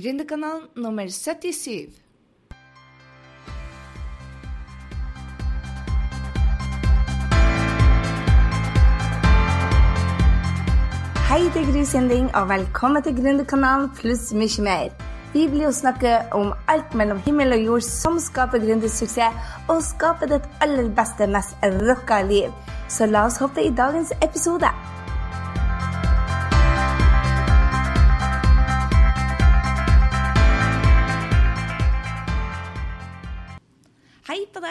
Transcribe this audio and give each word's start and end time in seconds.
Gründerkanalen 0.00 0.62
nummer 0.76 1.08
77. 1.08 1.88
Hei, 11.28 11.42
det 11.42 11.56
er 11.56 11.72
Gry 11.72 11.84
Sinding, 11.84 12.34
og 12.34 12.48
velkommen 12.48 13.02
til 13.02 13.16
Gründerkanalen 13.18 13.90
pluss 13.98 14.32
mye 14.32 14.64
mer. 14.64 14.88
Vi 15.34 15.44
blir 15.48 15.66
jo 15.68 15.72
snakke 15.72 16.14
om 16.32 16.54
alt 16.68 16.94
mellom 16.94 17.20
himmel 17.26 17.52
og 17.58 17.66
jord 17.66 17.84
som 17.84 18.16
skaper 18.18 18.62
gründersuksess, 18.64 19.52
og 19.68 19.82
skaper 19.84 20.32
ditt 20.32 20.48
aller 20.64 20.88
beste, 20.96 21.28
mest 21.28 21.68
rocka 21.90 22.22
liv. 22.22 22.48
Så 22.88 23.06
la 23.06 23.26
oss 23.28 23.38
hoppe 23.42 23.68
i 23.68 23.74
dagens 23.82 24.16
episode. 24.22 24.72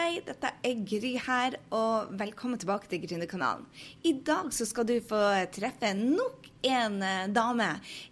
Hei 0.09 0.23
dette 0.25 0.49
er 0.65 0.79
Gry 0.89 1.11
her, 1.21 1.53
og 1.69 2.07
velkommen 2.17 2.57
tilbake 2.57 2.89
til 2.89 3.03
Gründerkanalen. 3.03 3.67
I 4.01 4.15
dag 4.25 4.47
så 4.49 4.65
skal 4.65 4.87
du 4.89 4.95
få 5.05 5.19
treffe 5.53 5.91
nok 5.93 6.48
en 6.61 6.99
uh, 7.01 7.27
dame 7.31 7.67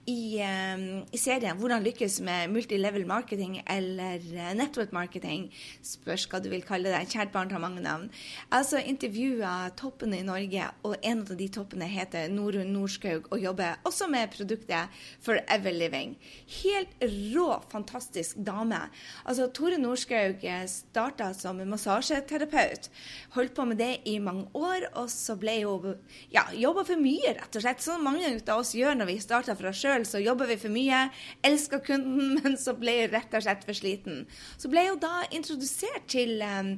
i, 0.07 0.39
uh, 0.39 1.03
i, 1.11 1.19
serien 1.19 1.57
'Hvordan 1.57 1.83
lykkes 1.83 2.19
med 2.23 2.51
multilevel 2.53 3.05
marketing' 3.05 3.59
eller 3.67 4.23
uh, 4.23 4.53
network 4.55 4.93
marketing. 4.95 5.49
Spørs 5.83 6.27
hva 6.31 6.39
du 6.39 6.49
vil 6.49 6.63
kalle 6.63 6.93
det. 6.93 7.09
Kjært 7.11 7.33
barn 7.33 7.51
har 7.51 7.59
mange 7.59 7.81
navn. 7.83 8.09
Altså 8.51 8.79
intervjua 8.79 9.69
toppene 9.75 10.21
i 10.21 10.27
Norge, 10.27 10.69
og 10.83 10.95
en 11.03 11.25
av 11.25 11.35
de 11.35 11.47
toppene 11.51 11.89
heter 11.91 12.29
Norun 12.31 12.71
Norskaug 12.71 13.27
og 13.31 13.39
jobber 13.41 13.81
også 13.83 14.07
med 14.07 14.31
produktet 14.31 14.87
Forever 15.21 15.71
Living. 15.75 16.15
Helt 16.63 16.95
rå, 17.35 17.49
fantastisk 17.71 18.37
dame. 18.37 18.79
Altså, 19.25 19.47
Tore 19.51 19.77
Norskaug 19.77 20.43
starta 20.67 21.33
som 21.33 21.59
massasjeterapeut. 21.67 22.89
Holdt 23.35 23.55
på 23.55 23.65
med 23.65 23.77
det 23.77 24.01
i 24.05 24.17
mange 24.19 24.47
år, 24.53 24.87
og 24.95 25.09
så 25.11 25.35
ble 25.39 25.59
hun 25.65 25.97
ja, 26.31 26.47
jobba 26.53 26.85
for 26.87 26.99
mye, 27.01 27.35
rett 27.37 27.55
og 27.57 27.63
slett. 27.63 27.83
Så 27.83 27.97
mange 28.01 28.36
av 28.45 28.61
oss 28.61 28.73
gjør 28.77 28.97
når 28.97 29.09
vi 29.11 29.17
starter 29.23 29.69
oss 29.69 29.81
sjøl, 29.81 30.05
så 30.07 30.21
jobber 30.21 30.49
vi 30.51 30.57
for 30.61 30.73
mye, 30.73 31.07
elsker 31.45 31.81
kunden, 31.85 32.33
men 32.37 32.57
så 32.59 32.75
ble 32.77 32.95
jeg 33.01 33.11
rett 33.13 33.33
og 33.37 33.45
slett 33.45 33.65
for 33.67 33.77
sliten. 33.77 34.25
Så 34.57 34.71
ble 34.71 34.85
jeg 34.85 34.99
da 35.03 35.23
introdusert 35.35 36.07
til 36.11 36.41
um, 36.43 36.73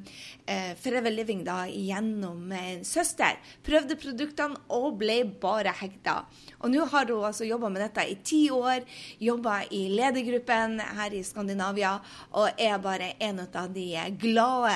uh, 0.49 0.73
Forever 0.79 1.13
Living 1.13 1.43
da 1.47 1.61
gjennom 1.69 2.51
en 2.55 2.85
søster. 2.87 3.39
Prøvde 3.65 3.99
produktene 3.99 4.59
og 4.75 4.99
ble 5.01 5.21
bare 5.41 5.73
hekta. 5.81 6.21
Og 6.59 6.73
nå 6.73 6.85
har 6.91 7.09
hun 7.09 7.27
altså 7.29 7.47
jobba 7.47 7.69
med 7.71 7.83
dette 7.85 8.05
i 8.09 8.17
ti 8.25 8.41
år, 8.53 8.83
jobba 9.21 9.61
i 9.75 9.85
ledergruppen 9.93 10.79
her 10.99 11.15
i 11.15 11.23
Skandinavia, 11.25 11.95
og 12.35 12.59
er 12.59 12.77
bare 12.83 13.13
en 13.23 13.43
av 13.45 13.69
de 13.73 13.87
glade 14.19 14.73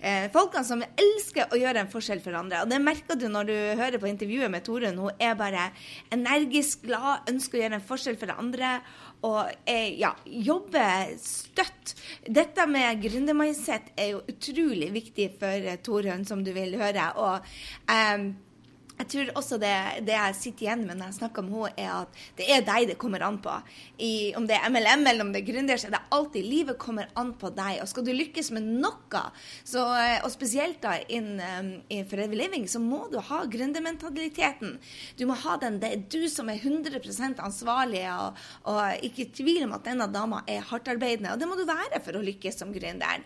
eh, 0.00 0.28
folkene 0.32 0.64
som 0.66 0.82
elsker 0.82 1.52
å 1.52 1.58
gjøre 1.60 1.84
en 1.84 1.90
forskjell 1.92 2.22
for 2.24 2.36
andre. 2.38 2.62
Og 2.64 2.72
det 2.72 2.80
merker 2.82 3.18
du 3.18 3.26
når 3.30 3.48
du 3.48 3.56
hører 3.80 4.00
på 4.00 4.10
intervjuet 4.10 4.52
med 4.52 4.64
Torunn. 4.66 4.98
Hun 4.98 5.22
er 5.22 5.36
bare 5.38 5.68
energisk 6.18 6.84
glad, 6.88 7.28
ønsker 7.30 7.58
å 7.58 7.62
gjøre 7.62 7.78
en 7.78 7.86
forskjell 7.88 8.18
for 8.20 8.34
andre. 8.34 8.72
Og 9.26 9.40
eh, 9.66 9.94
ja, 9.98 10.12
jobbe 10.26 10.84
støtt. 11.22 11.94
Dette 12.22 12.66
med 12.70 13.00
gründermindset 13.02 13.94
er 13.98 14.12
jo 14.12 14.20
utrolig 14.30 14.92
viktig 14.94 15.32
for 15.40 15.72
Torunn, 15.86 16.26
som 16.28 16.44
du 16.46 16.52
vil 16.54 16.76
høre. 16.78 17.10
og 17.18 17.48
eh, 17.90 18.28
jeg 18.98 19.08
tror 19.12 19.28
også 19.38 19.58
det, 19.62 19.74
det, 20.06 20.14
jeg 20.14 20.36
sitter 20.38 20.66
igjen 20.66 20.84
med 20.88 20.98
når 20.98 21.12
jeg 21.12 21.18
snakker 21.20 21.44
med 21.46 21.54
henne, 21.54 21.72
er 21.78 21.92
at 22.02 22.22
det 22.38 22.46
er 22.50 22.64
deg 22.66 22.88
det 22.90 22.98
kommer 22.98 23.22
an 23.22 23.38
på. 23.42 23.54
I, 24.02 24.34
om 24.38 24.46
det 24.48 24.56
er 24.58 24.66
MLM 24.72 25.06
eller 25.06 25.24
om 25.24 25.30
det 25.34 25.42
er 25.42 25.48
gründer, 25.52 25.78
så 25.78 25.88
er 25.88 25.94
det 25.94 26.02
alltid 26.14 26.48
livet 26.48 26.80
kommer 26.82 27.10
an 27.18 27.30
på 27.38 27.52
deg. 27.54 27.78
Og 27.82 27.90
skal 27.90 28.06
du 28.06 28.10
lykkes 28.14 28.50
med 28.56 28.66
noe, 28.82 29.22
så, 29.66 29.84
og 30.24 30.30
spesielt 30.34 30.80
da 30.82 30.96
inn 31.14 31.36
um, 31.38 31.70
i 31.94 32.02
Forever 32.10 32.38
Living, 32.42 32.66
så 32.70 32.82
må 32.82 33.04
du 33.12 33.20
ha 33.22 33.42
gründermentaliteten. 33.50 34.76
Du 35.18 35.26
må 35.30 35.38
ha 35.44 35.56
den. 35.62 35.78
Det 35.82 35.92
er 35.94 36.04
du 36.10 36.26
som 36.32 36.50
er 36.50 36.58
100 36.58 36.98
ansvarlig, 37.44 38.02
og, 38.12 38.42
og 38.70 39.06
ikke 39.06 39.30
tvil 39.38 39.62
om 39.68 39.76
at 39.78 39.86
denne 39.86 40.10
dama 40.10 40.42
er 40.50 40.66
hardtarbeidende. 40.72 41.32
Og 41.34 41.40
det 41.40 41.50
må 41.50 41.58
du 41.58 41.66
være 41.68 42.02
for 42.04 42.18
å 42.18 42.24
lykkes 42.24 42.58
som 42.64 42.74
gründer 42.74 43.22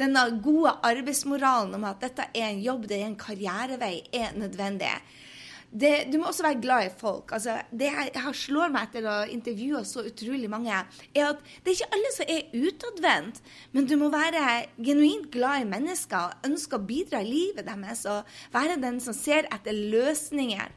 denne 0.00 0.24
gode 0.42 0.72
arbeidsmoralen 0.86 1.76
om 1.76 1.84
at 1.88 2.02
dette 2.02 2.26
er 2.32 2.48
en 2.50 2.62
jobb, 2.64 2.88
det 2.90 3.00
er 3.00 3.06
en 3.08 3.20
karrierevei, 3.20 3.96
er 4.12 4.34
nødvendig. 4.38 4.94
Det, 5.74 5.90
du 6.06 6.20
må 6.20 6.28
også 6.30 6.44
være 6.44 6.60
glad 6.62 6.86
i 6.86 6.90
folk. 6.98 7.32
Altså, 7.34 7.56
det 7.74 7.88
jeg, 7.88 8.10
har 8.22 8.36
slår 8.38 8.70
meg 8.70 8.86
etter 8.86 9.08
å 9.10 9.14
intervjue 9.26 9.80
så 9.88 10.04
utrolig 10.06 10.46
mange, 10.50 10.70
er 10.70 11.30
at 11.32 11.40
det 11.64 11.72
er 11.72 11.78
ikke 11.80 11.96
alle 11.96 12.12
som 12.14 12.30
er 12.30 12.52
utadvendt, 12.68 13.40
men 13.74 13.88
du 13.90 13.96
må 13.98 14.10
være 14.14 14.44
genuint 14.78 15.26
glad 15.34 15.64
i 15.64 15.70
mennesker, 15.72 16.36
ønske 16.46 16.78
å 16.78 16.86
bidra 16.86 17.24
i 17.24 17.30
livet 17.30 17.66
deres 17.66 18.04
og 18.10 18.36
være 18.54 18.78
den 18.82 19.02
som 19.02 19.16
ser 19.18 19.50
etter 19.50 19.74
løsninger. 19.74 20.70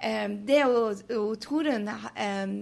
Ehm, 0.00 0.46
det 0.46 0.62
Torunn 1.42 1.88
ehm, 2.14 2.54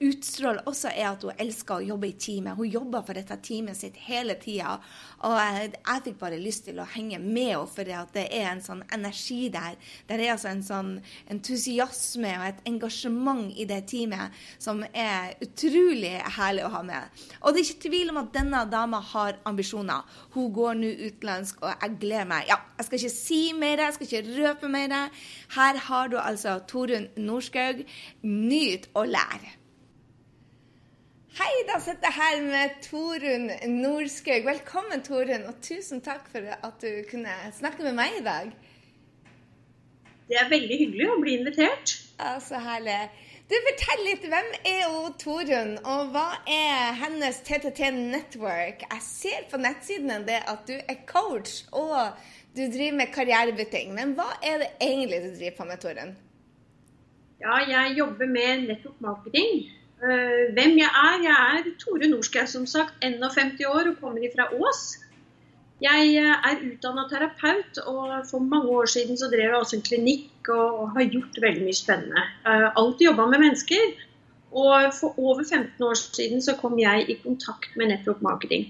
utstråler 0.00 0.62
også, 0.68 0.88
er 0.94 1.10
at 1.10 1.24
hun 1.26 1.42
elsker 1.42 1.76
å 1.76 1.86
jobbe 1.90 2.08
i 2.08 2.16
teamet. 2.16 2.56
Hun 2.56 2.70
jobber 2.70 3.04
for 3.04 3.18
dette 3.18 3.36
teamet 3.44 3.76
sitt 3.76 3.98
hele 4.06 4.36
tida. 4.40 4.78
Og 5.28 5.36
jeg, 5.36 5.72
jeg, 5.76 6.02
fikk 6.06 6.18
bare 6.20 6.40
lyst 6.40 6.64
til 6.68 6.80
å 6.80 6.88
henge 6.94 7.18
med 7.20 7.50
henne, 7.50 7.66
for 7.68 7.88
det 8.14 8.24
er 8.32 8.46
en 8.50 8.62
sånn 8.64 8.82
energi 8.94 9.50
der. 9.52 9.76
Det 10.08 10.16
er 10.16 10.32
altså 10.32 10.50
en 10.52 10.64
sånn 10.64 10.90
entusiasme 11.32 12.32
og 12.38 12.46
et 12.46 12.62
engasjement 12.70 13.50
i 13.52 13.66
det 13.68 13.82
teamet 13.90 14.36
som 14.60 14.80
er 14.90 15.34
utrolig 15.44 16.14
herlig 16.38 16.64
å 16.64 16.72
ha 16.76 16.82
med. 16.86 17.20
Og 17.42 17.52
det 17.52 17.62
er 17.62 17.68
ikke 17.68 17.88
tvil 17.88 18.14
om 18.14 18.22
at 18.22 18.32
denne 18.36 18.64
dama 18.72 19.02
har 19.12 19.40
ambisjoner. 19.48 20.08
Hun 20.34 20.48
går 20.56 20.80
nå 20.80 20.94
utenlandsk, 21.10 21.60
og 21.60 21.74
jeg 21.74 21.98
gleder 22.00 22.28
meg. 22.30 22.48
Ja, 22.48 22.60
jeg 22.78 22.88
skal 22.88 23.00
ikke 23.00 23.14
si 23.18 23.42
mer, 23.56 23.84
jeg 23.84 23.98
skal 23.98 24.08
ikke 24.08 24.38
røpe 24.40 24.72
mer. 24.72 24.96
Her 25.56 25.80
har 25.90 26.08
du 26.08 26.16
altså 26.20 26.56
Torunn 26.70 27.08
Norskaug. 27.18 27.82
Nyt 28.22 28.90
og 28.94 29.10
lær. 29.10 29.48
Hei, 31.40 31.52
da 31.68 31.78
sitter 31.82 32.10
jeg 32.10 32.16
her 32.16 32.42
med 32.42 32.80
Torunn 32.84 33.50
Norskaug. 33.80 34.44
Velkommen, 34.46 35.02
Torunn, 35.06 35.46
og 35.50 35.60
tusen 35.64 36.02
takk 36.04 36.26
for 36.32 36.46
at 36.56 36.82
du 36.82 37.02
kunne 37.10 37.34
snakke 37.56 37.86
med 37.86 37.96
meg 37.98 38.18
i 38.18 38.24
dag. 38.26 38.52
Det 40.30 40.38
er 40.38 40.50
veldig 40.50 40.78
hyggelig 40.78 41.10
å 41.10 41.18
bli 41.22 41.36
invitert. 41.40 41.96
Ja, 42.20 42.38
Så 42.42 42.58
herlig. 42.62 42.98
Du, 43.50 43.56
Fortell 43.66 44.04
litt. 44.06 44.26
Hvem 44.30 44.50
er 44.70 44.82
hun 44.92 45.14
Torunn, 45.18 45.72
og 45.82 46.12
hva 46.14 46.26
er 46.46 46.92
hennes 47.00 47.40
TTT 47.46 47.88
Network? 47.96 48.84
Jeg 48.84 49.02
ser 49.06 49.48
på 49.50 49.58
nettsidene 49.58 50.20
det 50.28 50.38
at 50.52 50.66
du 50.70 50.76
er 50.78 51.00
coach 51.08 51.64
og 51.74 52.14
du 52.54 52.62
driver 52.66 53.00
med 53.00 53.10
karrierebytting. 53.14 53.90
Men 53.96 54.14
hva 54.18 54.28
er 54.38 54.62
det 54.62 54.70
egentlig 54.78 55.22
du 55.24 55.30
driver 55.34 55.56
på 55.58 55.70
med, 55.72 55.82
Torunn? 55.82 56.14
Ja, 57.40 57.60
jeg 57.64 57.94
jobber 57.96 58.28
med 58.28 58.66
nettopp 58.68 58.98
marketing. 59.00 59.62
Eh, 60.00 60.50
hvem 60.56 60.76
jeg 60.80 60.88
er? 60.88 61.22
Jeg 61.24 61.36
er 61.36 61.70
Tore 61.80 62.08
Norskau, 62.08 62.46
som 62.46 62.66
sagt. 62.68 62.98
51 63.04 63.64
år 63.68 63.92
og 63.92 64.00
kommer 64.00 64.26
fra 64.34 64.48
Ås. 64.56 64.82
Jeg 65.80 66.12
eh, 66.20 66.48
er 66.50 66.60
utdanna 66.66 67.06
terapeut, 67.08 67.80
og 67.88 68.12
for 68.28 68.44
mange 68.44 68.68
år 68.68 68.90
siden 68.92 69.16
så 69.16 69.30
drev 69.32 69.46
jeg 69.46 69.56
også 69.56 69.78
en 69.78 69.86
klinikk 69.88 70.50
og 70.52 70.92
har 70.96 71.08
gjort 71.08 71.40
veldig 71.40 71.64
mye 71.64 71.78
spennende. 71.78 72.26
Har 72.44 72.72
alltid 72.74 73.08
jobba 73.08 73.26
med 73.32 73.44
mennesker. 73.46 73.96
Og 74.50 74.90
for 74.96 75.16
over 75.18 75.44
15 75.44 75.84
år 75.86 75.94
siden 75.94 76.42
så 76.42 76.56
kom 76.58 76.78
jeg 76.78 77.06
i 77.08 77.16
kontakt 77.22 77.76
med 77.76 77.92
nettopp 77.92 78.20
marketing. 78.20 78.66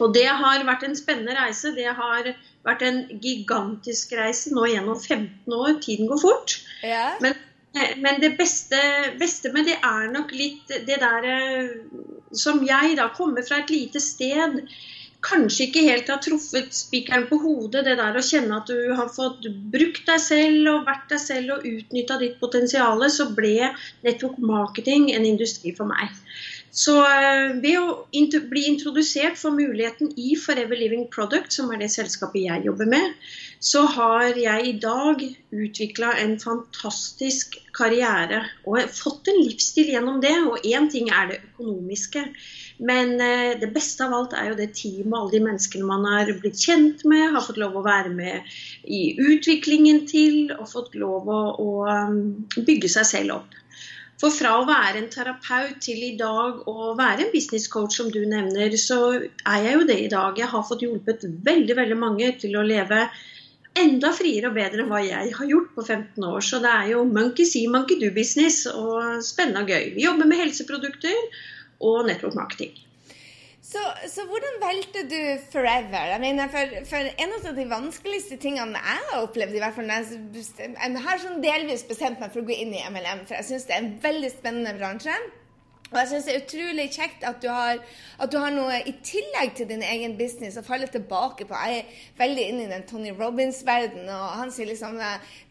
Og 0.00 0.14
det 0.14 0.28
har 0.28 0.64
vært 0.64 0.86
en 0.86 0.96
spennende 0.96 1.34
reise. 1.36 1.74
Det 1.76 1.90
har 1.90 2.32
vært 2.64 2.84
en 2.86 3.02
gigantisk 3.20 4.14
reise 4.16 4.54
nå 4.54 4.64
gjennom 4.70 4.96
15 4.96 5.56
år. 5.56 5.74
Tiden 5.84 6.08
går 6.08 6.20
fort. 6.22 6.56
Ja. 6.86 7.18
Men 7.20 7.34
men 7.72 8.20
det 8.22 8.32
beste, 8.38 8.78
beste, 9.20 9.52
med 9.54 9.68
det 9.70 9.76
er 9.78 10.08
nok 10.10 10.32
litt 10.34 10.72
det 10.88 10.96
der 11.02 11.26
eh, 11.30 11.74
som 12.34 12.64
jeg 12.66 12.96
da 12.98 13.10
kommer 13.14 13.46
fra 13.46 13.60
et 13.62 13.70
lite 13.70 14.02
sted 14.02 14.62
kanskje 15.24 15.66
ikke 15.66 15.82
helt 15.84 16.08
har 16.10 16.20
truffet 16.24 16.72
spikeren 16.74 17.26
på 17.28 17.38
hodet. 17.42 17.84
Det 17.86 17.96
der 17.98 18.16
å 18.16 18.24
kjenne 18.24 18.60
at 18.60 18.70
du 18.70 18.92
har 18.96 19.10
fått 19.12 19.46
brukt 19.72 20.06
deg 20.08 20.22
selv 20.22 20.70
og 20.72 20.86
vært 20.88 21.10
deg 21.12 21.22
selv 21.22 21.56
og 21.56 21.66
utnytta 21.68 22.18
ditt 22.22 22.38
potensial, 22.40 23.04
så 23.12 23.28
ble 23.36 23.72
network 24.06 24.40
marketing 24.40 25.10
en 25.14 25.28
industri 25.28 25.74
for 25.76 25.90
meg. 25.90 26.08
Så 26.70 26.94
eh, 27.02 27.56
ved 27.58 27.78
å 27.80 28.42
bli 28.50 28.62
introdusert 28.70 29.38
for 29.38 29.54
muligheten 29.54 30.12
i 30.20 30.36
Forever 30.38 30.78
Living 30.78 31.08
Product, 31.10 31.50
som 31.52 31.72
er 31.74 31.82
det 31.82 31.90
selskapet 31.90 32.44
jeg 32.44 32.66
jobber 32.68 32.86
med, 32.90 33.16
så 33.58 33.82
har 33.90 34.38
jeg 34.38 34.68
i 34.68 34.76
dag 34.80 35.24
utvikla 35.50 36.12
en 36.22 36.36
fantastisk 36.40 37.58
karriere 37.76 38.44
og 38.64 38.86
fått 38.94 39.32
en 39.32 39.40
livsstil 39.42 39.90
gjennom 39.96 40.20
det. 40.22 40.36
Og 40.46 40.62
én 40.62 40.86
ting 40.92 41.10
er 41.10 41.32
det 41.32 41.40
økonomiske. 41.50 42.22
Men 42.86 43.16
eh, 43.18 43.58
det 43.60 43.72
beste 43.74 44.06
av 44.06 44.14
alt 44.16 44.36
er 44.38 44.52
jo 44.52 44.58
det 44.60 44.70
teamet, 44.78 45.16
alle 45.18 45.34
de 45.34 45.42
menneskene 45.48 45.90
man 45.90 46.06
har 46.06 46.30
blitt 46.38 46.62
kjent 46.62 47.02
med, 47.02 47.32
har 47.34 47.44
fått 47.44 47.58
lov 47.60 47.80
å 47.80 47.84
være 47.84 48.14
med 48.14 48.54
i 48.86 49.10
utviklingen 49.18 50.06
til 50.08 50.54
og 50.54 50.70
fått 50.70 50.94
lov 50.94 51.26
å, 51.28 51.42
å 51.60 51.72
um, 51.90 52.22
bygge 52.56 52.94
seg 52.94 53.10
selv 53.10 53.40
opp. 53.40 53.58
For 54.20 54.32
fra 54.36 54.50
å 54.60 54.66
være 54.68 55.00
en 55.00 55.08
terapeut 55.12 55.78
til 55.80 56.02
i 56.04 56.14
dag 56.20 56.66
å 56.68 56.92
være 56.98 57.24
en 57.24 57.32
business 57.32 57.68
coach, 57.72 57.96
som 57.96 58.10
du 58.12 58.20
nevner, 58.28 58.74
så 58.76 58.98
er 59.16 59.62
jeg 59.64 59.76
jo 59.78 59.86
det 59.88 59.96
i 60.02 60.10
dag. 60.12 60.36
Jeg 60.36 60.52
har 60.52 60.66
fått 60.68 60.84
hjulpet 60.84 61.24
veldig, 61.46 61.76
veldig 61.78 61.96
mange 61.96 62.28
til 62.42 62.58
å 62.60 62.66
leve 62.66 63.06
enda 63.80 64.10
friere 64.12 64.50
og 64.50 64.58
bedre 64.58 64.84
enn 64.84 64.90
hva 64.90 65.00
jeg 65.06 65.32
har 65.38 65.50
gjort 65.54 65.72
på 65.76 65.86
15 65.86 66.28
år. 66.28 66.44
Så 66.44 66.60
det 66.60 66.74
er 66.74 66.92
jo 66.92 67.06
monkey 67.08 67.48
see, 67.48 67.70
monkey 67.72 67.96
do-business 68.02 68.66
og 68.74 69.24
spennende 69.24 69.64
og 69.64 69.72
gøy. 69.72 69.94
Vi 69.96 70.04
jobber 70.04 70.28
med 70.28 70.44
helseprodukter 70.44 71.16
og 71.80 72.04
network 72.10 72.36
marketing. 72.36 72.76
Så, 73.70 73.78
så, 74.10 74.24
hvordan 74.26 74.56
valgte 74.58 75.02
du 75.06 75.20
Forever? 75.52 76.06
Jeg 76.10 76.20
mener, 76.20 76.48
for, 76.50 76.72
for, 76.90 77.10
En 77.22 77.34
av 77.36 77.52
de 77.54 77.66
vanskeligste 77.70 78.38
tingene 78.42 78.80
jeg 78.82 79.04
har 79.10 79.22
opplevd, 79.22 79.54
i 79.54 79.62
hvert 79.62 79.76
fall 79.76 79.92
jeg, 79.94 80.22
jeg 80.58 81.02
har 81.04 81.20
sånn 81.22 81.44
delvis 81.44 81.84
bestemt 81.86 82.18
meg 82.18 82.32
for 82.32 82.42
å 82.42 82.48
gå 82.48 82.56
inn 82.56 82.74
i 82.74 82.82
MLM, 82.90 83.22
for 83.28 83.38
jeg 83.38 83.46
syns 83.46 83.68
det 83.68 83.76
er 83.76 83.84
en 83.84 83.92
veldig 84.02 84.32
spennende 84.32 84.74
bransje. 84.74 85.14
Og 85.90 85.98
jeg 85.98 86.08
syns 86.10 86.26
det 86.28 86.34
er 86.34 86.44
utrolig 86.44 86.86
kjekt 86.94 87.24
at 87.26 87.40
du, 87.42 87.48
har, 87.50 87.80
at 88.22 88.30
du, 88.30 88.36
har, 88.38 88.52
noe 88.54 88.76
i 88.86 88.92
tillegg 89.02 89.56
til 89.58 89.66
din 89.72 89.82
egen 89.82 90.14
business 90.18 90.58
å 90.60 90.62
falle 90.62 90.86
tilbake 90.86 91.48
på. 91.48 91.62
Jeg 91.66 91.80
er 91.80 92.04
veldig 92.20 92.44
inne 92.46 92.66
i 92.66 92.70
den 92.70 92.86
Tony 92.86 93.10
Robins-verdenen, 93.10 94.12
og 94.14 94.38
han 94.38 94.54
sier 94.54 94.70
liksom 94.70 95.00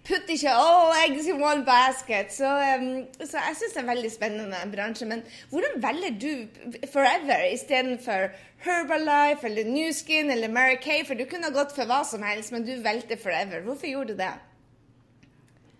Putt 0.07 0.31
ikke 0.31 0.53
all 0.55 0.93
eggs 1.03 1.27
in 1.27 1.43
one 1.43 1.65
basket. 1.67 2.31
Så, 2.33 2.47
um, 2.47 3.03
så 3.19 3.43
jeg 3.43 3.57
syns 3.59 3.75
det 3.75 3.81
er 3.81 3.83
en 3.83 3.91
veldig 3.91 4.11
spennende 4.13 4.61
bransje. 4.71 5.05
Men 5.11 5.25
hvordan 5.51 5.83
velger 5.83 6.15
du 6.23 6.87
Forever 6.93 7.43
istedenfor 7.51 8.29
Herbalife 8.63 9.45
eller 9.51 9.67
New 9.67 9.91
Skin 9.93 10.31
eller 10.31 10.47
Mary 10.47 10.79
Kay? 10.81 11.03
For 11.05 11.19
du 11.19 11.27
kunne 11.29 11.51
gått 11.53 11.75
for 11.75 11.89
hva 11.89 12.05
som 12.07 12.23
helst, 12.23 12.55
men 12.55 12.65
du 12.65 12.77
valgte 12.85 13.19
Forever. 13.19 13.61
Hvorfor 13.67 13.91
gjorde 13.91 14.15
du 14.15 14.23
det? 14.23 14.33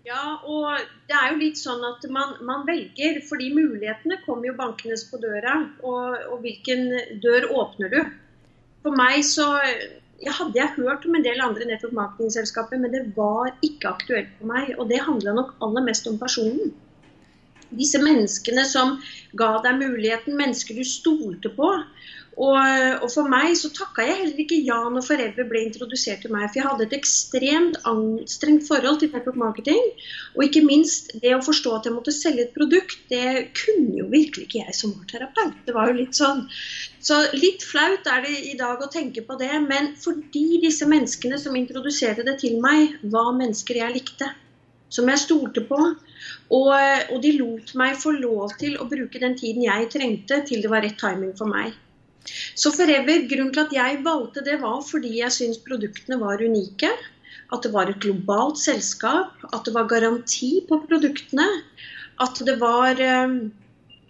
Ja, 0.10 0.40
og 0.42 0.80
det 1.06 1.14
er 1.14 1.34
jo 1.34 1.40
litt 1.44 1.60
sånn 1.60 1.84
at 1.86 2.06
man, 2.10 2.34
man 2.46 2.64
velger, 2.66 3.20
fordi 3.30 3.52
mulighetene 3.54 4.18
kommer 4.24 4.50
jo 4.50 4.56
bankende 4.58 4.98
på 5.12 5.20
døra. 5.22 5.60
Og, 5.86 6.16
og, 6.32 6.38
hvilken 6.42 6.88
dør 7.22 7.46
åpner 7.62 7.94
du? 7.94 8.00
For 8.82 8.96
meg 8.98 9.22
så 9.28 9.46
jeg 10.20 10.34
hadde 10.36 10.58
jeg 10.58 10.76
hørt 10.76 11.06
om 11.08 11.16
en 11.16 11.24
del 11.24 11.40
andre 11.44 11.68
nettopp 11.70 11.94
marketingselskaper, 11.96 12.82
men 12.82 12.92
det 12.96 13.04
var 13.16 13.54
ikke 13.64 13.92
aktuelt 13.94 14.32
for 14.40 14.50
meg. 14.52 14.74
Og 14.80 14.90
det 14.90 15.04
handla 15.06 15.36
nok 15.38 15.54
aller 15.64 15.86
mest 15.86 16.10
om 16.10 16.18
personen. 16.20 16.74
Disse 17.70 18.02
menneskene 18.02 18.66
som 18.66 18.98
ga 19.38 19.52
deg 19.64 19.78
muligheten, 19.78 20.40
mennesker 20.40 20.80
du 20.80 20.84
stolte 20.88 21.54
på. 21.54 21.70
Og, 22.40 22.56
og, 23.04 23.10
for 23.12 23.28
meg 23.28 23.52
så 23.60 23.68
takka 23.76 24.06
jeg 24.08 24.16
heller 24.22 24.38
ikke 24.40 24.58
ja 24.64 24.78
når 24.88 25.04
Forever 25.04 25.48
ble 25.50 25.60
introdusert 25.66 26.22
til 26.24 26.32
meg. 26.32 26.46
For 26.48 26.62
jeg 26.62 26.68
hadde 26.70 26.86
et 26.86 26.96
ekstremt 26.96 27.80
anstrengt 27.90 28.64
forhold 28.68 29.02
til 29.02 29.12
network 29.12 29.40
marketing. 29.42 29.82
Og 30.38 30.46
ikke 30.46 30.64
minst 30.64 31.12
det 31.20 31.34
å 31.36 31.42
forstå 31.44 31.74
at 31.76 31.90
jeg 31.90 31.96
måtte 31.98 32.16
selge 32.16 32.46
et 32.46 32.54
produkt, 32.56 33.02
det 33.12 33.50
kunne 33.60 33.98
jo 33.98 34.08
virkelig 34.14 34.48
ikke 34.48 34.62
jeg 34.62 34.76
som 34.78 34.94
var 34.96 35.10
terapeut. 35.12 35.58
Det 35.68 35.76
var 35.76 35.92
jo 35.92 35.98
litt 35.98 36.16
sånn. 36.16 36.46
Så 37.04 37.18
litt 37.36 37.66
flaut 37.68 38.08
er 38.08 38.24
det 38.24 38.38
i 38.54 38.56
dag 38.62 38.80
å 38.80 38.92
tenke 38.94 39.26
på 39.28 39.36
det. 39.42 39.52
Men 39.66 39.92
fordi 40.00 40.62
disse 40.64 40.88
menneskene 40.88 41.42
som 41.44 41.60
introduserte 41.60 42.24
det 42.24 42.38
til 42.46 42.56
meg, 42.64 42.96
var 43.04 43.36
mennesker 43.36 43.82
jeg 43.82 43.98
likte. 43.98 44.32
Som 44.90 45.12
jeg 45.12 45.26
stolte 45.26 45.66
på. 45.68 45.82
Og, 46.56 46.72
og 46.72 47.20
de 47.22 47.36
lot 47.36 47.76
meg 47.78 48.00
få 48.00 48.16
lov 48.16 48.56
til 48.64 48.80
å 48.80 48.88
bruke 48.88 49.20
den 49.20 49.36
tiden 49.38 49.68
jeg 49.68 49.92
trengte 49.92 50.40
til 50.48 50.64
det 50.64 50.72
var 50.72 50.88
rett 50.88 50.98
timing 51.04 51.36
for 51.36 51.52
meg. 51.52 51.76
Så 52.56 52.72
Forever, 52.76 53.24
grunnen 53.30 53.54
til 53.56 53.66
at 53.66 53.78
jeg 53.78 54.02
valgte 54.06 54.44
det, 54.46 54.60
var 54.62 54.82
fordi 54.86 55.20
jeg 55.22 55.36
syntes 55.36 55.64
produktene 55.66 56.20
var 56.22 56.44
unike. 56.44 56.92
At 57.54 57.64
det 57.66 57.72
var 57.74 57.90
et 57.90 58.02
globalt 58.04 58.60
selskap. 58.62 59.34
At 59.54 59.66
det 59.66 59.74
var 59.74 59.90
garanti 59.90 60.60
på 60.70 60.82
produktene. 60.90 61.48
At 62.22 62.42
det 62.46 62.60
var 62.62 63.00
um, 63.24 63.40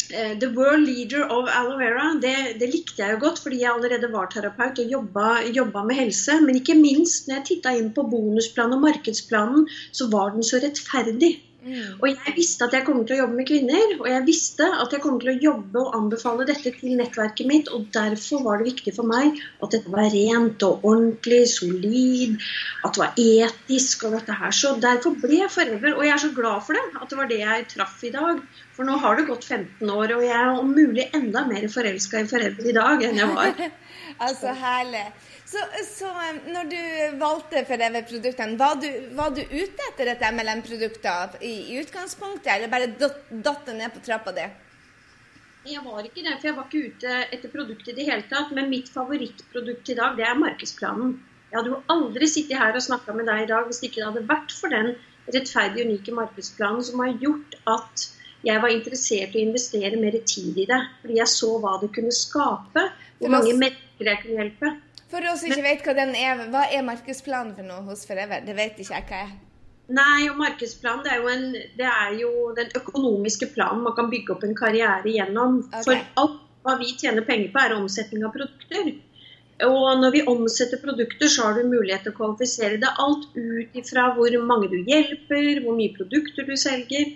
The 0.09 0.49
world 0.57 0.87
leader 0.87 1.27
of 1.29 1.49
aloe 1.53 1.77
vera, 1.77 2.05
det, 2.21 2.57
det, 2.57 2.69
likte 2.73 3.03
jeg 3.03 3.13
jo 3.13 3.19
godt 3.21 3.41
fordi 3.43 3.59
jeg 3.61 3.69
allerede 3.69 4.07
var 4.09 4.31
terapeut 4.33 4.79
og 4.81 4.95
jobba, 4.95 5.25
jobba 5.53 5.83
med 5.85 5.99
helse. 5.99 6.39
Men 6.41 6.57
ikke 6.57 6.77
minst 6.79 7.27
når 7.27 7.37
jeg 7.37 7.45
titta 7.51 7.75
inn 7.77 7.91
på 7.93 8.07
bonusplanen 8.09 8.79
og 8.79 8.87
markedsplanen, 8.87 9.67
så 9.93 10.09
var 10.09 10.33
den 10.33 10.47
så 10.47 10.57
rettferdig. 10.63 11.35
Og 11.59 12.05
jeg 12.07 12.33
visste 12.37 12.63
at 12.65 12.75
jeg 12.75 12.85
kom 12.87 13.01
til 13.03 13.17
å 13.17 13.19
jobbe 13.23 13.35
med 13.35 13.47
kvinner, 13.49 13.95
og 13.99 14.07
jeg 14.07 14.25
visste 14.27 14.67
at 14.83 14.93
jeg 14.95 15.03
kom 15.03 15.17
til 15.19 15.33
å 15.33 15.39
jobbe 15.43 15.81
og 15.81 15.97
anbefale 15.97 16.45
dette 16.47 16.71
til 16.77 16.95
nettverket 16.99 17.49
mitt, 17.49 17.71
og 17.75 17.89
derfor 17.95 18.45
var 18.45 18.61
det 18.61 18.69
viktig 18.69 18.93
for 18.95 19.09
meg 19.09 19.41
at 19.59 19.75
dette 19.75 19.91
var 19.91 20.07
rent 20.13 20.63
og 20.67 20.87
ordentlig, 20.87 21.41
solid, 21.51 22.39
at 22.87 22.95
det 22.95 23.03
var 23.03 23.19
etisk 23.25 24.07
og 24.07 24.15
dette 24.15 24.39
her. 24.39 24.55
Så 24.55 24.73
derfor 24.79 25.19
ble 25.19 25.41
jeg 25.41 25.51
Forever, 25.59 25.97
og 25.97 26.05
jeg 26.05 26.15
er 26.15 26.23
så 26.23 26.31
glad 26.35 26.63
for 26.63 26.79
det, 26.79 26.85
at 27.01 27.11
det 27.11 27.19
var 27.19 27.29
det 27.31 27.43
jeg 27.43 27.69
traff 27.75 28.03
i 28.07 28.13
dag. 28.15 28.39
For 28.79 28.87
nå 28.87 28.93
har 29.03 29.17
det 29.19 29.25
gått 29.27 29.43
15 29.43 29.89
år, 29.91 30.11
og 30.15 30.21
jeg 30.23 30.31
er 30.39 30.49
om 30.55 30.69
mulig 30.71 31.03
enda 31.11 31.41
mer 31.43 31.65
forelska 31.67 32.21
i 32.23 32.27
foreldre 32.31 32.69
i 32.71 32.73
dag 32.77 33.01
enn 33.03 33.17
jeg 33.19 33.33
var. 33.35 33.57
altså 34.25 34.53
herlig. 34.55 35.01
Så, 35.49 35.63
så, 35.83 36.11
når 36.47 36.69
du 36.71 36.77
valgte 37.19 37.65
Forever-produktene, 37.67 38.55
var, 38.55 38.77
var, 39.17 39.33
du 39.35 39.41
ute 39.41 39.87
etter 39.89 40.13
et 40.13 40.23
MLM-produkt 40.31 41.09
i, 41.41 41.51
i, 41.51 41.81
utgangspunktet, 41.81 42.53
eller 42.53 42.71
bare 42.71 42.87
datt 42.95 43.65
det 43.67 43.75
ned 43.81 43.91
på 43.97 44.03
trappa 44.05 44.31
di? 44.37 44.45
Jeg 45.67 45.83
var 45.83 46.07
ikke 46.07 46.23
det, 46.23 46.37
for 46.37 46.47
jeg 46.47 46.57
var 46.61 46.69
ikke 46.69 46.85
ute 46.93 47.17
etter 47.35 47.51
produktet 47.51 47.91
i 47.91 47.97
det 47.97 48.05
hele 48.07 48.27
tatt. 48.31 48.53
Men 48.55 48.71
mitt 48.71 48.87
favorittprodukt 48.93 49.91
i 49.91 49.97
dag, 49.99 50.15
det 50.21 50.23
er 50.29 50.39
markedsplanen. 50.39 51.17
Jeg 51.49 51.57
hadde 51.59 51.73
jo 51.73 51.81
aldri 51.91 52.31
sittet 52.31 52.61
her 52.61 52.79
og 52.79 52.87
snakka 52.87 53.17
med 53.17 53.27
deg 53.27 53.43
i 53.43 53.51
dag 53.51 53.67
hvis 53.67 53.83
det 53.83 53.91
ikke 53.91 54.07
hadde 54.07 54.23
vært 54.31 54.55
for 54.55 54.71
den 54.71 54.93
rettferdige, 55.35 55.89
unike 55.89 56.15
markedsplanen 56.15 56.87
som 56.87 57.03
har 57.03 57.19
gjort 57.19 57.59
at 57.75 58.07
jeg 58.45 58.61
var 58.63 58.71
interessert 58.71 59.35
i 59.35 59.41
å 59.41 59.47
investere 59.49 59.99
mer 59.99 60.15
tid 60.27 60.57
i 60.57 60.67
det. 60.69 60.79
Fordi 61.01 61.19
jeg 61.19 61.31
så 61.31 61.51
hva 61.59 61.75
det 61.81 61.91
kunne 61.95 62.13
skape, 62.15 62.85
hvor 63.19 63.33
mange 63.33 63.55
mennesker 63.55 64.11
jeg 64.11 64.21
kunne 64.23 64.39
hjelpe. 64.43 64.71
For 65.09 65.25
oss 65.31 65.41
som 65.41 65.51
ikke 65.51 65.65
vet 65.65 65.85
hva 65.87 65.95
den 65.97 66.15
er, 66.15 66.41
hva 66.53 66.67
er 66.69 66.85
markedsplanen 66.85 67.55
for 67.57 67.67
noe 67.67 67.81
hos 67.89 68.05
Forever? 68.07 68.43
Det 68.45 68.55
vet 68.57 68.77
ikke 68.77 68.95
jeg 68.95 69.07
hva 69.09 69.21
er. 69.25 69.37
Nei, 69.89 70.27
og 70.29 70.37
markedsplanen 70.37 71.01
det 71.01 71.15
er, 71.15 71.23
jo 71.23 71.29
en, 71.33 71.45
det 71.79 71.87
er 71.89 72.11
jo 72.19 72.31
den 72.57 72.69
økonomiske 72.77 73.49
planen 73.55 73.81
man 73.87 73.95
kan 73.97 74.11
bygge 74.11 74.35
opp 74.35 74.45
en 74.45 74.53
karriere 74.57 75.09
gjennom. 75.09 75.63
Okay. 75.71 75.85
For 75.87 76.23
alt 76.23 76.41
hva 76.65 76.75
vi 76.77 76.91
tjener 76.93 77.25
penger 77.25 77.49
på, 77.53 77.63
er 77.63 77.77
omsetning 77.79 78.25
av 78.27 78.35
produkter. 78.35 78.91
Og 79.65 79.87
når 79.99 80.13
vi 80.13 80.21
omsetter 80.29 80.79
produkter, 80.79 81.27
så 81.27 81.49
har 81.49 81.57
du 81.57 81.67
mulighet 81.67 82.05
til 82.05 82.13
å 82.13 82.17
kvalifisere 82.19 82.77
det 82.79 82.91
alt 83.01 83.25
ut 83.35 83.75
ifra 83.81 84.05
hvor 84.15 84.37
mange 84.45 84.69
du 84.71 84.77
hjelper, 84.87 85.63
hvor 85.65 85.75
mye 85.75 85.95
produkter 85.97 86.47
du 86.47 86.53
selger. 86.59 87.11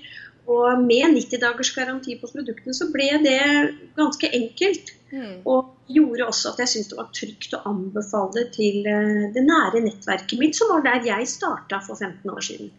Og 0.52 0.82
med 0.84 1.16
90 1.16 1.40
dagers 1.40 1.72
garanti 1.76 2.18
på 2.20 2.28
produktene 2.28 2.76
så 2.76 2.90
ble 2.92 3.10
det 3.24 3.40
ganske 3.96 4.28
enkelt. 4.28 4.92
Mm. 5.14 5.36
Og 5.48 5.70
gjorde 5.94 6.26
også 6.26 6.54
at 6.54 6.64
jeg 6.64 6.72
syntes 6.72 6.90
det 6.92 6.98
var 6.98 7.12
trygt 7.16 7.56
å 7.56 7.62
anbefale 7.70 8.48
til 8.56 8.88
eh, 8.90 9.28
det 9.36 9.44
nære 9.46 9.84
nettverket 9.86 10.40
mitt, 10.42 10.58
som 10.58 10.72
var 10.74 10.84
der 10.88 11.06
jeg 11.08 11.30
starta 11.30 11.80
for 11.86 12.00
15 12.00 12.34
år 12.34 12.44
siden. 12.44 12.74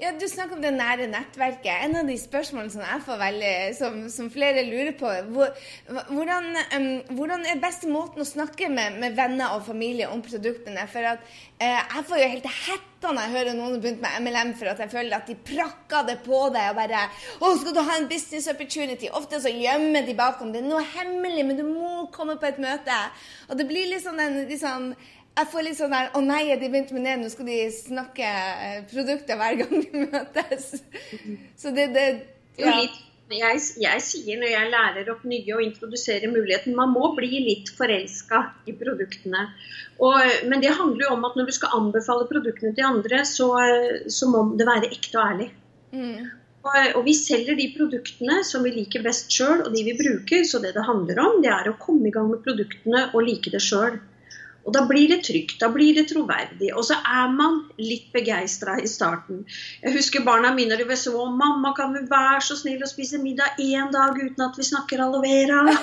Ja, 0.00 0.12
Du 0.20 0.28
snakker 0.28 0.56
om 0.56 0.62
det 0.64 0.70
nære 0.72 1.10
nettverket. 1.12 1.82
En 1.84 1.98
av 2.00 2.06
de 2.08 2.14
spørsmålene 2.16 2.72
som 2.72 2.80
jeg 2.80 3.02
får 3.04 3.18
veldig, 3.20 3.56
som, 3.76 3.98
som 4.08 4.30
flere 4.32 4.62
lurer 4.64 4.94
på, 4.96 5.10
hvor, 5.34 5.50
hvordan, 6.08 6.46
um, 6.72 6.86
hvordan, 7.18 7.44
er 7.44 7.60
beste 7.60 7.90
måten 7.90 8.24
å 8.24 8.28
snakke 8.28 8.70
med, 8.72 8.96
med, 9.02 9.18
venner 9.18 9.52
og 9.58 9.66
familie 9.66 10.08
om 10.08 10.22
produktene? 10.24 10.86
For 10.88 11.04
at, 11.04 11.20
uh, 11.60 11.66
Jeg 11.66 12.06
får 12.08 12.22
jo 12.22 12.30
helt 12.32 12.48
hetta 12.62 13.12
når 13.12 13.26
jeg 13.26 13.34
hører 13.34 13.58
noen 13.58 13.76
har 13.76 13.84
begynt 13.84 14.02
med 14.06 14.24
MLM, 14.24 14.54
for 14.56 14.72
at 14.72 14.80
jeg 14.80 14.94
føler 14.94 15.18
at 15.18 15.28
de 15.28 15.36
prakker 15.52 16.08
det 16.08 16.16
på 16.24 16.40
deg 16.56 16.72
og 16.72 16.80
bare 16.80 17.04
'Å, 17.36 17.52
skal 17.60 17.76
du 17.76 17.84
ha 17.84 18.00
en 18.00 18.08
business 18.08 18.48
opportunity?' 18.48 19.12
Ofte 19.12 19.44
så 19.44 19.52
gjemmer 19.52 20.06
de 20.08 20.16
bakom 20.16 20.52
det. 20.52 20.64
er 20.64 20.68
Noe 20.68 20.84
hemmelig, 20.96 21.44
men 21.44 21.60
du 21.60 21.64
må 21.68 22.08
komme 22.08 22.40
på 22.40 22.48
et 22.48 22.58
møte. 22.58 22.96
Og 23.48 23.58
det 23.58 23.68
blir 23.68 23.92
litt 23.92 24.04
sånn 24.04 24.20
en 24.20 24.46
liksom, 24.48 24.94
jeg 25.38 25.48
får 25.52 25.64
litt 25.64 25.78
sånn 25.78 25.94
der 25.94 26.10
Å 26.16 26.22
nei, 26.24 26.42
de 26.58 26.68
begynte 26.68 26.96
med 26.96 27.06
det, 27.06 27.18
nå 27.20 27.30
skal 27.32 27.48
de 27.48 27.60
snakke 27.72 28.30
eh, 28.30 28.80
produkter 28.90 29.38
hver 29.40 29.60
gang 29.62 29.84
vi 29.84 30.02
møtes. 30.06 30.72
Så 31.60 31.72
det, 31.76 31.86
det 31.94 32.06
ja. 32.60 32.74
jeg, 33.32 33.62
jeg, 33.80 34.02
sier 34.04 34.40
når 34.40 34.52
jeg 34.52 34.72
lærer 34.74 35.12
opp 35.14 35.22
nye 35.28 35.54
og 35.56 35.62
introduserer 35.64 36.32
muligheten, 36.32 36.76
man 36.76 36.92
må 36.92 37.12
bli 37.16 37.44
litt 37.46 37.70
forelska 37.76 38.42
i 38.68 38.74
produktene. 38.76 39.46
Og, 40.02 40.18
men 40.50 40.64
det 40.64 40.74
handler 40.76 41.06
jo 41.06 41.14
om 41.14 41.24
at 41.28 41.38
når 41.38 41.48
du 41.48 41.56
skal 41.56 41.78
anbefale 41.78 42.28
produktene 42.28 42.74
til 42.76 42.90
andre, 42.90 43.22
så, 43.28 43.48
så 44.10 44.28
må 44.32 44.44
det 44.60 44.68
være 44.68 44.92
ekte 44.92 45.16
og 45.16 45.24
ærlig. 45.24 45.50
Mm. 45.94 46.28
Og, 46.60 46.74
og, 46.98 47.02
vi 47.06 47.14
selger 47.16 47.56
de 47.56 47.70
produktene 47.72 48.42
som 48.44 48.64
vi 48.66 48.74
liker 48.74 49.04
best 49.04 49.32
sjøl, 49.32 49.62
og 49.64 49.72
de 49.72 49.86
vi 49.86 49.96
bruker. 49.96 50.44
Så 50.44 50.60
det 50.60 50.74
det 50.76 50.84
handler 50.84 51.22
om, 51.22 51.40
det 51.44 51.52
er 51.54 51.70
å 51.70 51.78
komme 51.80 52.10
i 52.10 52.14
gang 52.14 52.28
med 52.32 52.42
produktene 52.44 53.06
og 53.14 53.24
like 53.24 53.52
det 53.52 53.62
sjøl. 53.64 53.96
Og 54.66 54.74
da 54.76 54.82
blir 54.88 55.08
det 55.08 55.22
trygt, 55.24 55.56
da 55.60 55.70
blir 55.72 55.94
det 55.96 56.08
troverdig. 56.10 56.70
Og 56.76 56.84
så 56.84 56.98
er 57.00 57.30
man 57.32 57.62
litt 57.80 58.10
begeistra 58.12 58.76
i 58.80 58.88
starten. 58.90 59.44
Jeg 59.82 59.94
husker 59.96 60.24
barna 60.26 60.52
mine 60.54 60.76
de 60.76 60.96
så 60.96 61.12
'Mamma, 61.30 61.72
kan 61.76 61.94
vi 61.94 62.00
være 62.10 62.40
så 62.40 62.56
snill 62.56 62.82
å 62.82 62.90
spise 62.90 63.18
middag 63.18 63.56
én 63.58 63.90
dag 63.92 64.18
uten 64.18 64.44
at 64.44 64.58
vi 64.58 64.62
snakker 64.62 65.00
aloe 65.00 65.22
vera?' 65.22 65.64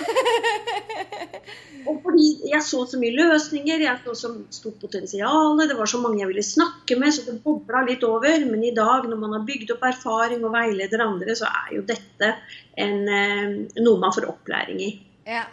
Og 1.87 2.01
fordi 2.03 2.49
jeg 2.51 2.61
så 2.61 2.81
så 2.85 2.97
mye 2.99 3.15
løsninger, 3.15 3.79
jeg 3.79 3.99
så 4.03 4.13
så 4.21 4.31
stort 4.51 4.79
potensial, 4.81 5.57
det 5.57 5.77
var 5.77 5.87
så 5.87 6.01
mange 6.03 6.19
jeg 6.19 6.27
ville 6.27 6.43
snakke 6.43 6.97
med, 6.99 7.13
så 7.15 7.23
det 7.25 7.43
bobla 7.43 7.85
litt 7.87 8.03
over. 8.03 8.45
Men 8.45 8.63
i 8.63 8.73
dag, 8.75 9.07
når 9.07 9.21
man 9.21 9.37
har 9.37 9.45
bygd 9.47 9.71
opp 9.71 9.85
erfaring 9.87 10.43
og 10.43 10.51
veileder 10.51 11.05
andre, 11.05 11.35
så 11.35 11.45
er 11.45 11.77
jo 11.77 11.85
dette 11.87 12.33
en, 12.75 13.07
eh, 13.07 13.47
noe 13.79 13.99
man 14.03 14.11
får 14.11 14.27
opplæring 14.33 14.83
i. 14.83 14.91
Ja. 15.25 15.45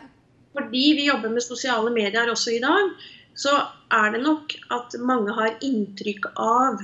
Fordi 0.55 0.85
vi 0.99 1.09
jobber 1.09 1.33
med 1.35 1.43
sosiale 1.43 1.91
medier 1.95 2.31
også 2.31 2.55
i 2.55 2.63
dag, 2.63 2.93
så 3.35 3.55
er 3.91 4.13
det 4.15 4.23
nok 4.23 4.55
at 4.75 4.95
mange 5.03 5.35
har 5.35 5.57
inntrykk 5.67 6.31
av 6.39 6.83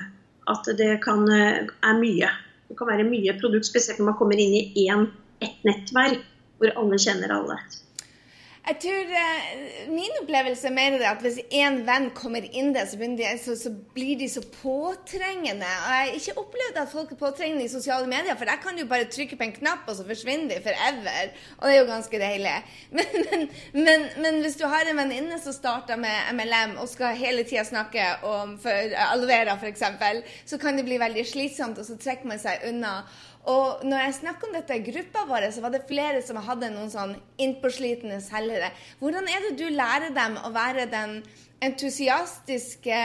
at 0.50 0.70
det 0.78 0.96
kan, 1.04 1.22
eh, 1.30 1.66
er 1.86 2.00
mye. 2.00 2.30
Det 2.68 2.76
kan 2.78 2.90
være 2.90 3.06
mye 3.06 3.36
produkt, 3.38 3.66
spesielt 3.66 4.00
når 4.00 4.10
man 4.10 4.18
kommer 4.18 4.42
inn 4.42 4.56
i 4.58 4.86
én, 4.88 5.06
ett 5.42 5.62
nettverk 5.66 6.26
hvor 6.58 6.74
alle 6.76 6.98
kjenner 6.98 7.32
alle. 7.34 7.56
Jeg 8.60 8.76
tror 8.84 9.08
uh, 9.08 9.92
Min 9.92 10.16
opplevelse 10.20 10.68
er 10.68 10.74
mer 10.74 10.96
det 11.00 11.06
at 11.08 11.22
hvis 11.24 11.38
en 11.62 11.78
venn 11.86 12.10
kommer 12.16 12.44
inn 12.44 12.74
der, 12.74 12.84
så, 12.86 12.98
de, 13.00 13.28
så, 13.40 13.56
så, 13.56 13.72
blir 13.94 14.18
de 14.20 14.28
så 14.28 14.42
påtrengende. 14.60 15.64
Og 15.64 15.88
Jeg 15.90 16.10
har 16.10 16.18
ikke 16.18 16.36
opplevd 16.42 16.80
at 16.82 16.92
folk 16.92 17.14
er 17.14 17.20
påtrengende 17.20 17.64
i 17.64 17.72
sosiale 17.72 18.06
medier, 18.10 18.36
for 18.36 18.48
der 18.48 18.60
kan 18.62 18.76
du 18.76 18.84
bare 18.88 19.08
trykke 19.10 19.38
på 19.40 19.46
en 19.48 19.54
knapp, 19.56 19.88
og 19.88 19.96
så 19.96 20.06
forsvinner 20.06 20.52
de 20.52 20.60
forever. 20.62 21.32
Og 21.58 21.66
det 21.66 21.74
er 21.74 21.80
jo 21.80 21.88
ganske 21.88 22.22
deilig. 22.22 22.56
Men, 23.00 23.06
men, 23.30 23.48
men, 23.72 24.04
men 24.22 24.40
hvis 24.42 24.56
du 24.58 24.66
har 24.68 24.88
en 24.88 24.98
venninne 24.98 25.38
som 25.40 25.54
starter 25.54 25.96
med 26.00 26.32
MLM 26.34 26.76
og 26.82 26.88
skal 26.90 27.16
hele 27.16 27.44
tida 27.48 27.62
snakke 27.64 28.02
om 28.26 28.56
for, 28.60 28.94
Alvera 29.06 29.54
f.eks., 29.56 29.84
så 30.46 30.58
kan 30.58 30.76
det 30.76 30.84
bli 30.84 30.98
veldig 31.00 31.24
slitsomt, 31.26 31.78
og 31.78 31.86
så 31.86 31.96
trekker 32.00 32.28
man 32.28 32.42
seg 32.42 32.66
unna. 32.68 33.00
Og 33.48 33.84
når 33.88 34.02
jeg 34.04 34.16
snakker 34.18 34.48
om 34.48 34.56
dette 34.56 34.76
i 34.76 34.82
gruppa 34.84 35.24
vår, 35.28 35.46
så 35.54 35.62
var 35.64 35.72
det 35.72 35.86
flere 35.88 36.20
som 36.24 36.40
hadde 36.44 36.68
noen 36.74 36.90
sånn 36.92 37.14
innpåslitne 37.40 38.18
selgere. 38.20 38.68
Hvordan 39.00 39.30
er 39.32 39.46
det 39.46 39.54
du 39.56 39.70
lærer 39.72 40.12
dem 40.12 40.36
å 40.44 40.50
være 40.52 40.84
den 40.92 41.22
entusiastiske, 41.64 43.00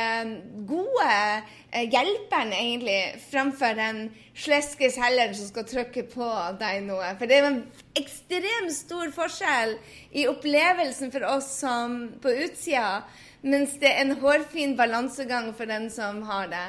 gode 0.68 1.08
eh, 1.08 1.88
hjelperen, 1.92 2.54
egentlig, 2.56 3.00
fremfor 3.32 3.76
den 3.80 4.06
sleske 4.36 4.92
selgeren 4.96 5.36
som 5.36 5.50
skal 5.52 5.68
trykke 5.72 6.06
på 6.12 6.30
deg 6.60 6.84
noe? 6.88 7.16
For 7.20 7.32
det 7.32 7.40
er 7.40 7.50
en 7.54 7.62
ekstremt 7.96 8.76
stor 8.76 9.12
forskjell 9.16 9.78
i 10.20 10.28
opplevelsen 10.32 11.16
for 11.16 11.28
oss 11.32 11.52
som 11.64 12.02
på 12.24 12.36
utsida, 12.44 13.06
mens 13.46 13.80
det 13.80 13.92
er 13.92 14.04
en 14.04 14.18
hårfin 14.20 14.76
balansegang 14.76 15.54
for 15.56 15.70
den 15.70 15.88
som 15.94 16.26
har 16.28 16.52
det. 16.52 16.68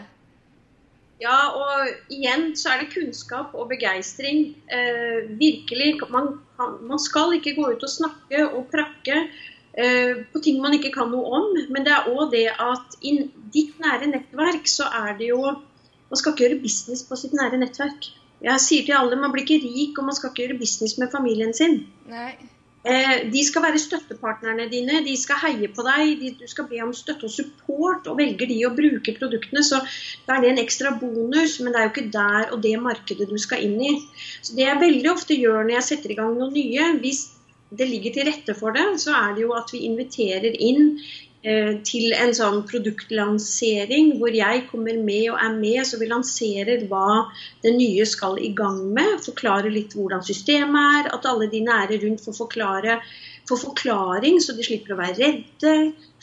Ja, 1.22 1.36
og 1.56 2.12
igjen 2.12 2.50
så 2.60 2.74
er 2.74 2.82
det 2.82 2.92
kunnskap 2.92 3.54
og 3.56 3.70
begeistring. 3.70 4.50
Eh, 4.68 5.28
virkelig. 5.40 5.94
Man, 6.12 6.34
man, 6.58 7.00
skal 7.00 7.36
ikke 7.38 7.54
gå 7.56 7.70
ut 7.72 7.86
og 7.86 7.92
snakke 7.92 8.42
og 8.50 8.66
prakke 8.72 9.22
eh, 9.24 10.26
på 10.32 10.42
ting 10.44 10.60
man 10.60 10.76
ikke 10.76 10.92
kan 10.98 11.08
noe 11.12 11.40
om. 11.40 11.48
Men 11.72 11.88
det 11.88 11.94
er 11.94 12.10
òg 12.12 12.34
det 12.34 12.50
at 12.52 12.98
i 13.00 13.16
ditt 13.54 13.80
nære 13.80 14.10
nettverk 14.12 14.68
så 14.68 14.90
er 15.06 15.16
det 15.20 15.32
jo 15.32 15.56
Man 16.06 16.18
skal 16.20 16.36
ikke 16.36 16.44
gjøre 16.44 16.62
business 16.62 17.00
på 17.02 17.16
sitt 17.18 17.32
nære 17.34 17.58
nettverk. 17.58 18.04
Jeg 18.44 18.62
sier 18.62 18.84
til 18.86 18.94
alle 18.94 19.16
man 19.18 19.32
blir 19.34 19.42
ikke 19.42 19.64
rik, 19.64 19.96
og 19.98 20.06
man 20.06 20.14
skal 20.14 20.30
ikke 20.30 20.44
gjøre 20.44 20.58
business 20.60 20.94
med 21.02 21.10
familien 21.10 21.50
sin. 21.56 21.80
Nei. 22.06 22.36
Eh, 22.86 23.24
de 23.32 23.40
skal 23.42 23.64
være 23.64 23.80
støttepartnerne 23.82 24.68
dine, 24.70 25.00
de 25.02 25.16
skal 25.18 25.40
heie 25.42 25.66
på 25.74 25.82
deg, 25.82 26.20
du 26.38 26.46
skal 26.46 26.68
be 26.70 26.78
om 26.84 26.92
støtte 26.94 27.26
og 27.26 27.32
support. 27.34 28.06
og 28.06 28.20
Velger 28.20 28.46
de 28.46 28.60
å 28.68 28.74
bruke 28.76 29.16
produktene, 29.16 29.64
så 29.66 29.80
da 30.28 30.36
er 30.36 30.44
det 30.44 30.52
en 30.52 30.62
ekstra 30.62 30.92
bonus, 31.00 31.58
men 31.60 31.74
det 31.74 31.80
er 31.80 31.88
jo 31.88 31.94
ikke 31.94 32.12
der 32.14 32.52
og 32.54 32.62
det 32.62 32.76
markedet 32.82 33.26
du 33.30 33.34
skal 33.42 33.64
inn 33.66 33.80
i. 33.82 33.96
Så 34.38 34.54
Det 34.54 34.68
jeg 34.68 34.82
veldig 34.84 35.10
ofte 35.10 35.34
gjør 35.34 35.64
når 35.64 35.80
jeg 35.80 35.88
setter 35.88 36.14
i 36.14 36.20
gang 36.20 36.38
noe 36.38 36.52
nye, 36.54 36.92
hvis 37.02 37.24
det 37.74 37.88
ligger 37.90 38.14
til 38.14 38.28
rette 38.30 38.54
for 38.54 38.76
det, 38.76 38.86
så 39.02 39.16
er 39.18 39.34
det 39.34 39.42
jo 39.42 39.54
at 39.58 39.72
vi 39.74 39.82
inviterer 39.88 40.54
inn 40.54 41.00
til 41.86 42.14
en 42.16 42.32
sånn 42.34 42.64
produktlansering 42.66 44.16
hvor 44.18 44.34
jeg 44.34 44.64
kommer 44.70 44.96
med 44.98 45.28
og 45.30 45.38
er 45.38 45.52
med, 45.54 45.78
så 45.86 46.00
vi 46.00 46.08
lanserer 46.10 46.82
hva 46.90 47.28
det 47.62 47.74
nye 47.76 48.06
skal 48.08 48.40
i 48.42 48.50
gang 48.56 48.80
med. 48.96 49.20
Forklarer 49.22 49.70
litt 49.70 49.94
hvordan 49.94 50.24
systemet 50.26 50.98
er. 50.98 51.10
At 51.14 51.28
alle 51.30 51.46
de 51.52 51.62
nære 51.62 52.00
rundt 52.02 52.24
får, 52.24 52.38
forklare, 52.40 52.98
får 53.46 53.62
forklaring, 53.62 54.40
så 54.42 54.56
de 54.58 54.66
slipper 54.66 54.96
å 54.96 55.00
være 55.00 55.18
redde. 55.22 55.74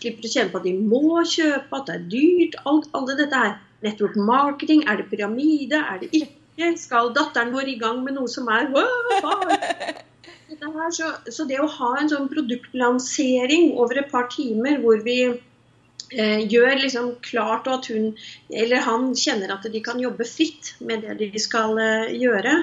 Slipper 0.04 0.28
å 0.28 0.34
kjenne 0.36 0.52
på 0.52 0.60
at 0.60 0.68
de 0.68 0.76
må 0.82 1.24
kjøpe, 1.24 1.80
at 1.80 1.88
det 1.88 1.96
er 1.96 2.08
dyrt. 2.18 2.62
Alt, 2.68 2.90
alle 2.92 3.20
dette 3.24 3.44
her. 3.46 3.60
Network 3.84 4.16
marketing, 4.16 4.86
er 4.88 5.00
det 5.00 5.10
pyramide, 5.12 5.80
er 5.80 6.04
det 6.04 6.12
ikke? 6.16 6.74
Skal 6.80 7.12
datteren 7.16 7.52
vår 7.56 7.72
i 7.72 7.80
gang 7.82 8.04
med 8.04 8.20
noe 8.20 8.32
som 8.32 8.48
er 8.52 8.70
her, 10.50 10.92
så, 10.92 11.10
så, 11.32 11.46
det 11.50 11.60
å 11.62 11.70
ha 11.80 11.90
en 12.00 12.12
sånn 12.12 12.30
produktlansering 12.32 13.74
over 13.80 14.02
et 14.02 14.12
par 14.12 14.30
timer 14.34 14.80
hvor 14.84 15.04
vi 15.06 15.18
eh, 15.30 16.42
gjør 16.50 16.82
liksom 16.84 17.14
klart 17.26 17.70
at 17.72 17.90
hun 17.92 18.12
eller 18.50 18.84
han 18.86 19.12
kjenner 19.18 19.56
at 19.56 19.68
de 19.72 19.84
kan 19.84 20.02
jobbe 20.02 20.28
fritt 20.28 20.74
med 20.80 21.06
det 21.08 21.18
de 21.22 21.42
skal 21.42 21.78
eh, 21.82 22.16
gjøre, 22.20 22.58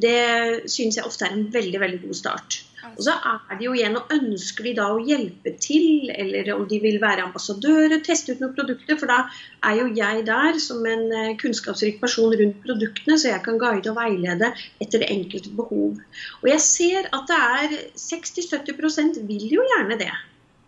det 0.00 0.70
syns 0.70 1.00
jeg 1.00 1.06
ofte 1.06 1.28
er 1.28 1.36
en 1.36 1.48
veldig, 1.54 1.80
veldig 1.82 2.02
god 2.06 2.22
start. 2.22 2.62
Og 2.92 3.00
så 3.06 3.14
er 3.16 3.58
det 3.58 3.66
jo 3.66 3.74
igjen, 3.76 3.96
og 3.98 4.12
ønsker 4.14 4.68
de 4.68 4.74
da 4.78 4.88
å 4.92 5.00
hjelpe 5.02 5.54
til, 5.62 6.10
eller 6.14 6.50
om 6.54 6.66
de 6.70 6.80
vil 6.82 7.00
være 7.02 7.24
ambassadører, 7.28 8.02
teste 8.06 8.34
ut 8.34 8.42
noen 8.42 8.54
produkter, 8.56 8.98
for 9.00 9.10
da 9.10 9.22
er 9.68 9.80
jo 9.80 9.88
jeg 9.96 10.26
der 10.28 10.60
som 10.62 10.84
en 10.88 11.06
eh, 11.12 11.32
kunnskapsrik 11.40 12.00
person 12.02 12.34
rundt 12.40 12.60
produktene, 12.66 13.18
så 13.20 13.32
jeg 13.32 13.44
kan 13.46 13.58
guide 13.60 13.92
og 13.92 13.98
veilede 13.98 14.52
etter 14.82 15.02
det 15.02 15.10
enkelte 15.14 15.54
behov. 15.56 15.98
Og 16.42 16.46
jeg 16.50 16.62
ser 16.66 17.10
at 17.10 17.30
det 17.30 17.40
er 17.40 17.74
60-70% 18.04 19.24
vil 19.28 19.48
jo 19.56 19.66
gjerne 19.74 19.98
det. 20.00 20.12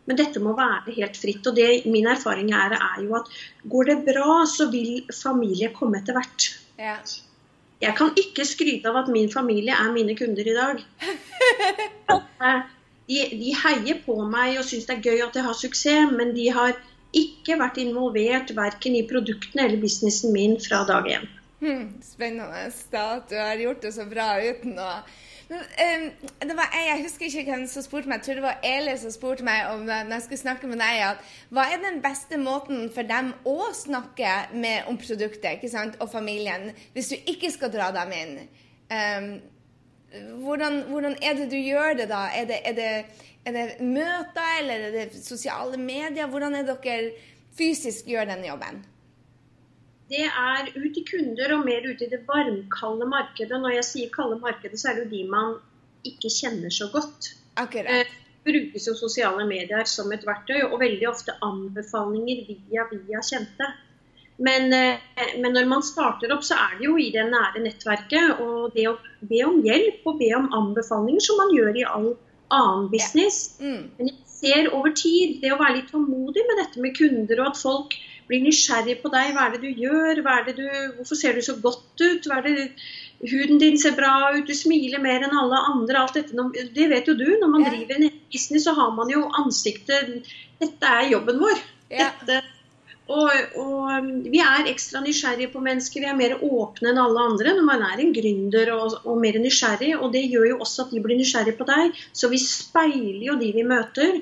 Men 0.06 0.18
dette 0.20 0.40
må 0.42 0.54
være 0.56 0.94
helt 0.96 1.16
fritt. 1.18 1.46
Og 1.50 1.56
det 1.58 1.70
min 1.90 2.06
erfaring 2.10 2.52
er, 2.54 2.76
er 2.78 3.00
jo 3.02 3.16
at 3.18 3.30
går 3.66 3.90
det 3.90 3.96
bra, 4.06 4.42
så 4.48 4.68
vil 4.70 5.00
familie 5.10 5.72
komme 5.74 6.00
etter 6.00 6.16
hvert. 6.16 6.50
Ja. 6.78 6.98
Jeg 7.82 7.92
kan 7.98 8.12
ikke 8.16 8.46
skryte 8.48 8.88
av 8.88 9.02
at 9.02 9.08
min 9.12 9.28
familie 9.32 9.74
er 9.76 9.92
mine 9.92 10.16
kunder 10.16 10.46
i 10.46 10.56
dag. 10.56 10.82
De, 13.06 13.20
de 13.38 13.52
heier 13.54 14.00
på 14.02 14.16
meg 14.26 14.56
og 14.58 14.64
syns 14.66 14.88
det 14.88 14.96
er 14.96 15.04
gøy 15.04 15.20
at 15.22 15.36
jeg 15.38 15.46
har 15.46 15.54
suksess, 15.54 16.10
men 16.18 16.32
de 16.34 16.48
har 16.50 16.72
ikke 17.14 17.54
vært 17.60 17.78
involvert 17.78 18.50
verken 18.56 18.96
i 18.98 19.04
produktene 19.06 19.62
eller 19.68 19.78
businessen 19.78 20.34
min 20.34 20.56
fra 20.58 20.80
dag 20.88 21.06
én. 21.14 21.28
Hmm, 21.62 21.84
spennende 22.02 22.66
at 22.66 23.30
du 23.30 23.36
har 23.38 23.62
gjort 23.62 23.86
det 23.86 23.92
så 23.94 24.08
bra 24.10 24.26
uten 24.42 24.74
å 24.82 24.90
det 25.46 26.54
var 26.58 26.72
jeg, 26.74 27.02
husker 27.04 27.26
ikke 27.26 27.52
hvem 27.52 27.66
som 27.70 27.84
spurte 27.84 28.10
meg, 28.10 28.18
jeg 28.18 28.24
tror 28.26 28.38
det 28.40 28.44
var 28.48 28.64
Eli 28.66 28.94
som 28.98 29.12
spurte 29.14 29.46
meg 29.46 29.68
om 29.70 29.84
når 29.86 30.14
jeg 30.16 30.24
skulle 30.24 30.40
snakke 30.40 30.70
med 30.70 30.80
deg, 30.82 31.02
at 31.06 31.28
hva 31.54 31.68
er 31.70 31.84
den 31.84 32.00
beste 32.02 32.38
måten 32.40 32.88
for 32.94 33.06
dem 33.06 33.30
å 33.46 33.68
snakke 33.76 34.32
med 34.58 34.90
om 34.90 34.98
produktet 34.98 35.60
ikke 35.60 35.70
sant, 35.70 36.00
og 36.02 36.10
familien, 36.10 36.72
hvis 36.96 37.12
du 37.12 37.30
ikke 37.30 37.52
skal 37.54 37.70
dra 37.74 37.92
dem 37.94 38.16
inn? 38.16 38.34
Um, 38.90 39.30
hvordan, 40.42 40.82
hvordan, 40.90 41.16
er 41.22 41.38
det 41.38 41.48
du 41.52 41.56
gjør 41.60 41.94
det 42.00 42.08
da? 42.10 42.26
Er 42.34 42.50
det, 42.50 42.60
er 42.66 42.76
det, 42.80 42.90
er 43.46 43.56
det 43.56 43.86
møter, 43.86 44.50
eller 44.60 44.90
er 44.90 44.98
det 44.98 45.22
sosiale 45.22 45.78
medier? 45.78 46.26
Hvordan 46.26 46.58
er 46.58 46.66
dere 46.66 47.12
fysisk 47.58 48.10
gjør 48.10 48.32
den 48.34 48.46
jobben? 48.50 48.82
Det 50.10 50.26
er 50.26 50.68
ut 50.76 50.92
til 50.94 51.06
kunder 51.08 51.56
og 51.56 51.64
mer 51.66 51.86
ut 51.86 52.02
i 52.02 52.10
det 52.10 52.22
varmkalde 52.28 53.08
markedet. 53.10 53.58
Når 53.62 53.78
jeg 53.80 53.88
sier 53.88 54.12
kalde 54.14 54.38
markedet, 54.42 54.78
så 54.78 54.90
er 54.90 54.98
det 54.98 55.06
jo 55.06 55.14
de 55.16 55.24
man 55.30 55.56
ikke 56.06 56.30
kjenner 56.30 56.70
så 56.70 56.88
godt. 56.92 57.32
Akkurat. 57.58 57.90
Eh, 57.90 58.14
brukes 58.46 58.86
jo 58.86 58.94
sosiale 58.94 59.46
medier 59.48 59.88
som 59.90 60.12
et 60.14 60.26
verktøy, 60.26 60.60
og 60.68 60.78
veldig 60.82 61.08
ofte 61.10 61.34
anbefalinger 61.42 62.46
via 62.46 62.86
via 62.92 63.24
kjente. 63.26 63.72
Men, 64.36 64.72
eh, 64.72 65.00
men, 65.40 65.52
når 65.56 65.66
man 65.66 65.82
starter 65.82 66.32
opp, 66.34 66.44
så 66.44 66.54
er 66.54 66.78
det 66.78 66.86
jo 66.86 66.96
i 67.00 67.10
det 67.10 67.24
nære 67.32 67.64
nettverket. 67.64 68.40
Og 68.44 68.74
det 68.76 68.86
å 68.90 68.98
be 69.20 69.42
om 69.46 69.62
hjelp 69.64 70.06
og 70.06 70.20
be 70.20 70.30
om 70.36 70.50
anbefalinger, 70.54 71.24
som 71.24 71.40
man 71.40 71.54
gjør 71.56 71.80
i 71.80 71.86
all 71.88 72.10
annen 72.54 72.90
business. 72.92 73.56
Ja. 73.58 73.72
Mm. 73.72 73.86
Men 73.98 74.12
jeg 74.12 74.18
ser 74.36 74.68
over 74.76 74.92
tid, 74.92 75.40
det 75.42 75.54
å 75.54 75.58
være 75.58 75.80
litt 75.80 75.90
tålmodig 75.90 76.44
med 76.46 76.62
dette 76.62 76.84
med 76.84 76.94
kunder, 76.98 77.40
og 77.40 77.54
at 77.54 77.62
folk 77.62 77.96
blir 78.28 78.42
nysgjerrig 78.44 78.98
på 79.02 79.10
deg. 79.14 79.32
Hva 79.34 79.46
er 79.46 79.56
det 79.56 79.62
du 79.64 79.82
gjør? 79.84 80.22
Du, 80.56 80.64
hvorfor 80.98 81.18
ser 81.18 81.36
du 81.36 81.44
så 81.44 81.56
godt 81.62 82.02
ut? 82.02 82.26
Det, 82.46 82.66
huden 83.30 83.62
din 83.62 83.78
ser 83.78 83.96
bra 83.98 84.32
ut, 84.36 84.46
du 84.46 84.54
smiler 84.56 85.02
mer 85.02 85.24
enn 85.26 85.38
alle 85.42 85.62
andre. 85.72 86.02
Alt 86.02 86.18
dette, 86.18 86.48
det 86.76 86.90
vet 86.92 87.08
jo 87.08 87.16
du. 87.18 87.28
Når 87.40 87.54
man 87.54 87.66
ja. 87.66 87.72
driver 87.74 88.00
en 88.00 88.20
business, 88.32 88.66
så 88.66 88.76
har 88.76 88.92
man 88.98 89.12
jo 89.12 89.26
ansiktet 89.44 90.20
Dette 90.60 90.92
er 90.98 91.10
jobben 91.12 91.40
vår. 91.42 91.64
Ja. 91.92 92.10
Dette, 92.24 92.42
og, 93.06 93.30
og, 93.54 93.82
um, 93.86 94.08
vi 94.26 94.40
er 94.42 94.66
ekstra 94.66 94.98
nysgjerrige 95.04 95.52
på 95.52 95.62
mennesker. 95.62 96.02
Vi 96.02 96.08
er 96.10 96.18
mer 96.18 96.34
åpne 96.42 96.90
enn 96.90 96.98
alle 96.98 97.26
andre 97.30 97.52
når 97.54 97.66
man 97.68 97.84
er 97.86 98.02
en 98.02 98.10
gründer 98.14 98.72
og, 98.74 98.96
og 99.06 99.20
mer 99.22 99.38
nysgjerrig. 99.42 99.92
Og 100.00 100.10
det 100.14 100.24
gjør 100.26 100.48
jo 100.50 100.58
også 100.64 100.86
at 100.86 100.94
de 100.94 101.02
blir 101.04 101.20
nysgjerrige 101.20 101.58
på 101.60 101.68
deg. 101.68 101.94
Så 102.10 102.30
vi 102.32 102.40
speiler 102.42 103.22
jo 103.28 103.38
de 103.38 103.52
vi 103.54 103.66
møter. 103.66 104.18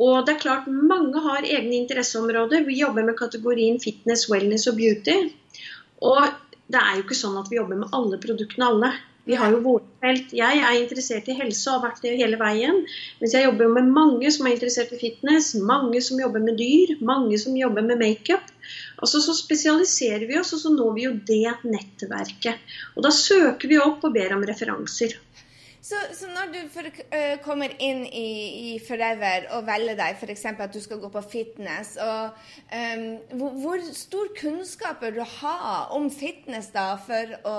Og 0.00 0.24
det 0.26 0.36
er 0.36 0.44
klart 0.44 0.70
Mange 0.70 1.20
har 1.26 1.44
egne 1.44 1.76
interesseområder. 1.82 2.64
Vi 2.68 2.80
jobber 2.80 3.04
med 3.06 3.18
kategorien 3.18 3.80
fitness, 3.82 4.28
wellness 4.32 4.66
og 4.70 4.78
beauty. 4.80 5.18
Og 6.00 6.22
det 6.70 6.80
er 6.80 6.96
jo 6.96 7.04
ikke 7.04 7.18
sånn 7.18 7.38
at 7.40 7.50
vi 7.50 7.58
jobber 7.58 7.82
med 7.82 7.96
alle 7.96 8.20
produktene 8.22 8.68
alle. 8.72 8.92
Vi 9.28 9.36
har 9.36 9.52
jo 9.52 9.60
våre 9.62 9.84
felt. 10.00 10.32
Jeg 10.34 10.60
er 10.64 10.76
interessert 10.78 11.28
i 11.28 11.36
helse 11.36 11.68
og 11.68 11.76
har 11.76 11.90
vært 11.90 12.06
det 12.06 12.16
hele 12.18 12.38
veien. 12.40 12.80
Mens 13.20 13.34
jeg 13.36 13.44
jobber 13.44 13.68
med 13.74 13.90
mange 13.92 14.30
som 14.32 14.48
er 14.48 14.56
interessert 14.56 14.94
i 14.96 15.00
fitness, 15.02 15.52
mange 15.70 16.00
som 16.02 16.18
jobber 16.22 16.42
med 16.42 16.56
dyr, 16.58 16.96
mange 17.04 17.38
som 17.42 17.58
jobber 17.58 17.84
med 17.86 18.00
makeup. 18.00 18.48
Altså 18.98 19.20
Så 19.20 19.36
spesialiserer 19.36 20.24
vi 20.28 20.38
oss, 20.40 20.54
og 20.56 20.62
så 20.64 20.72
når 20.72 20.96
vi 20.96 21.06
jo 21.06 21.12
det 21.28 21.54
nettverket. 21.68 22.64
Og 22.96 23.04
da 23.06 23.12
søker 23.14 23.68
vi 23.68 23.78
opp 23.82 24.08
og 24.08 24.16
ber 24.16 24.34
om 24.36 24.46
referanser. 24.48 25.18
Så, 25.82 25.96
så, 26.12 26.26
når 26.28 26.50
du 26.52 26.58
for, 26.68 26.84
uh, 26.84 27.36
kommer 27.40 27.72
inn 27.80 28.02
i, 28.04 28.26
i, 28.72 28.72
Forever 28.84 29.46
og 29.56 29.64
velger 29.64 29.96
deg 29.96 30.18
f.eks. 30.18 30.44
at 30.50 30.74
du 30.74 30.80
skal 30.84 31.00
gå 31.00 31.08
på 31.14 31.22
fitness, 31.24 31.94
og, 32.04 32.36
um, 32.68 33.06
hvor, 33.38 33.56
hvor, 33.62 33.86
stor 33.96 34.28
kunnskap 34.36 35.00
bør 35.00 35.16
du 35.16 35.22
ha 35.38 35.86
om 35.96 36.10
fitness 36.12 36.68
da 36.74 36.92
for 37.00 37.32
å, 37.48 37.56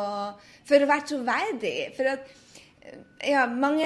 for 0.69 0.85
å 0.85 0.91
være 0.93 1.07
troverdig? 1.15 1.75
For 1.97 2.13
at 2.13 2.29
ja, 3.21 3.43
mange 3.45 3.85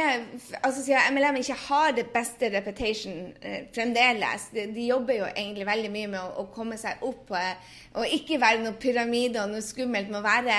altså 0.63 0.79
sier 0.79 1.09
MLM 1.11 1.41
ikke 1.41 1.57
har 1.65 1.91
det 1.97 2.05
beste 2.13 2.47
reputation 2.53 3.33
eh, 3.43 3.65
fremdeles. 3.75 4.47
De, 4.53 4.63
de, 4.71 4.85
jobber 4.87 5.17
jo 5.17 5.27
egentlig 5.27 5.67
veldig 5.67 5.91
mye 5.91 6.11
med 6.13 6.21
å, 6.21 6.45
å 6.45 6.45
komme 6.55 6.77
seg 6.79 7.03
opp 7.05 7.33
eh, 7.35 7.75
og 7.99 8.15
ikke 8.15 8.39
være 8.39 8.63
noe 8.63 8.79
pyramide 8.79 9.41
og 9.43 9.51
noe 9.51 9.65
skummelt, 9.65 10.07
med 10.11 10.21
å 10.21 10.25
være 10.25 10.55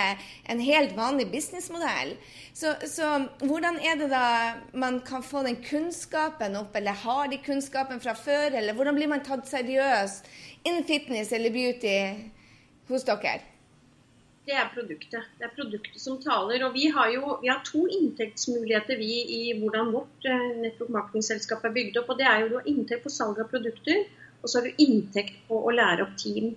en 0.52 0.60
helt 0.60 0.92
vanlig 0.98 1.30
businessmodell. 1.32 2.14
Så, 2.52 2.76
så, 2.92 3.10
hvordan 3.40 3.80
er 3.80 3.98
det 4.02 4.10
da 4.12 4.28
man 4.76 5.00
kan 5.08 5.24
få 5.24 5.46
den 5.48 5.58
kunnskapen 5.64 6.60
opp, 6.60 6.76
eller 6.76 7.00
har 7.06 7.32
de 7.32 7.40
kunnskapen 7.44 8.04
fra 8.04 8.16
før, 8.18 8.52
eller 8.52 8.76
hvordan 8.76 9.00
blir 9.00 9.12
man 9.12 9.24
tatt 9.24 9.48
seriøst 9.48 10.28
innen 10.66 10.84
fitness 10.88 11.32
eller 11.32 11.54
beauty 11.56 11.98
hos 12.92 13.08
dere? 13.08 13.55
Det 14.46 14.54
er 14.54 14.68
produktet. 14.70 15.24
Det 15.38 15.48
er 15.48 15.54
produktet 15.56 15.98
som 16.02 16.20
taler. 16.22 16.62
Og 16.66 16.76
vi 16.76 16.86
har 16.94 17.10
jo 17.14 17.38
vi 17.42 17.50
har 17.50 17.64
to 17.66 17.86
inntektsmuligheter 17.98 19.00
vi 19.00 19.10
i 19.38 19.40
hvordan 19.58 19.90
vårt 19.94 20.28
eh, 20.30 20.68
er 20.70 21.74
bygd 21.80 21.98
opp. 21.98 22.12
og 22.14 22.20
Det 22.20 22.28
er 22.30 22.44
jo 22.44 22.52
du 22.52 22.60
har 22.60 22.70
inntekt 22.70 23.02
på 23.06 23.12
salg 23.12 23.42
av 23.42 23.50
produkter, 23.50 24.04
og 24.42 24.50
så 24.50 24.60
har 24.60 24.68
du 24.68 24.84
inntekt 24.84 25.40
på 25.48 25.58
å 25.58 25.74
lære 25.74 26.04
opp 26.04 26.14
team. 26.20 26.52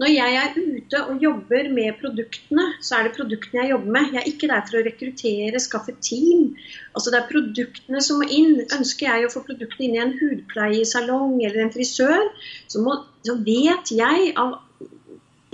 Når 0.00 0.12
jeg 0.14 0.40
er 0.40 0.56
ute 0.56 1.00
og 1.04 1.22
jobber 1.26 1.68
med 1.76 1.98
produktene, 2.00 2.66
så 2.80 2.96
er 2.96 3.08
det 3.08 3.16
produktene 3.18 3.60
jeg 3.60 3.74
jobber 3.74 3.96
med. 3.98 4.12
Jeg 4.14 4.22
er 4.22 4.30
ikke 4.32 4.52
der 4.54 4.64
for 4.70 4.80
å 4.80 4.84
rekruttere, 4.88 5.60
skaffe 5.60 5.96
team. 6.00 6.54
Altså 6.94 7.12
Det 7.12 7.20
er 7.20 7.32
produktene 7.34 8.04
som 8.08 8.22
må 8.22 8.30
inn. 8.32 8.62
Ønsker 8.64 9.10
jeg 9.10 9.28
å 9.28 9.34
få 9.34 9.44
produktene 9.44 9.90
inn 9.90 9.98
i 9.98 10.04
en 10.06 10.16
hudpleiesalong 10.22 11.42
eller 11.42 11.66
en 11.66 11.74
frisør, 11.76 12.30
så, 12.72 12.80
må, 12.80 13.02
så 13.28 13.36
vet 13.44 13.92
jeg 13.92 14.32
av 14.40 14.62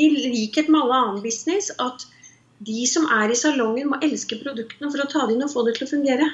i 0.00 0.09
likhet 0.16 0.71
med 0.73 0.83
alle 0.83 1.00
annen 1.04 1.25
business, 1.25 1.71
at 1.78 2.07
de 2.66 2.85
som 2.88 3.09
er 3.16 3.33
i 3.33 3.38
salongen, 3.38 3.90
må 3.92 4.00
elske 4.04 4.38
produktene 4.42 4.92
for 4.92 5.02
å 5.04 5.09
ta 5.11 5.26
det 5.26 5.37
inn 5.37 5.47
og 5.47 5.52
få 5.52 5.64
det 5.66 5.78
til 5.78 5.87
å 5.87 5.92
fungere. 5.95 6.28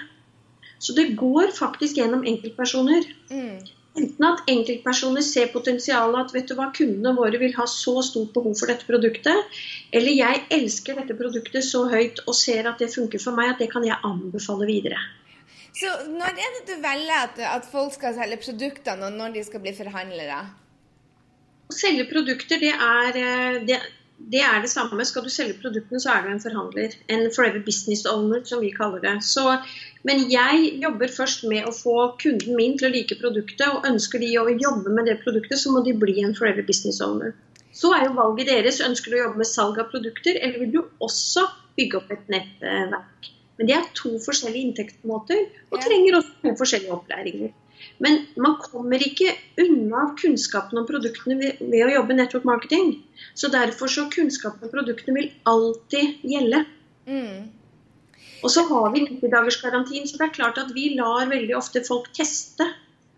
Så 0.82 0.94
det 0.96 1.14
går 1.18 1.52
faktisk 1.56 1.98
gjennom 2.00 2.26
enkeltpersoner. 2.28 3.06
Mm. 3.30 3.60
Enten 3.96 4.26
at 4.28 4.42
enkeltpersoner 4.52 5.24
ser 5.24 5.48
potensialet 5.54 6.18
at 6.20 6.34
vet 6.34 6.50
du 6.50 6.56
hva, 6.58 6.66
kundene 6.76 7.14
våre 7.16 7.38
vil 7.40 7.54
ha 7.56 7.64
så 7.70 7.94
stort 8.04 8.34
behov 8.34 8.58
for 8.58 8.68
dette 8.68 8.84
produktet, 8.88 9.56
eller 9.96 10.18
jeg 10.18 10.42
elsker 10.52 10.98
dette 11.00 11.16
produktet 11.16 11.64
så 11.64 11.86
høyt 11.88 12.20
og 12.26 12.36
ser 12.36 12.68
at 12.68 12.82
det 12.82 12.90
funker 12.92 13.22
for 13.22 13.38
meg, 13.38 13.54
at 13.54 13.62
det 13.64 13.70
kan 13.72 13.86
jeg 13.86 13.96
anbefale 14.04 14.68
videre. 14.68 15.00
Så 15.76 15.88
når 16.12 16.36
er 16.36 16.54
det 16.58 16.62
du 16.68 16.76
velger 16.82 17.16
at, 17.22 17.40
at 17.56 17.66
folk 17.72 17.96
skal 17.96 18.16
selge 18.16 18.40
produktene, 18.44 19.08
og 19.08 19.16
når 19.16 19.34
de 19.38 19.48
skal 19.48 19.64
bli 19.64 19.72
forhandlere? 19.76 20.44
Å 21.66 21.74
selge 21.74 22.06
produkter, 22.10 22.60
det 22.62 22.72
er 22.72 23.16
eh, 23.18 23.56
det, 23.66 23.78
det, 24.18 24.42
er 24.46 24.60
det 24.62 24.70
samme. 24.70 25.04
Skal 25.08 25.26
du 25.26 25.32
selge 25.32 25.58
produktene, 25.62 26.00
så 26.02 26.12
er 26.12 26.24
du 26.24 26.30
en 26.32 26.42
forhandler. 26.42 26.94
En 27.12 27.26
forever 27.34 27.64
business 27.66 28.04
owner, 28.10 28.44
som 28.46 28.62
vi 28.62 28.70
kaller 28.74 29.02
det. 29.02 29.16
Så, 29.26 29.44
men 30.06 30.26
jeg 30.30 30.76
jobber 30.84 31.12
først 31.12 31.46
med 31.50 31.66
å 31.66 31.74
få 31.74 31.96
kunden 32.22 32.58
min 32.58 32.78
til 32.78 32.90
å 32.90 32.94
like 32.94 33.18
produktet. 33.22 33.66
Og 33.72 33.90
ønsker 33.90 34.22
de 34.22 34.30
å 34.38 34.46
jobbe 34.52 34.94
med 34.94 35.10
det 35.10 35.18
produktet, 35.24 35.58
så 35.62 35.74
må 35.74 35.82
de 35.86 35.96
bli 35.98 36.20
en 36.22 36.36
forever 36.38 36.66
business 36.68 37.02
owner. 37.04 37.34
Så 37.76 37.90
er 37.92 38.06
jo 38.06 38.16
valget 38.16 38.48
deres. 38.52 38.80
Ønsker 38.84 39.12
du 39.12 39.18
å 39.18 39.24
jobbe 39.26 39.42
med 39.42 39.50
salg 39.50 39.82
av 39.82 39.90
produkter, 39.92 40.38
eller 40.40 40.62
vil 40.62 40.76
du 40.78 40.82
også 41.04 41.48
bygge 41.76 41.98
opp 41.98 42.14
et 42.14 42.30
nettverk? 42.32 43.32
Men 43.56 43.68
det 43.68 43.74
er 43.76 43.92
to 43.96 44.16
forskjellige 44.20 44.68
inntektsmåter, 44.68 45.46
og 45.72 45.80
trenger 45.82 46.18
også 46.18 46.34
to 46.42 46.52
forskjellige 46.60 46.92
opplæringer. 46.96 47.54
Men 48.02 48.22
man 48.36 48.56
kommer 48.62 49.02
ikke 49.02 49.34
unna 49.62 50.08
kunnskapen 50.20 50.80
om 50.80 50.86
produktene 50.88 51.38
ved, 51.40 51.60
ved 51.60 51.86
å 51.86 51.92
jobbe 51.94 52.16
network 52.18 52.48
marketing. 52.48 52.96
Så 53.34 53.50
derfor 53.52 53.92
så 53.92 54.06
kunnskapen 54.12 54.68
om 54.68 54.72
produktene 54.72 55.16
vil 55.16 55.30
alltid 55.48 56.26
gjelde. 56.26 56.64
Mm. 57.06 57.46
Og 58.44 58.52
så 58.52 58.66
har 58.68 58.90
vi 58.94 59.06
90-dagersgarantien, 59.06 60.04
så 60.06 60.18
det 60.20 60.28
er 60.28 60.36
klart 60.36 60.60
at 60.60 60.74
vi 60.76 60.90
lar 60.98 61.30
veldig 61.30 61.56
ofte 61.56 61.82
folk 61.86 62.12
teste. 62.16 62.66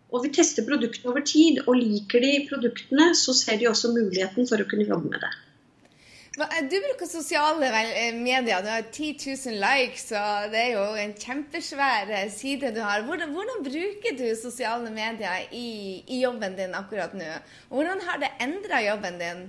Og 0.08 0.24
vi 0.24 0.32
tester 0.32 0.64
produktene 0.64 1.12
over 1.12 1.24
tid, 1.26 1.60
og 1.66 1.76
liker 1.76 2.22
de 2.24 2.32
produktene, 2.48 3.10
så 3.18 3.34
ser 3.36 3.58
de 3.60 3.68
også 3.68 3.92
muligheten 3.92 4.48
for 4.48 4.62
å 4.62 4.68
kunne 4.70 4.88
jobbe 4.88 5.10
med 5.12 5.20
det. 5.24 5.34
Du 6.38 6.76
bruker 6.80 7.06
sosiale 7.06 7.66
eh, 7.66 8.14
medier. 8.14 8.62
Du 8.62 8.68
har 8.70 8.82
10 8.82 9.16
000 9.50 9.56
likes, 9.58 10.04
og 10.14 10.52
det 10.52 10.60
er 10.60 10.76
jo 10.76 10.84
en 11.02 11.14
kjempesvær 11.18 12.12
eh, 12.14 12.28
side 12.30 12.70
du 12.76 12.78
har. 12.84 13.02
Hvordan, 13.08 13.32
hvordan 13.34 13.64
bruker 13.66 14.14
du 14.18 14.26
sosiale 14.38 14.92
medier 14.94 15.48
i, 15.50 16.04
i, 16.06 16.20
jobben 16.22 16.54
din 16.58 16.76
akkurat 16.78 17.16
nå? 17.18 17.32
Hvordan 17.72 18.04
har 18.06 18.22
det 18.22 18.30
endra 18.44 18.82
jobben 18.84 19.18
din? 19.18 19.42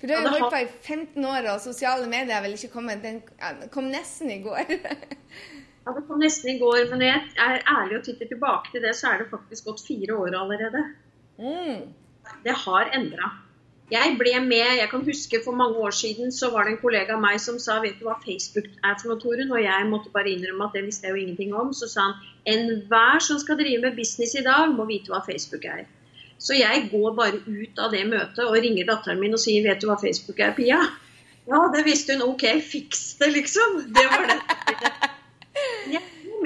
For 0.00 0.08
du 0.08 0.16
har 0.16 0.24
jo 0.24 0.32
holdt 0.38 0.56
på 0.56 0.62
i 0.64 0.72
15 0.96 1.28
år, 1.34 1.50
og 1.52 1.60
sosiale 1.60 2.08
medier 2.08 2.40
vil 2.40 2.54
vel 2.54 2.58
ikke 2.58 2.72
kommet 2.72 3.04
Den 3.04 3.20
kom 3.72 3.92
nesten 3.92 4.32
i 4.32 4.40
går. 4.44 4.64
ja, 5.84 5.92
det 5.92 6.06
kom 6.08 6.24
nesten 6.24 6.54
i 6.54 6.58
går, 6.64 6.88
men 6.94 7.04
jeg 7.10 7.28
er 7.44 7.60
ærlig 7.76 8.00
og 8.00 8.08
titter 8.08 8.32
tilbake 8.32 8.72
til 8.72 8.88
det, 8.88 8.96
så 8.96 9.12
er 9.12 9.20
det 9.20 9.32
faktisk 9.36 9.68
gått 9.68 9.84
fire 9.84 10.16
år 10.16 10.40
allerede. 10.46 10.86
Mm. 11.36 11.90
Det 12.44 12.60
har 12.64 12.88
endra. 12.96 13.34
Jeg 13.92 14.14
ble 14.16 14.32
med, 14.40 14.78
jeg 14.78 14.88
kan 14.88 15.02
huske 15.04 15.40
For 15.44 15.52
mange 15.52 15.76
år 15.76 15.92
siden 15.92 16.32
så 16.32 16.48
var 16.50 16.64
det 16.64 16.72
en 16.72 16.80
kollega 16.80 17.16
av 17.16 17.20
meg 17.20 17.36
som 17.42 17.58
sa 17.60 17.76
vet 17.82 17.98
du 18.00 18.06
hva 18.08 18.16
Facebook 18.22 18.70
er 18.80 18.96
for 19.00 19.10
noe, 19.10 19.20
Torunn? 19.20 19.52
Og 19.52 19.60
jeg 19.60 19.90
måtte 19.90 20.12
bare 20.14 20.32
innrømme 20.32 20.70
at 20.70 20.78
det 20.78 20.86
visste 20.86 21.08
jeg 21.08 21.12
jo 21.12 21.20
ingenting 21.20 21.52
om. 21.52 21.74
Så 21.76 21.90
sa 21.92 22.08
han 22.08 22.16
enhver 22.54 23.20
som 23.26 23.40
skal 23.42 23.60
drive 23.60 23.82
med 23.84 23.98
business 23.98 24.34
i 24.40 24.44
dag, 24.46 24.72
må 24.72 24.88
vite 24.88 25.12
hva 25.12 25.20
Facebook 25.26 25.68
er. 25.68 25.84
Så 26.40 26.56
jeg 26.56 26.88
går 26.90 27.14
bare 27.16 27.40
ut 27.44 27.78
av 27.80 27.92
det 27.94 28.04
møtet 28.08 28.44
og 28.44 28.56
ringer 28.56 28.88
datteren 28.88 29.20
min 29.20 29.36
og 29.36 29.42
sier 29.44 29.64
vet 29.64 29.80
du 29.80 29.88
hva 29.90 30.00
Facebook 30.00 30.40
er, 30.40 30.56
Pia? 30.56 30.80
Ja, 31.48 31.66
det 31.74 31.84
visste 31.84 32.16
hun. 32.16 32.24
Ok, 32.32 32.46
fiks 32.64 33.18
det, 33.20 33.34
liksom. 33.36 33.82
Det 33.92 34.06
var 34.08 34.30
det. 34.32 35.10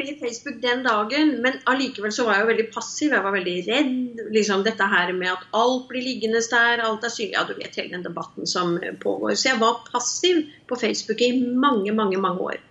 I 0.08 0.14
Facebook 0.20 0.60
den 0.62 0.84
dagen, 0.86 1.34
men 1.44 1.58
allikevel 1.70 2.12
så 2.14 2.24
var 2.26 2.38
jeg 2.38 2.44
jo 2.44 2.50
veldig 2.52 2.66
passiv. 2.74 3.14
Jeg 3.14 3.24
var 3.24 3.34
veldig 3.34 3.56
redd. 3.66 4.22
liksom 4.36 4.64
Dette 4.66 4.88
her 4.88 5.12
med 5.16 5.32
at 5.32 5.44
alt 5.56 5.88
blir 5.90 6.06
liggende 6.06 6.40
der, 6.50 6.84
alt 6.84 7.04
er 7.04 7.12
synlig. 7.14 7.34
Ja, 7.36 7.44
du 7.48 7.54
vet 7.58 7.76
hele 7.76 7.96
den 7.96 8.06
debatten 8.06 8.48
som 8.48 8.78
pågår. 9.02 9.36
Så 9.36 9.52
jeg 9.52 9.60
var 9.60 9.82
passiv 9.90 10.46
på 10.68 10.80
Facebook 10.80 11.20
i 11.24 11.32
mange, 11.40 11.92
mange, 11.92 12.20
mange 12.20 12.50
år. 12.52 12.64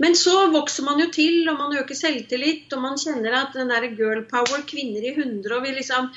Men 0.00 0.14
så 0.16 0.46
vokser 0.52 0.84
man 0.86 1.00
jo 1.02 1.10
til, 1.12 1.48
og 1.50 1.58
man 1.60 1.76
øker 1.76 1.96
selvtillit, 1.96 2.72
og 2.72 2.84
man 2.84 3.00
kjenner 3.00 3.34
at 3.42 3.56
den 3.56 3.72
der 3.72 3.90
girl 3.96 4.22
power, 4.30 4.62
kvinner 4.68 5.04
i 5.04 5.16
hundre, 5.16 5.56
og 5.56 5.66
vi 5.66 5.74
liksom 5.76 6.08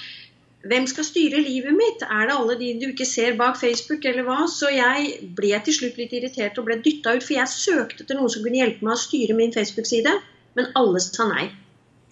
hvem 0.72 0.86
skal 0.88 1.04
styre 1.04 1.42
livet 1.44 1.76
mitt? 1.76 2.04
Er 2.08 2.30
det 2.30 2.36
alle 2.38 2.56
de 2.60 2.70
du 2.80 2.86
ikke 2.88 3.08
ser 3.08 3.36
bak 3.40 3.58
Facebook, 3.60 4.06
eller 4.08 4.24
hva? 4.24 4.46
Så 4.48 4.70
jeg 4.72 5.32
ble 5.36 5.52
til 5.66 5.76
slutt 5.76 5.98
litt 6.00 6.14
irritert 6.16 6.60
og 6.60 6.70
ble 6.70 6.78
dytta 6.86 7.18
ut, 7.18 7.26
for 7.26 7.36
jeg 7.36 7.52
søkte 7.52 8.06
etter 8.06 8.16
noen 8.16 8.32
som 8.32 8.46
kunne 8.46 8.62
hjelpe 8.62 8.88
meg 8.88 8.96
å 8.96 9.02
styre 9.02 9.36
min 9.36 9.52
Facebook-side, 9.56 10.14
men 10.58 10.72
alle 10.80 11.02
sa 11.04 11.28
nei. 11.30 11.50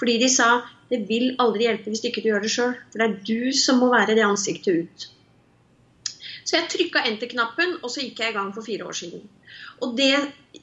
Fordi 0.02 0.18
de 0.22 0.30
sa 0.34 0.52
det 0.92 1.06
vil 1.08 1.36
aldri 1.40 1.68
hjelpe 1.68 1.92
hvis 1.92 2.04
ikke 2.10 2.24
du 2.24 2.32
gjør 2.32 2.44
det 2.44 2.52
sjøl, 2.52 2.76
for 2.92 3.02
det 3.02 3.08
er 3.08 3.18
du 3.28 3.52
som 3.56 3.80
må 3.80 3.92
være 3.94 4.18
det 4.18 4.28
ansiktet 4.28 4.82
ut. 4.84 5.08
Så 6.44 6.58
jeg 6.58 6.70
trykka 6.72 7.06
enter-knappen, 7.08 7.78
og 7.80 7.94
så 7.94 8.04
gikk 8.04 8.20
jeg 8.20 8.34
i 8.34 8.36
gang 8.36 8.50
for 8.52 8.66
fire 8.66 8.88
år 8.90 8.98
siden. 8.98 9.22
Og 9.86 9.94
det 9.96 10.16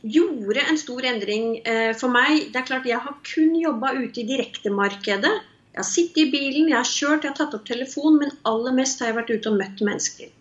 gjorde 0.03 0.67
en 0.69 0.81
stor 0.81 1.07
endring 1.09 1.47
eh, 1.63 1.95
for 1.97 2.13
meg. 2.13 2.51
Det 2.53 2.61
er 2.61 2.67
klart 2.69 2.87
Jeg 2.87 3.01
har 3.05 3.17
kun 3.25 3.55
jobba 3.57 3.95
ute 3.97 4.21
i 4.21 4.27
direktemarkedet 4.29 5.37
jeg 5.79 5.85
har 5.85 5.93
sittet 5.93 6.17
i 6.25 6.31
bilen, 6.33 6.71
jeg 6.73 6.75
har 6.75 6.89
kjørt, 6.91 7.23
jeg 7.23 7.31
har 7.31 7.37
tatt 7.39 7.53
opp 7.55 7.67
telefonen, 7.69 8.17
men 8.19 8.33
aller 8.51 8.73
mest 8.75 8.99
har 8.99 9.13
jeg 9.13 9.17
vært 9.21 9.29
ute 9.31 9.51
og 9.53 9.59
møtt 9.61 9.83
mennesker. 9.87 10.33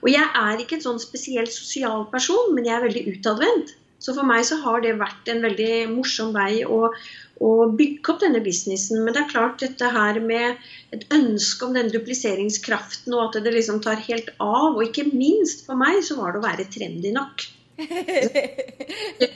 Og 0.00 0.06
jeg 0.08 0.24
er 0.24 0.62
ikke 0.62 0.78
en 0.78 0.84
sånn 0.86 1.00
spesielt 1.02 1.52
sosial 1.52 2.06
person, 2.08 2.54
men 2.56 2.64
jeg 2.64 2.72
er 2.78 2.86
veldig 2.86 3.02
utadvendt. 3.10 3.74
Så 4.04 4.12
for 4.12 4.28
meg 4.28 4.44
så 4.44 4.58
har 4.60 4.82
det 4.84 4.98
vært 5.00 5.28
en 5.32 5.40
veldig 5.46 5.74
morsom 5.94 6.34
vei 6.34 6.60
å, 6.68 6.90
å, 7.40 7.50
bygge 7.78 8.12
opp 8.12 8.20
denne 8.20 8.42
businessen. 8.44 9.00
Men 9.00 9.16
det 9.16 9.22
er 9.22 9.30
klart 9.30 9.62
dette 9.64 9.92
her 9.94 10.20
med 10.20 10.60
et 10.92 11.06
ønske 11.16 11.64
om 11.64 11.72
denne 11.76 11.94
dupliseringskraften, 11.94 13.14
og 13.16 13.22
at 13.30 13.40
det 13.46 13.54
liksom 13.54 13.80
tar 13.84 14.02
helt 14.04 14.28
av. 14.36 14.74
Og 14.74 14.82
ikke 14.90 15.06
minst 15.14 15.64
for 15.68 15.80
meg 15.80 16.02
så 16.04 16.18
var 16.20 16.34
det 16.34 16.42
å 16.42 16.44
være 16.44 16.68
trendy 16.74 17.14
nok. 17.16 17.48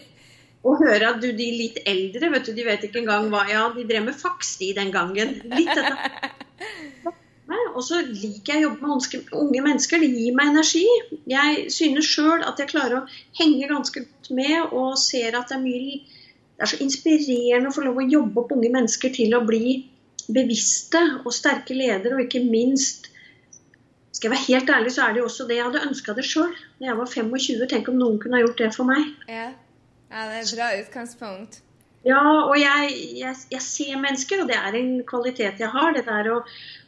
Å 0.69 0.73
høre 0.75 1.13
at 1.15 1.21
du, 1.23 1.29
de 1.39 1.47
litt 1.55 1.79
eldre, 1.89 2.29
vet 2.35 2.49
du, 2.49 2.53
de 2.53 2.65
vet 2.67 2.83
ikke 2.85 3.01
engang 3.01 3.29
hva 3.33 3.45
Ja, 3.49 3.63
de 3.73 3.85
drev 3.89 4.09
med 4.09 4.19
faks 4.19 4.57
de 4.61 4.73
den 4.77 4.91
gangen. 4.93 5.39
Litt 5.55 5.71
dette. 5.71 7.15
meg. 7.51 7.65
Og 7.75 7.85
så 7.87 8.01
liker 8.07 8.55
jeg 8.55 8.63
å 8.63 8.69
jobbe 8.69 8.87
med 8.87 9.35
unge 9.43 9.65
mennesker. 9.67 10.03
Det 10.03 10.11
gir 10.13 10.37
meg 10.39 10.53
energi. 10.53 10.85
Jeg 11.31 11.69
synes 11.75 12.09
sjøl 12.09 12.45
at 12.47 12.61
jeg 12.61 12.73
klarer 12.73 13.01
å 13.01 13.05
henge 13.41 13.71
ganske 13.71 14.05
godt 14.07 14.33
med 14.37 14.73
og 14.73 14.97
ser 15.01 15.37
at 15.39 15.51
det 15.51 15.59
er 15.59 15.65
mye 15.65 16.01
Det 16.59 16.67
er 16.67 16.71
så 16.73 16.79
inspirerende 16.83 17.71
å 17.71 17.75
få 17.75 17.85
lov 17.85 18.01
å 18.01 18.09
jobbe 18.11 18.41
opp 18.43 18.57
unge 18.57 18.73
mennesker 18.75 19.13
til 19.15 19.37
å 19.37 19.45
bli 19.47 19.77
bevisste 20.29 20.99
og 21.23 21.31
sterke 21.33 21.77
ledere, 21.77 22.17
og 22.17 22.25
ikke 22.25 22.43
minst 22.43 23.07
skal 24.11 24.29
jeg 24.29 24.35
være 24.35 24.47
helt 24.49 24.73
ærlig, 24.75 24.93
så 24.93 25.05
er 25.05 25.15
det 25.15 25.23
jo 25.23 25.29
også 25.29 25.47
det 25.47 25.61
jeg 25.61 25.69
hadde 25.69 25.85
ønska 25.87 26.17
det 26.19 26.25
sjøl 26.27 26.51
da 26.81 26.89
jeg 26.89 26.99
var 26.99 27.13
25. 27.13 27.63
Tenk 27.71 27.93
om 27.93 28.01
noen 28.01 28.19
kunne 28.19 28.41
ha 28.41 28.43
gjort 28.43 28.59
det 28.59 28.73
for 28.75 28.91
meg. 28.91 29.07
Ja, 29.31 29.53
ja 30.11 30.27
det 30.33 30.41
er 30.41 30.43
et 30.43 30.55
bra 30.59 30.73
utgangspunkt. 30.81 31.61
Ja, 32.07 32.23
og 32.47 32.55
jeg, 32.61 32.93
jeg, 33.19 33.35
jeg, 33.51 33.63
ser 33.65 33.99
mennesker, 33.99 34.43
og 34.43 34.51
det 34.51 34.57
er 34.57 34.77
en 34.79 34.93
kvalitet 35.07 35.61
jeg 35.61 35.71
har. 35.73 35.93
Det 35.97 36.05
der 36.07 36.31
å, 36.31 36.39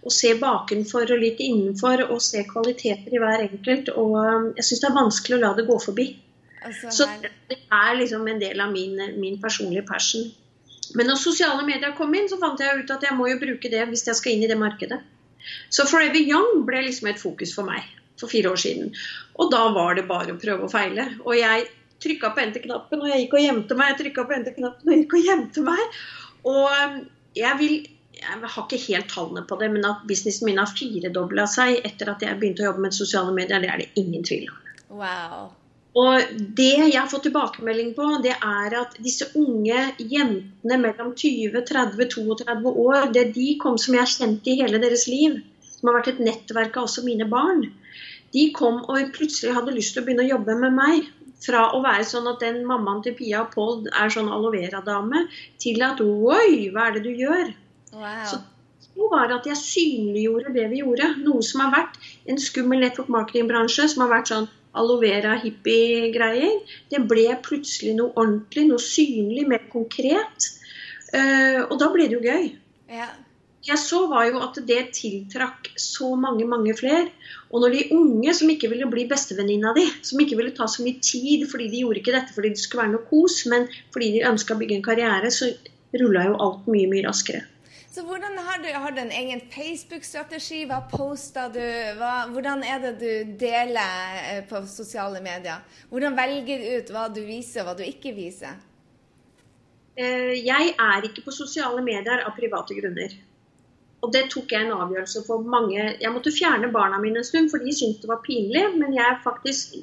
å 0.07 0.13
se 0.15 0.33
bakenfor 0.39 1.11
og 1.11 1.23
litt 1.23 1.43
innenfor 1.43 2.05
og 2.07 2.23
se 2.25 2.45
kvaliteter 2.49 3.17
i 3.17 3.23
hver 3.23 3.47
enkelt. 3.49 3.91
Og 3.99 4.15
um, 4.17 4.51
jeg 4.59 4.69
syns 4.69 4.85
det 4.85 4.91
er 4.91 4.99
vanskelig 5.01 5.39
å 5.39 5.43
la 5.43 5.53
det 5.59 5.67
gå 5.69 5.79
forbi. 5.83 6.09
Altså, 6.61 6.93
så 6.93 7.09
det 7.21 7.59
er 7.59 7.97
liksom 7.99 8.27
en 8.29 8.41
del 8.41 8.61
av 8.63 8.71
min, 8.73 8.97
min 9.19 9.41
personlige 9.43 9.87
passion. 9.89 10.29
Men 10.95 11.11
når 11.11 11.21
sosiale 11.23 11.65
medier 11.67 11.95
kom 11.99 12.15
inn, 12.15 12.29
så 12.31 12.39
fant 12.41 12.61
jeg 12.61 12.83
ut 12.83 12.93
at 12.95 13.07
jeg 13.07 13.17
må 13.19 13.29
jo 13.31 13.41
bruke 13.41 13.71
det 13.73 13.83
hvis 13.91 14.07
jeg 14.07 14.19
skal 14.19 14.37
inn 14.37 14.45
i 14.47 14.51
det 14.51 14.59
markedet. 14.61 15.01
Så 15.73 15.87
Forever 15.89 16.21
Young 16.21 16.65
ble 16.69 16.85
liksom 16.87 17.09
et 17.11 17.21
fokus 17.21 17.55
for 17.57 17.67
meg 17.67 17.87
for 18.21 18.29
fire 18.29 18.53
år 18.53 18.61
siden. 18.61 18.91
Og 19.41 19.51
da 19.53 19.63
var 19.73 19.97
det 19.97 20.09
bare 20.11 20.35
å 20.35 20.41
prøve 20.41 20.67
og 20.67 20.73
feile. 20.73 21.07
Og 21.25 21.33
jeg 21.39 21.69
trykka 22.03 22.33
på 22.35 22.43
enter-knappen, 22.45 23.03
og 23.03 23.13
jeg 23.13 23.25
gikk 23.25 23.39
og 23.39 23.47
gjemte 23.47 23.79
meg. 23.79 23.93
Jeg 23.93 24.01
trykka 24.03 24.27
på 24.27 24.37
enter-knappen, 24.39 24.89
og 24.89 24.95
jeg 24.95 25.05
gikk 25.05 25.17
og 25.19 25.31
gjemte 25.31 25.65
meg. 25.67 26.03
Og 26.51 26.67
um, 26.67 27.01
jeg 27.39 27.59
vil 27.61 27.81
jeg 28.21 28.49
har 28.53 28.67
ikke 28.67 28.81
helt 28.83 29.09
tallene 29.09 29.47
på 29.49 29.57
det, 29.61 29.71
men 29.73 29.87
at 29.89 30.03
businessen 30.09 30.45
min 30.49 30.59
har 30.61 30.69
firedobla 30.69 31.47
seg 31.49 31.79
etter 31.89 32.11
at 32.13 32.21
jeg 32.25 32.37
begynte 32.41 32.65
å 32.65 32.69
jobbe 32.69 32.85
med 32.85 32.97
sosiale 32.97 33.33
medier, 33.33 33.63
det 33.63 33.71
er 33.73 33.81
det 33.81 34.03
ingen 34.03 34.27
tvil 34.27 34.51
om. 34.51 34.59
Wow. 35.01 35.47
Og 36.01 36.35
det 36.59 36.75
jeg 36.77 36.95
har 36.95 37.09
fått 37.11 37.25
tilbakemelding 37.27 37.95
på, 37.97 38.07
det 38.23 38.37
er 38.37 38.77
at 38.79 38.95
disse 39.03 39.27
unge 39.39 39.87
jentene 39.99 40.79
mellom 40.83 41.15
20, 41.19 41.65
30, 41.67 42.11
32 42.13 42.75
år, 42.85 43.09
det 43.15 43.31
de 43.35 43.49
kom 43.63 43.79
som 43.81 43.97
jeg 43.97 44.05
har 44.05 44.13
kjent 44.13 44.51
i 44.53 44.59
hele 44.61 44.83
deres 44.83 45.09
liv, 45.11 45.41
som 45.73 45.91
har 45.91 45.99
vært 45.99 46.13
et 46.13 46.23
nettverk 46.29 46.77
av 46.77 46.87
også 46.87 47.07
mine 47.07 47.27
barn, 47.31 47.65
de 48.31 48.45
kom 48.55 48.85
og 48.85 49.11
plutselig 49.17 49.57
hadde 49.57 49.75
lyst 49.75 49.97
til 49.97 50.05
å 50.05 50.07
begynne 50.07 50.29
å 50.29 50.33
jobbe 50.37 50.55
med 50.61 50.77
meg. 50.77 51.09
Fra 51.41 51.67
å 51.77 51.81
være 51.85 52.05
sånn 52.05 52.29
at 52.29 52.43
den 52.45 52.63
mammaen 52.69 53.03
til 53.05 53.17
Pia 53.17 53.45
og 53.45 53.53
Pål 53.55 53.87
er 53.89 54.13
sånn 54.13 54.29
aloe 54.33 54.53
vera-dame, 54.55 55.25
til 55.63 55.81
at 55.87 56.03
oi, 56.05 56.69
hva 56.75 56.89
er 56.89 56.99
det 56.99 57.05
du 57.07 57.13
gjør? 57.17 57.53
Wow. 57.95 58.25
Så 58.29 58.41
det 58.91 59.09
var 59.13 59.33
at 59.33 59.49
jeg 59.49 59.61
synliggjorde 59.61 60.53
det 60.57 60.67
vi 60.73 60.83
gjorde. 60.83 61.09
Noe 61.25 61.45
som 61.47 61.65
har 61.65 61.73
vært 61.73 61.97
en 62.29 62.41
skummel 62.41 62.85
network 62.85 63.09
marketing-bransje, 63.15 63.89
som 63.95 64.05
har 64.05 64.13
vært 64.13 64.35
sånn 64.35 64.51
aloe 64.77 65.01
vera, 65.03 65.39
hippie-greier. 65.41 66.61
Det 66.93 67.01
ble 67.11 67.27
plutselig 67.47 67.97
noe 67.97 68.13
ordentlig, 68.15 68.69
noe 68.69 68.83
synlig, 68.85 69.49
mer 69.49 69.65
konkret. 69.73 70.53
Uh, 71.11 71.67
og 71.67 71.81
da 71.81 71.89
ble 71.91 72.07
det 72.07 72.21
jo 72.21 72.23
gøy. 72.29 72.53
Ja 72.93 73.09
jeg 73.67 73.79
så 73.79 74.07
var 74.09 74.29
jo 74.31 74.41
at 74.45 74.59
det 74.67 74.81
tiltrakk 74.97 75.71
så 75.81 76.15
mange, 76.17 76.47
mange 76.49 76.75
flere. 76.77 77.11
Og 77.51 77.65
når 77.65 77.75
de 77.75 77.87
unge 77.97 78.35
som 78.39 78.51
ikke 78.53 78.69
ville 78.71 78.87
bli 78.91 79.09
bestevenninna 79.11 79.73
di, 79.75 79.87
som 80.07 80.21
ikke 80.23 80.39
ville 80.39 80.55
ta 80.55 80.69
så 80.71 80.85
mye 80.87 81.01
tid 81.03 81.49
fordi 81.51 81.67
de 81.73 81.83
gjorde 81.83 82.03
ikke 82.03 82.15
dette 82.15 82.35
fordi 82.37 82.53
det 82.55 82.63
skulle 82.63 82.85
være 82.85 82.95
noe 82.95 83.09
kos, 83.09 83.41
men 83.51 83.67
fordi 83.95 84.13
de 84.17 84.27
ønska 84.29 84.55
å 84.55 84.61
bygge 84.61 84.79
en 84.79 84.87
karriere, 84.87 85.33
så 85.35 85.51
rulla 85.99 86.29
jo 86.29 86.37
alt 86.45 86.69
mye, 86.71 86.87
mye 86.93 87.09
raskere. 87.09 87.43
Så 87.91 88.05
hvordan 88.07 88.39
Har 88.39 88.59
du, 88.63 88.69
har 88.73 88.91
du 88.91 89.01
en 89.01 89.11
egen 89.11 89.41
Facebook-strategi? 89.51 90.65
Hva 90.67 90.81
poster 90.91 91.51
du? 91.55 91.63
Hva, 91.99 92.27
hvordan 92.31 92.63
er 92.67 92.81
det 92.83 92.93
du 93.01 93.33
deler 93.39 94.19
eh, 94.21 94.41
på 94.47 94.63
sosiale 94.67 95.21
medier? 95.23 95.63
Hvordan 95.91 96.17
velger 96.19 96.63
du 96.63 96.67
ut 96.79 96.93
hva 96.95 97.09
du 97.15 97.21
viser 97.27 97.63
og 97.63 97.71
hva 97.71 97.75
du 97.79 97.85
ikke 97.87 98.13
viser? 98.15 98.59
Eh, 99.99 100.35
jeg 100.39 100.75
er 100.75 101.07
ikke 101.07 101.25
på 101.27 101.35
sosiale 101.35 101.83
medier 101.87 102.23
av 102.27 102.35
private 102.39 102.79
grunner. 102.79 103.15
Og 104.01 104.13
det 104.15 104.27
tok 104.33 104.53
jeg 104.55 104.65
en 104.65 104.77
avgjørelse 104.77 105.25
for 105.27 105.45
mange 105.45 105.77
Jeg 106.01 106.13
måtte 106.15 106.33
fjerne 106.33 106.71
barna 106.73 107.01
mine 107.03 107.21
en 107.21 107.27
stund, 107.27 107.51
for 107.53 107.61
de 107.61 107.73
syntes 107.77 108.01
det 108.03 108.09
var 108.09 108.23
pinlig. 108.25 108.63
Men 108.81 108.95
jeg 108.97 109.19
faktisk 109.25 109.77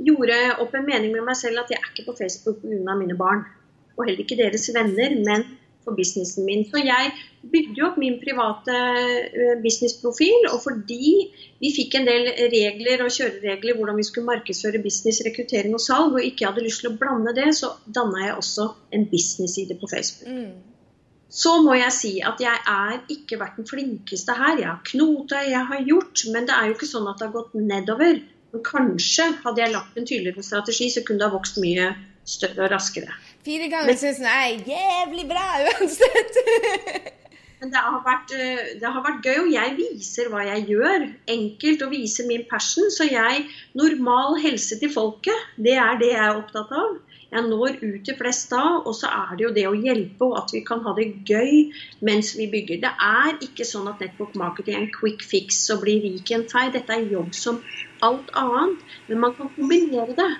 gjorde 0.00 0.36
opp 0.62 0.74
en 0.74 0.86
mening 0.86 1.16
med 1.16 1.26
meg 1.26 1.38
selv 1.38 1.62
at 1.64 1.72
jeg 1.72 1.80
er 1.80 1.90
ikke 1.90 2.10
på 2.10 2.18
Facebook 2.20 2.62
pga. 2.62 2.94
mine 2.94 3.16
barn. 3.18 3.42
Og 3.96 4.06
heller 4.06 4.22
ikke 4.22 4.38
deres 4.38 4.70
venner, 4.74 5.16
men 5.26 5.44
for 5.84 5.96
businessen 5.96 6.44
min. 6.44 6.64
Så 6.70 6.82
jeg 6.84 7.12
bygde 7.52 7.84
opp 7.86 7.98
min 8.00 8.18
private 8.22 8.76
businessprofil. 9.64 10.48
Og 10.52 10.62
fordi 10.64 11.12
vi 11.62 11.72
fikk 11.76 11.98
en 11.98 12.08
del 12.08 12.30
regler 12.54 13.04
og 13.04 13.14
kjøreregler 13.16 13.78
hvordan 13.78 14.00
vi 14.00 14.08
skulle 14.08 14.30
markedsføre 14.30 14.82
business, 14.84 15.22
rekruttering 15.26 15.74
og 15.76 15.84
salg, 15.84 16.14
og 16.16 16.24
ikke 16.24 16.48
hadde 16.48 16.66
lyst 16.66 16.84
til 16.84 16.92
å 16.92 16.98
blande 17.00 17.34
det, 17.36 17.50
så 17.58 17.74
danna 17.86 18.26
jeg 18.28 18.36
også 18.38 18.68
en 18.96 19.08
business-side 19.10 19.78
på 19.80 19.90
Facebook. 19.90 20.28
Mm. 20.30 20.69
Så 21.30 21.60
må 21.62 21.76
jeg 21.78 21.94
si 21.94 22.12
at 22.26 22.40
jeg 22.42 22.58
er 22.66 22.96
ikke 23.14 23.38
vært 23.38 23.60
den 23.60 23.68
flinkeste 23.68 24.34
her. 24.34 24.56
Jeg 24.58 24.66
har 24.66 24.80
knota, 24.90 25.44
jeg 25.46 25.62
har 25.68 25.84
gjort, 25.86 26.24
men 26.34 26.48
det 26.48 26.56
er 26.56 26.68
jo 26.68 26.76
ikke 26.76 26.90
sånn 26.90 27.06
at 27.10 27.20
det 27.20 27.28
har 27.28 27.36
gått 27.36 27.54
nedover. 27.54 28.18
Men 28.50 28.64
kanskje 28.66 29.28
hadde 29.44 29.62
jeg 29.62 29.74
lagt 29.76 29.98
en 29.98 30.08
tydeligere 30.08 30.42
strategi, 30.42 30.90
så 30.90 31.04
kunne 31.06 31.22
det 31.22 31.30
ha 31.30 31.36
vokst 31.36 31.60
mye 31.62 31.92
større 32.26 32.66
og 32.66 32.74
raskere. 32.74 33.14
Fire 33.46 33.70
ganger 33.72 33.96
syns 33.96 34.20
jeg 34.26 34.58
er 34.58 34.74
jævlig 34.74 35.28
bra 35.30 35.46
uansett. 35.70 36.42
men 37.60 37.72
det 37.74 37.80
har, 37.84 38.00
vært, 38.04 38.32
eh, 38.32 38.72
det 38.80 38.88
har, 38.88 39.02
vært, 39.04 39.26
gøy, 39.26 39.38
og 39.42 39.52
jeg 39.52 39.76
viser 39.76 40.30
hva 40.32 40.46
jeg 40.48 40.66
gjør. 40.70 41.06
Enkelt 41.34 41.84
og 41.84 41.92
viser 41.92 42.28
min 42.30 42.46
passion. 42.48 42.88
Så 42.90 43.04
jeg 43.10 43.46
Normal 43.76 44.40
helse 44.40 44.80
til 44.80 44.92
folket, 44.92 45.46
det 45.60 45.76
er 45.76 46.00
det 46.00 46.14
jeg 46.14 46.24
er 46.24 46.40
opptatt 46.40 46.72
av 46.72 46.98
jeg 47.30 47.46
når 47.46 47.78
ut 47.78 48.02
til 48.06 48.16
flest 48.18 48.50
da. 48.52 48.62
Og 48.80 48.94
så 48.96 49.10
er 49.14 49.36
det 49.36 49.46
jo 49.46 49.52
det 49.56 49.66
å 49.70 49.76
hjelpe 49.76 50.28
og 50.28 50.36
at 50.42 50.54
vi 50.54 50.62
kan 50.66 50.82
ha 50.86 50.94
det 50.96 51.08
gøy 51.28 51.70
mens 52.06 52.34
vi 52.38 52.48
bygger. 52.50 52.82
Det 52.84 52.92
er 53.06 53.40
ikke 53.46 53.66
sånn 53.68 53.88
at 53.90 54.02
network 54.02 54.36
marketing 54.40 54.76
er 54.76 54.84
en 54.84 54.94
quick 54.94 55.24
fix 55.26 55.62
og 55.74 55.84
bli 55.84 55.98
rik 56.06 56.30
i 56.30 56.38
en 56.40 56.46
fei. 56.50 56.68
Dette 56.74 56.96
er 56.96 57.10
jobb 57.14 57.34
som 57.36 57.60
alt 58.06 58.32
annet. 58.38 58.86
Men 59.08 59.26
man 59.26 59.36
kan 59.38 59.52
kombinere 59.56 60.16
det. 60.18 60.30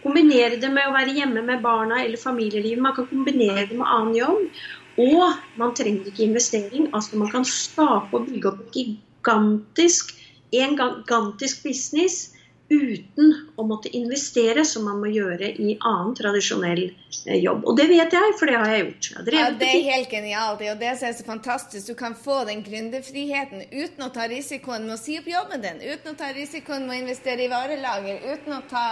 Kombinere 0.00 0.56
det 0.56 0.70
med 0.72 0.86
å 0.88 0.94
være 0.94 1.12
hjemme 1.12 1.42
med 1.44 1.64
barna 1.64 1.98
eller 2.04 2.20
familielivet. 2.20 2.80
Man 2.80 2.94
kan 2.96 3.10
kombinere 3.10 3.66
det 3.68 3.76
med 3.76 3.88
annen 3.88 4.14
jobb. 4.16 4.62
Og 5.00 5.60
man 5.60 5.72
trenger 5.76 6.10
ikke 6.10 6.26
investering. 6.26 6.90
Altså 6.94 7.16
Man 7.16 7.30
kan 7.32 7.46
skape 7.48 8.18
og 8.18 8.28
bygge 8.28 8.52
opp 8.52 8.60
et 8.66 8.76
gigantisk, 8.80 10.14
en 10.52 10.76
gigantisk 10.76 11.64
business 11.64 12.28
uten 12.70 13.32
å 13.58 13.64
måtte 13.66 13.90
investere, 13.98 14.62
som 14.68 14.84
man 14.86 15.00
må 15.02 15.10
gjøre 15.10 15.48
i 15.58 15.72
annen 15.74 16.12
tradisjonell 16.14 16.84
eh, 16.86 17.38
jobb. 17.42 17.64
Og 17.66 17.76
det 17.80 17.88
vet 17.90 18.14
jeg, 18.14 18.36
for 18.38 18.46
det 18.46 18.60
har 18.60 18.70
jeg 18.70 18.84
gjort. 18.84 19.08
Jeg 19.10 19.34
ja, 19.34 19.48
det 19.58 19.70
er 19.72 19.88
helt 19.88 20.12
genialt. 20.12 20.62
Og 20.62 20.78
det 20.84 20.92
som 21.00 21.08
er 21.08 21.16
så 21.18 21.26
fantastisk, 21.26 21.90
du 21.90 21.98
kan 21.98 22.14
få 22.14 22.44
den 22.48 22.62
gründerfriheten 22.66 23.66
uten 23.74 24.06
å 24.06 24.10
ta 24.14 24.28
risikoen 24.30 24.86
med 24.86 24.94
å 24.94 25.00
si 25.02 25.18
opp 25.18 25.28
jobben 25.30 25.66
din, 25.66 25.82
uten 25.82 26.14
å 26.14 26.18
ta 26.20 26.30
risikoen 26.36 26.86
med 26.86 26.94
å 26.94 27.00
investere 27.02 27.46
i 27.46 27.50
varelager, 27.50 28.22
uten 28.30 28.54
å 28.60 28.62
ta 28.70 28.86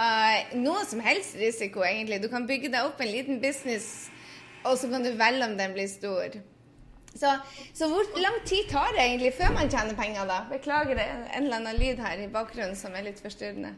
noe 0.59 0.83
som 0.89 1.03
helst 1.03 1.39
risiko, 1.39 1.85
egentlig. 1.87 2.19
Du 2.25 2.27
kan 2.31 2.49
bygge 2.49 2.73
deg 2.75 2.83
opp 2.83 2.99
en 2.99 3.13
liten 3.13 3.39
business, 3.39 4.09
og 4.63 4.77
så 4.77 4.89
kan 4.91 5.05
du 5.05 5.11
velge 5.19 5.45
om 5.45 5.57
den 5.59 5.75
blir 5.75 5.87
stor. 5.91 6.39
Så, 7.15 7.29
så, 7.73 7.87
hvor 7.89 8.05
lang 8.21 8.37
tid 8.45 8.69
tar 8.69 8.91
det 8.95 9.01
egentlig 9.03 9.33
før 9.37 9.53
man 9.55 9.71
tjener 9.71 9.95
penger, 9.97 10.27
da? 10.29 10.43
Beklager 10.51 10.99
det, 10.99 11.07
en 11.35 11.47
eller 11.47 11.57
annen 11.57 11.79
lyd 11.81 12.01
her 12.05 12.21
i 12.21 12.29
bakgrunnen 12.31 12.77
som 12.77 12.93
er 12.95 13.07
litt 13.07 13.21
forstyrrende. 13.23 13.73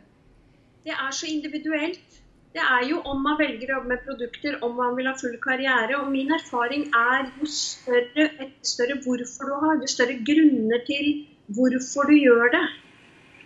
Det 0.86 0.94
er 0.98 1.16
så 1.16 1.30
individuelt. 1.30 2.20
Det 2.52 2.64
er 2.76 2.84
jo 2.90 2.98
om 3.08 3.22
man 3.24 3.38
velger 3.40 3.70
å 3.70 3.78
jobbe 3.78 3.94
med 3.94 4.02
produkter, 4.04 4.58
om 4.66 4.74
man 4.76 4.98
vil 4.98 5.08
ha 5.08 5.14
full 5.16 5.38
karriere. 5.44 5.96
Og 6.02 6.10
min 6.12 6.34
erfaring 6.36 6.90
er 6.98 7.30
jo 7.40 7.48
større, 7.48 8.28
et 8.44 8.58
større 8.68 8.98
hvorfor 9.06 9.48
du 9.48 9.56
har, 9.64 9.78
jo 9.80 9.92
større 9.94 10.18
grunner 10.28 10.84
til 10.90 11.12
hvorfor 11.56 12.12
du 12.12 12.18
gjør 12.18 12.52
det. 12.58 12.66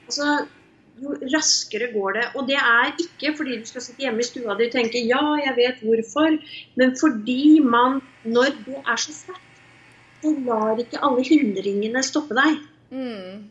Altså, 0.07 0.31
jo 1.01 1.15
raskere 1.33 1.91
går 1.93 2.19
det. 2.19 2.27
Og 2.35 2.47
det 2.47 2.59
er 2.59 2.93
ikke 2.93 3.33
fordi 3.37 3.59
du 3.61 3.65
skal 3.69 3.83
sitte 3.83 4.05
hjemme 4.05 4.23
i 4.23 4.27
stua 4.27 4.55
di 4.59 4.69
og 4.69 4.75
tenke 4.75 5.01
ja, 5.03 5.23
jeg 5.43 5.55
vet 5.57 5.81
hvorfor, 5.83 6.37
men 6.79 6.95
fordi 6.99 7.59
man, 7.59 7.99
når 8.23 8.55
det 8.65 8.79
er 8.83 9.01
så 9.01 9.15
sterkt 9.15 9.45
så 10.25 10.31
lar 10.45 10.79
ikke 10.81 11.01
alle 11.05 11.25
hindringene 11.25 12.01
stoppe 12.05 12.37
deg. 12.37 12.57
Mm. 12.95 13.43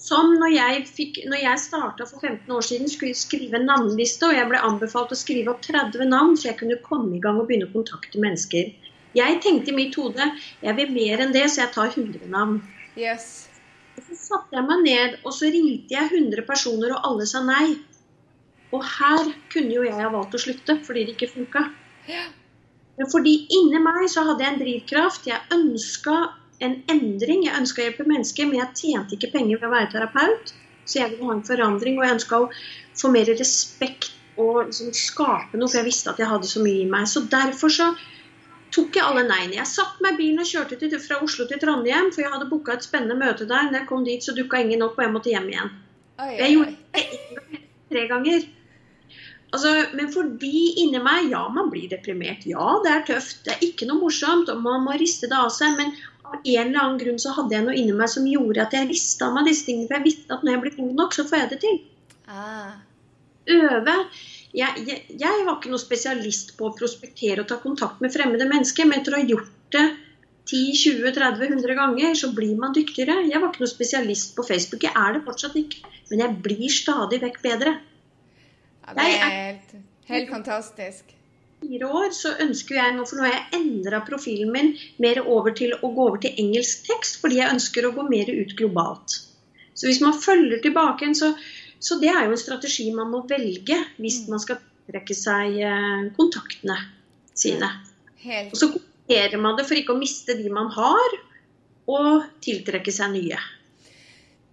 Som 0.00 0.36
når 0.40 0.54
jeg, 0.54 0.84
fikk, 0.88 1.18
når 1.28 1.42
jeg 1.42 1.60
starta 1.60 2.06
for 2.08 2.22
15 2.22 2.54
år 2.56 2.64
siden, 2.64 2.88
skulle 2.88 3.12
jeg 3.12 3.20
skrive 3.20 3.58
en 3.58 3.66
navneliste, 3.68 4.30
og 4.30 4.36
jeg 4.36 4.48
ble 4.48 4.62
anbefalt 4.70 5.12
å 5.12 5.18
skrive 5.18 5.52
opp 5.52 5.60
30 5.66 6.08
navn, 6.08 6.38
så 6.38 6.50
jeg 6.50 6.60
kunne 6.62 6.78
komme 6.86 7.18
i 7.18 7.20
gang 7.24 7.40
og 7.40 7.50
begynne 7.50 7.68
å 7.68 7.74
kontakte 7.74 8.22
mennesker. 8.22 8.72
Jeg 9.18 9.40
tenkte 9.42 9.72
i 9.72 9.76
mitt 9.76 9.96
hode 9.98 10.30
jeg 10.62 10.76
vil 10.78 10.94
mer 10.94 11.24
enn 11.24 11.34
det, 11.34 11.48
så 11.50 11.64
jeg 11.64 11.74
tar 11.74 11.90
100 11.90 12.30
navn. 12.32 12.60
Yes. 12.96 13.49
Så 14.06 14.16
satte 14.16 14.56
jeg 14.56 14.66
meg 14.66 14.82
ned, 14.86 15.16
og 15.24 15.34
så 15.36 15.50
ringte 15.52 15.96
jeg 15.96 16.10
100 16.10 16.46
personer, 16.48 16.94
og 16.96 17.08
alle 17.10 17.28
sa 17.28 17.42
nei. 17.44 17.78
Og 18.70 18.84
her 18.86 19.32
kunne 19.52 19.74
jo 19.74 19.86
jeg 19.86 19.98
ha 19.98 20.10
valgt 20.12 20.36
å 20.36 20.42
slutte 20.42 20.76
fordi 20.86 21.06
det 21.06 21.16
ikke 21.16 21.32
funka. 21.32 21.64
Ja. 22.10 22.28
Men 22.98 23.08
fordi 23.10 23.32
inni 23.56 23.80
meg 23.82 24.06
så 24.12 24.26
hadde 24.28 24.44
jeg 24.44 24.54
en 24.54 24.60
drivkraft. 24.60 25.26
Jeg 25.30 25.56
ønska 25.56 26.16
en 26.64 26.78
endring. 26.92 27.46
Jeg 27.46 27.56
ønska 27.56 27.82
å 27.82 27.86
hjelpe 27.86 28.06
mennesker, 28.08 28.48
men 28.48 28.60
jeg 28.60 28.80
tjente 28.82 29.16
ikke 29.16 29.32
penger 29.34 29.60
ved 29.60 29.68
å 29.70 29.74
være 29.74 29.92
terapeut. 29.94 30.54
Så 30.84 31.00
jeg 31.00 31.12
ville 31.12 31.28
ha 31.28 31.36
en 31.36 31.46
forandring, 31.46 31.98
og 31.98 32.06
jeg 32.06 32.16
ønska 32.18 32.40
å 32.44 32.48
få 33.00 33.12
mer 33.14 33.30
respekt 33.30 34.12
og 34.40 34.66
liksom 34.68 34.92
skape 34.96 35.58
noe, 35.58 35.68
for 35.68 35.80
jeg 35.80 35.88
visste 35.88 36.12
at 36.12 36.20
jeg 36.20 36.30
hadde 36.30 36.48
så 36.48 36.62
mye 36.64 36.84
i 36.84 36.90
meg. 36.90 37.08
Så 37.10 37.24
derfor 37.32 37.72
så 37.72 37.90
tok 38.74 38.96
jeg 38.96 39.04
alle 39.06 39.24
nei-ene. 39.28 39.56
Jeg 39.58 39.70
satte 39.70 40.04
meg 40.04 40.16
i 40.16 40.20
bilen 40.22 40.42
og 40.42 40.48
kjørte 40.50 40.78
til, 40.80 40.94
fra 41.02 41.18
Oslo 41.24 41.46
til 41.50 41.60
Trondheim, 41.62 42.10
for 42.14 42.24
jeg 42.24 42.32
hadde 42.34 42.48
booka 42.50 42.76
et 42.76 42.86
spennende 42.86 43.18
møte 43.18 43.48
der. 43.48 43.68
Når 43.70 43.82
jeg 43.82 43.88
kom 43.90 44.06
dit, 44.06 44.24
så 44.24 44.34
dukka 44.36 44.62
ingen 44.62 44.84
opp, 44.86 44.98
og 44.98 45.06
jeg 45.06 45.14
måtte 45.16 45.34
hjem 45.34 45.50
igjen. 45.52 45.76
Oi, 46.20 46.32
Jeg 46.36 46.56
gjorde 46.56 46.74
det 46.94 47.60
tre 47.90 48.06
ganger. 48.10 48.48
Altså, 49.50 49.70
men 49.98 50.10
fordi 50.14 50.66
inni 50.84 51.00
meg 51.02 51.30
Ja, 51.32 51.42
man 51.50 51.70
blir 51.72 51.90
deprimert. 51.90 52.44
Ja, 52.46 52.76
det 52.84 52.92
er 52.92 53.06
tøft. 53.08 53.42
Det 53.46 53.56
er 53.56 53.64
ikke 53.66 53.88
noe 53.88 54.04
morsomt, 54.04 54.50
og 54.52 54.62
man 54.62 54.84
må 54.86 54.94
riste 55.00 55.30
det 55.30 55.38
av 55.38 55.50
seg. 55.54 55.74
Men 55.80 55.94
av 56.22 56.36
en 56.38 56.68
eller 56.68 56.82
annen 56.82 57.00
grunn 57.00 57.18
så 57.22 57.34
hadde 57.34 57.56
jeg 57.56 57.66
noe 57.66 57.78
inni 57.78 57.96
meg 57.96 58.12
som 58.12 58.28
gjorde 58.30 58.62
at 58.62 58.76
jeg 58.76 58.90
rista 58.92 59.26
av 59.26 59.38
meg 59.38 59.50
disse 59.50 59.66
tingene. 59.66 59.88
For 59.90 59.98
jeg 59.98 60.06
visste 60.06 60.36
at 60.36 60.46
når 60.46 60.54
jeg 60.54 60.62
blir 60.66 60.76
god 60.78 60.94
nok, 61.02 61.16
så 61.16 61.26
får 61.26 61.42
jeg 61.42 61.50
det 61.54 61.60
til. 61.64 61.80
Ah. 62.30 62.78
Øve. 63.50 63.96
Jeg, 64.56 64.82
jeg, 64.86 65.02
jeg 65.20 65.42
var 65.46 65.58
ikke 65.58 65.70
noen 65.70 65.82
spesialist 65.82 66.56
på 66.58 66.70
å 66.70 66.76
prospektere 66.76 67.44
og 67.44 67.50
ta 67.50 67.60
kontakt 67.62 68.00
med 68.02 68.12
fremmede 68.14 68.48
mennesker, 68.50 68.88
men 68.88 68.98
etter 68.98 69.14
å 69.14 69.20
ha 69.20 69.28
gjort 69.28 69.76
det 69.76 69.84
10-20-30-100 70.50 71.76
ganger, 71.78 72.16
så 72.18 72.32
blir 72.34 72.56
man 72.58 72.74
dyktigere. 72.74 73.20
Jeg 73.28 73.38
var 73.38 73.52
ikke 73.52 73.62
noen 73.62 73.70
spesialist 73.70 74.34
på 74.34 74.46
Facebook. 74.46 74.82
Jeg 74.86 74.96
er 74.96 75.14
det 75.14 75.22
fortsatt 75.28 75.56
ikke. 75.60 75.84
Men 76.10 76.24
jeg 76.24 76.36
blir 76.46 76.66
stadig 76.74 77.20
vekk 77.22 77.38
bedre. 77.44 77.76
Ja, 78.82 78.96
det 78.96 79.06
er 79.06 79.24
helt, 79.30 79.74
helt 80.10 80.30
fantastisk. 80.34 81.16
fire 81.60 81.90
år 82.00 82.10
så 82.16 82.32
ønsker 82.42 82.78
jeg 82.80 82.96
nå, 82.96 83.06
for 83.06 83.20
nå 83.20 83.26
har 83.28 83.34
jeg 83.36 83.60
endra 83.60 84.00
profilen 84.06 84.50
min 84.54 84.70
mer 85.04 85.20
over 85.22 85.54
til 85.54 85.76
å 85.76 85.92
gå 85.92 86.06
over 86.08 86.22
til 86.24 86.38
engelsk 86.40 86.88
tekst, 86.88 87.20
fordi 87.22 87.38
jeg 87.38 87.54
ønsker 87.54 87.86
å 87.86 87.94
gå 87.94 88.06
mer 88.08 88.32
ut 88.32 88.56
globalt. 88.58 89.20
Så 89.76 89.86
hvis 89.86 90.00
man 90.02 90.16
følger 90.18 90.58
tilbake 90.64 91.06
en, 91.06 91.14
så, 91.16 91.34
så 91.80 91.96
det 92.00 92.10
er 92.12 92.26
jo 92.26 92.34
en 92.34 92.40
strategi 92.40 92.90
man 92.92 93.08
må 93.12 93.22
velge 93.28 93.78
hvis 93.96 94.26
man 94.28 94.42
skal 94.42 94.60
trekke 94.90 95.16
seg 95.16 95.56
eh, 95.64 96.10
kontaktene 96.16 96.76
sine. 97.36 97.70
Helt. 98.20 98.52
Og 98.52 98.60
så 98.60 98.68
kommenterer 98.74 99.40
man 99.40 99.56
det 99.56 99.64
for 99.68 99.80
ikke 99.80 99.96
å 99.96 100.00
miste 100.00 100.36
de 100.36 100.50
man 100.52 100.68
har, 100.74 101.16
og 101.90 102.28
tiltrekke 102.44 102.92
seg 102.94 103.14
nye. 103.14 103.38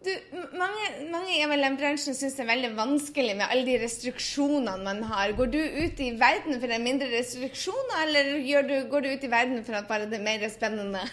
Du, 0.08 0.12
mange, 0.56 0.86
mange 1.12 1.34
i 1.36 1.42
MLM-bransjen 1.44 2.16
syns 2.16 2.38
det 2.38 2.46
er 2.46 2.52
veldig 2.54 2.70
vanskelig 2.78 3.34
med 3.36 3.50
alle 3.50 3.66
de 3.68 3.76
restriksjonene 3.82 4.78
man 4.86 5.02
har. 5.10 5.34
Går 5.36 5.50
du 5.52 5.60
ut 5.60 6.00
i 6.06 6.14
verden 6.16 6.56
for 6.62 6.70
det 6.70 6.78
er 6.78 6.86
mindre 6.86 7.10
restriksjoner, 7.12 8.06
eller 8.06 8.30
gjør 8.40 8.70
du, 8.70 8.76
går 8.94 9.04
du 9.04 9.10
ut 9.12 9.26
i 9.28 9.32
verden 9.34 9.66
for 9.68 9.76
at 9.76 9.90
bare 9.90 10.08
det 10.08 10.22
er 10.22 10.28
mer 10.30 10.48
spennende? 10.54 11.04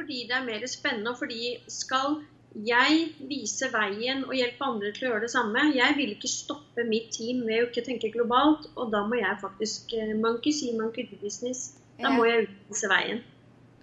Fordi 0.00 0.24
det 0.26 0.34
er 0.34 0.48
mer 0.48 0.66
spennende, 0.72 1.12
og 1.12 1.20
fordi 1.20 1.54
skal 1.70 2.18
jeg 2.50 3.02
viser 3.30 3.70
veien 3.70 4.24
og 4.26 4.34
hjelper 4.34 4.72
andre 4.72 4.90
til 4.94 5.06
å 5.06 5.10
gjøre 5.12 5.26
det 5.26 5.32
samme. 5.32 5.62
Jeg 5.76 5.94
vil 5.94 6.14
ikke 6.16 6.30
stoppe 6.30 6.84
mitt 6.88 7.12
team 7.14 7.44
ved 7.46 7.62
å 7.62 7.68
ikke 7.68 7.84
tenke 7.86 8.10
globalt, 8.10 8.66
og 8.74 8.90
da 8.90 9.04
må 9.06 9.20
jeg 9.20 9.38
faktisk 9.42 9.94
eh, 9.94 10.16
Monkey 10.18 10.52
see, 10.54 10.74
monkey 10.74 11.06
do 11.06 11.18
business. 11.22 11.76
Da 12.00 12.10
må 12.10 12.26
jeg 12.26 12.48
utvise 12.48 12.90
veien. 12.90 13.20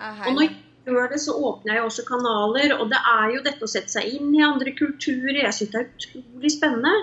Ah, 0.04 0.26
Og 0.28 0.36
når 0.36 0.48
jeg 0.48 0.56
gjør 0.90 1.12
det, 1.14 1.20
så 1.24 1.36
åpner 1.48 1.78
jeg 1.78 1.86
også 1.86 2.06
kanaler, 2.08 2.74
og 2.76 2.90
det 2.92 3.00
er 3.14 3.36
jo 3.36 3.46
dette 3.46 3.64
å 3.64 3.72
sette 3.72 3.94
seg 3.94 4.10
inn 4.18 4.34
i 4.36 4.44
andre 4.44 4.74
kulturer. 4.76 5.40
Jeg 5.46 5.56
syns 5.56 5.72
det 5.72 5.80
er 5.80 5.88
utrolig 5.88 6.52
spennende. 6.52 6.94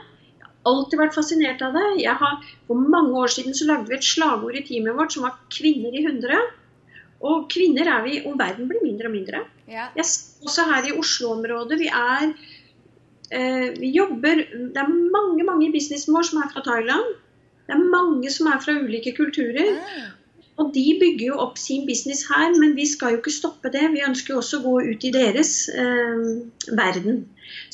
Alltid 0.68 1.00
vært 1.00 1.16
fascinert 1.16 1.64
av 1.64 1.77
det. 1.77 1.87
Jeg 2.03 2.16
har, 2.20 2.44
for 2.68 2.77
mange 2.77 3.16
år 3.24 3.33
siden 3.33 3.57
så 3.57 3.70
lagde 3.70 3.88
vi 3.88 3.96
et 3.96 4.05
slagord 4.05 4.57
i 4.57 4.64
teamet 4.68 4.96
vårt 5.00 5.16
som 5.16 5.24
var 5.24 5.40
'Kvinner 5.48 5.96
i 5.96 6.05
100'. 6.05 6.44
Og 7.24 7.48
kvinner 7.48 7.88
er 7.88 8.03
vi 8.05 8.20
om 8.29 8.37
verden 8.37 8.68
blir 8.68 8.85
mindre 8.85 9.09
og 9.09 9.16
mindre. 9.16 9.44
Ja. 9.68 9.88
Jeg 9.96 10.05
også 10.44 10.66
her 10.70 10.88
i 10.88 10.96
Oslo-området. 10.98 11.79
Vi 11.81 11.88
er 11.88 12.33
eh, 13.31 13.68
Vi 13.81 13.90
jobber 13.96 14.42
Det 14.53 14.83
er 14.83 14.88
mange 14.88 15.44
mange 15.44 15.68
i 15.68 15.72
businessen 15.72 16.14
vår 16.14 16.29
som 16.31 16.42
er 16.42 16.50
fra 16.53 16.64
Thailand. 16.66 17.14
Det 17.66 17.74
er 17.77 17.88
mange 17.96 18.31
som 18.31 18.46
er 18.46 18.61
fra 18.61 18.77
ulike 18.77 19.14
kulturer. 19.16 19.79
Ah, 19.81 20.11
Og 20.57 20.70
de 20.74 20.85
bygger 21.00 21.27
jo 21.27 21.38
opp 21.42 21.57
sin 21.59 21.87
business 21.87 22.27
her, 22.31 22.53
men 22.61 22.77
vi 22.77 22.87
skal 22.87 23.14
jo 23.14 23.22
ikke 23.22 23.33
stoppe 23.35 23.72
det. 23.74 23.88
Vi 23.94 24.05
ønsker 24.07 24.35
jo 24.35 24.38
også 24.42 24.61
å 24.61 24.64
gå 24.68 24.74
ut 24.92 25.07
i 25.09 25.11
deres 25.14 25.55
eh, 25.68 26.20
verden. 26.79 27.24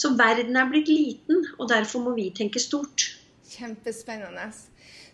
Så 0.01 0.15
verden 0.17 0.57
er 0.57 0.71
blitt 0.71 0.89
liten, 0.89 1.45
og 1.59 1.69
derfor 1.69 2.07
må 2.07 2.15
vi 2.17 2.31
tenke 2.37 2.63
stort. 2.63 3.11
kjempespennende. 3.51 4.47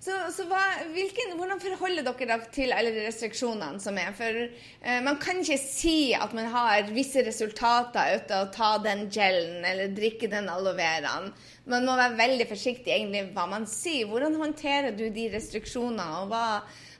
Så, 0.06 0.14
så 0.30 0.44
hva, 0.46 0.60
hvilken, 0.94 1.32
hvordan 1.34 1.58
forholder 1.58 2.04
dere 2.06 2.26
dere 2.28 2.50
til 2.54 2.70
alle 2.70 2.92
de 2.94 3.02
restriksjonene 3.08 3.82
som 3.82 3.96
er? 3.98 4.12
For 4.14 4.38
eh, 4.38 5.00
man 5.02 5.16
kan 5.18 5.40
ikke 5.42 5.58
si 5.58 6.12
at 6.14 6.34
man 6.36 6.46
har 6.52 6.92
visse 6.94 7.24
resultater 7.26 8.12
ut 8.14 8.30
av 8.30 8.44
å 8.44 8.52
ta 8.54 8.68
den 8.84 9.08
gelen 9.10 9.64
eller 9.66 9.96
drikke 9.96 10.30
den 10.30 10.46
aloe 10.52 10.76
veraen. 10.78 11.32
Man 11.66 11.88
må 11.88 11.96
være 11.98 12.20
veldig 12.20 12.46
forsiktig 12.52 12.92
egentlig 12.94 13.24
hva 13.34 13.48
man 13.50 13.66
sier. 13.66 14.06
Hvordan 14.06 14.38
håndterer 14.38 14.94
du 14.94 15.08
de 15.10 15.26
restriksjonene? 15.32 16.06
og 16.20 16.30
hva, 16.30 16.44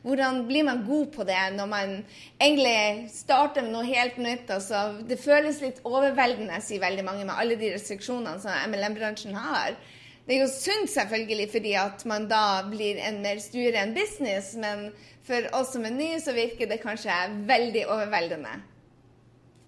hvordan 0.03 0.43
blir 0.49 0.67
man 0.67 0.83
god 0.89 1.13
på 1.15 1.29
det 1.29 1.45
når 1.55 1.71
man 1.71 1.95
egentlig 2.43 3.13
starter 3.15 3.63
med 3.63 3.77
noe 3.77 3.87
helt 3.87 4.19
nytt? 4.19 4.51
Altså, 4.51 5.05
det 5.07 5.23
føles 5.23 5.63
litt 5.63 5.79
overveldende, 5.87 6.59
sier 6.59 6.83
veldig 6.83 7.07
mange, 7.07 7.23
med 7.29 7.39
alle 7.39 7.61
de 7.61 7.71
restriksjonene 7.77 8.43
som 8.43 8.67
MLM-bransjen 8.73 9.39
har. 9.39 9.79
Det 10.27 10.35
er 10.35 10.43
jo 10.43 10.51
sunt 10.51 10.91
selvfølgelig 10.91 11.51
fordi 11.53 11.75
at 11.79 12.03
man 12.11 12.27
da 12.31 12.63
blir 12.67 12.99
en 12.99 13.21
mer 13.23 13.39
stuere 13.43 13.79
enn 13.85 13.95
business, 13.95 14.55
men 14.59 14.89
for 15.27 15.47
oss 15.59 15.75
som 15.75 15.87
er 15.87 15.95
nye, 15.95 16.19
så 16.23 16.35
virker 16.35 16.71
det 16.71 16.83
kanskje 16.83 17.15
veldig 17.47 17.85
overveldende. 17.87 18.57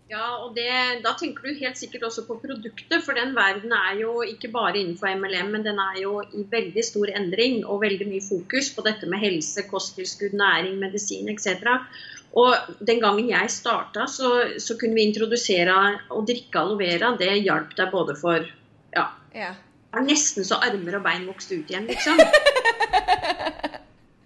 Ja, 0.08 0.40
og 0.40 0.54
det, 0.56 1.02
Da 1.04 1.12
tenker 1.20 1.44
du 1.44 1.60
helt 1.60 1.76
sikkert 1.76 2.06
også 2.08 2.24
på 2.26 2.38
produktet, 2.40 3.02
for 3.04 3.12
den 3.14 3.34
verden 3.36 3.74
er 3.76 3.98
jo 4.00 4.22
ikke 4.24 4.48
bare 4.54 4.80
innenfor 4.80 5.12
MLM, 5.12 5.52
men 5.52 5.66
den 5.66 5.78
er 5.78 6.00
jo 6.00 6.22
i 6.32 6.46
veldig 6.48 6.84
stor 6.84 7.12
endring 7.12 7.60
og 7.66 7.82
veldig 7.84 8.08
mye 8.08 8.24
fokus 8.24 8.72
på 8.72 8.86
dette 8.86 9.06
med 9.06 9.20
helse, 9.20 9.66
kosttilskudd, 9.68 10.32
næring, 10.32 10.80
medisin 10.80 11.28
etc. 11.28 11.84
Og 12.32 12.56
Den 12.80 13.04
gangen 13.04 13.28
jeg 13.28 13.52
starta, 13.52 14.08
så, 14.08 14.58
så 14.58 14.78
kunne 14.80 14.96
vi 14.96 15.06
introdusere 15.10 15.76
å 16.10 16.24
drikke 16.24 16.64
aloe 16.64 16.80
vera. 16.80 17.14
Det 17.20 17.30
hjalp 17.44 17.76
deg 17.76 17.92
både 17.92 18.16
for 18.18 18.48
ja, 18.96 19.10
Ja. 19.36 19.54
Var 19.92 20.04
nesten 20.06 20.46
så 20.46 20.60
armer 20.64 20.98
og 20.98 21.04
bein 21.06 21.28
vokste 21.28 21.60
ut 21.60 21.70
igjen, 21.72 21.88
liksom. 21.90 22.20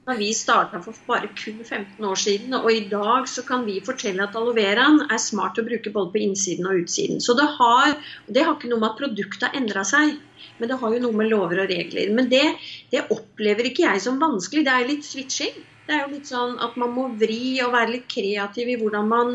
Da 0.02 0.16
vi 0.18 0.32
starta 0.34 0.80
for 0.82 0.96
bare 1.06 1.28
kun 1.38 1.60
15 1.62 2.04
år 2.04 2.18
siden, 2.18 2.54
og 2.58 2.66
i 2.72 2.80
dag 2.90 3.28
så 3.30 3.44
kan 3.46 3.62
vi 3.68 3.76
fortelle 3.86 4.24
at 4.24 4.34
aloe 4.34 4.56
veraen 4.56 4.98
er 5.06 5.20
smart 5.22 5.60
å 5.62 5.64
bruke 5.68 5.92
både 5.94 6.10
på 6.10 6.22
innsiden 6.24 6.66
og 6.66 6.80
utsiden. 6.80 7.22
Så 7.22 7.36
det 7.38 7.46
har, 7.60 7.94
det 8.26 8.42
har 8.42 8.56
ikke 8.56 8.72
noe 8.72 8.82
med 8.82 8.88
at 8.90 8.98
produktet 8.98 9.46
har 9.46 9.54
endra 9.60 9.84
seg, 9.86 10.16
men 10.58 10.72
det 10.72 10.80
har 10.80 10.96
jo 10.96 11.04
noe 11.04 11.20
med 11.20 11.30
lover 11.30 11.62
og 11.62 11.70
regler. 11.70 12.10
Men 12.18 12.32
det, 12.34 12.42
det 12.90 13.04
opplever 13.14 13.70
ikke 13.70 13.86
jeg 13.86 14.02
som 14.02 14.18
vanskelig. 14.18 14.66
Det 14.66 14.74
er 14.74 14.90
litt 14.90 15.06
switching. 15.06 15.62
Det 15.86 15.94
er 15.94 16.02
jo 16.02 16.16
litt 16.16 16.34
sånn 16.34 16.58
at 16.66 16.74
man 16.82 16.92
må 16.98 17.06
vri 17.22 17.62
og 17.62 17.70
være 17.76 17.94
litt 17.94 18.10
kreativ 18.10 18.74
i 18.74 18.78
hvordan 18.82 19.06
man, 19.10 19.34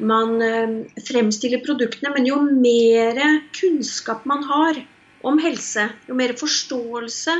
man 0.00 0.34
eh, 0.44 0.76
fremstiller 1.04 1.60
produktene. 1.64 2.16
Men 2.16 2.32
jo 2.32 2.40
mer 2.48 3.20
kunnskap 3.56 4.24
man 4.24 4.48
har 4.48 4.80
om 5.26 5.38
helse, 5.40 5.86
jo 6.08 6.16
mer 6.18 6.34
forståelse 6.38 7.34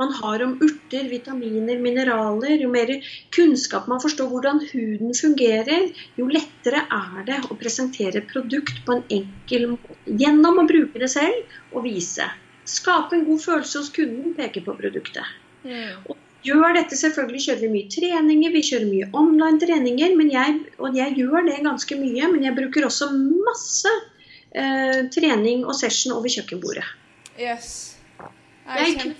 man 0.00 0.12
har 0.20 0.44
om 0.44 0.54
urter, 0.64 1.08
vitaminer, 1.10 1.80
mineraler, 1.82 2.56
jo 2.62 2.70
mer 2.72 2.92
kunnskap 3.34 3.88
man 3.90 4.02
forstår 4.02 4.30
hvordan 4.32 4.62
huden 4.70 5.16
fungerer, 5.16 5.90
jo 6.18 6.28
lettere 6.30 6.84
er 6.84 7.26
det 7.28 7.40
å 7.48 7.58
presentere 7.58 8.22
et 8.22 8.30
produkt 8.30 8.84
på 8.86 8.98
en 8.98 9.04
enkel 9.20 9.72
måte 9.74 9.98
gjennom 10.22 10.62
å 10.62 10.68
bruke 10.68 11.02
det 11.02 11.10
selv 11.12 11.74
og 11.74 11.84
vise. 11.88 12.30
Skape 12.68 13.16
en 13.16 13.28
god 13.28 13.44
følelse 13.44 13.82
hos 13.82 13.92
kunden, 13.94 14.34
peke 14.36 14.64
på 14.64 14.76
produktet. 14.76 15.36
Og 16.08 16.16
Gjør 16.46 16.76
dette, 16.76 16.94
selvfølgelig 16.94 17.40
kjører 17.48 17.62
vi 17.64 17.68
mye 17.72 17.88
treninger, 17.90 18.52
vi 18.54 18.60
kjører 18.62 18.86
mye 18.86 19.08
online 19.18 19.58
treninger, 19.58 20.12
men 20.16 20.30
jeg, 20.30 20.54
og 20.78 20.94
jeg 20.96 21.16
gjør 21.18 21.48
det 21.48 21.56
ganske 21.64 21.98
mye, 21.98 22.28
men 22.30 22.46
jeg 22.46 22.54
bruker 22.54 22.86
også 22.86 23.08
masse 23.16 23.90
eh, 24.54 25.00
trening 25.14 25.66
og 25.66 25.74
session 25.76 26.14
over 26.14 26.30
kjøkkenbordet. 26.30 26.86
Yes. 27.38 27.96
Jeg 28.68 29.14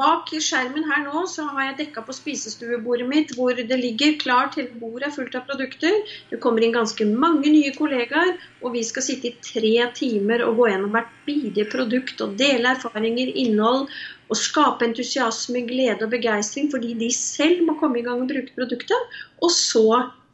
Bak 0.00 0.30
skjermen 0.40 0.86
her 0.88 1.02
nå 1.02 1.24
så 1.28 1.44
har 1.50 1.64
jeg 1.66 1.74
dekka 1.80 2.02
på 2.06 2.14
spisestuebordet 2.16 3.04
mitt 3.10 3.32
hvor 3.36 3.58
det 3.58 3.76
ligger 3.76 4.14
klart, 4.22 4.54
hele 4.56 4.78
bordet 4.80 5.08
er 5.08 5.12
fullt 5.12 5.34
av 5.36 5.44
produkter. 5.48 5.98
Det 6.30 6.38
kommer 6.40 6.64
inn 6.64 6.72
ganske 6.72 7.04
mange 7.10 7.50
nye 7.50 7.72
kollegaer, 7.74 8.32
og 8.62 8.76
vi 8.78 8.84
skal 8.86 9.04
sitte 9.04 9.28
i 9.28 9.34
tre 9.44 9.74
timer 9.98 10.46
og 10.46 10.56
gå 10.60 10.70
gjennom 10.70 10.94
hvert 10.94 11.12
bidige 11.26 11.66
produkt 11.74 12.22
og 12.24 12.38
dele 12.40 12.72
erfaringer, 12.78 13.34
innhold, 13.42 13.90
og 14.30 14.38
skape 14.38 14.86
entusiasme, 14.86 15.66
glede 15.68 16.06
og 16.06 16.14
begeistring 16.14 16.70
fordi 16.72 16.94
de 17.02 17.10
selv 17.12 17.66
må 17.66 17.76
komme 17.82 18.00
i 18.00 18.06
gang 18.06 18.22
og 18.22 18.30
bruke 18.30 18.56
produktet. 18.56 19.20
Og 19.42 19.52
så 19.52 19.84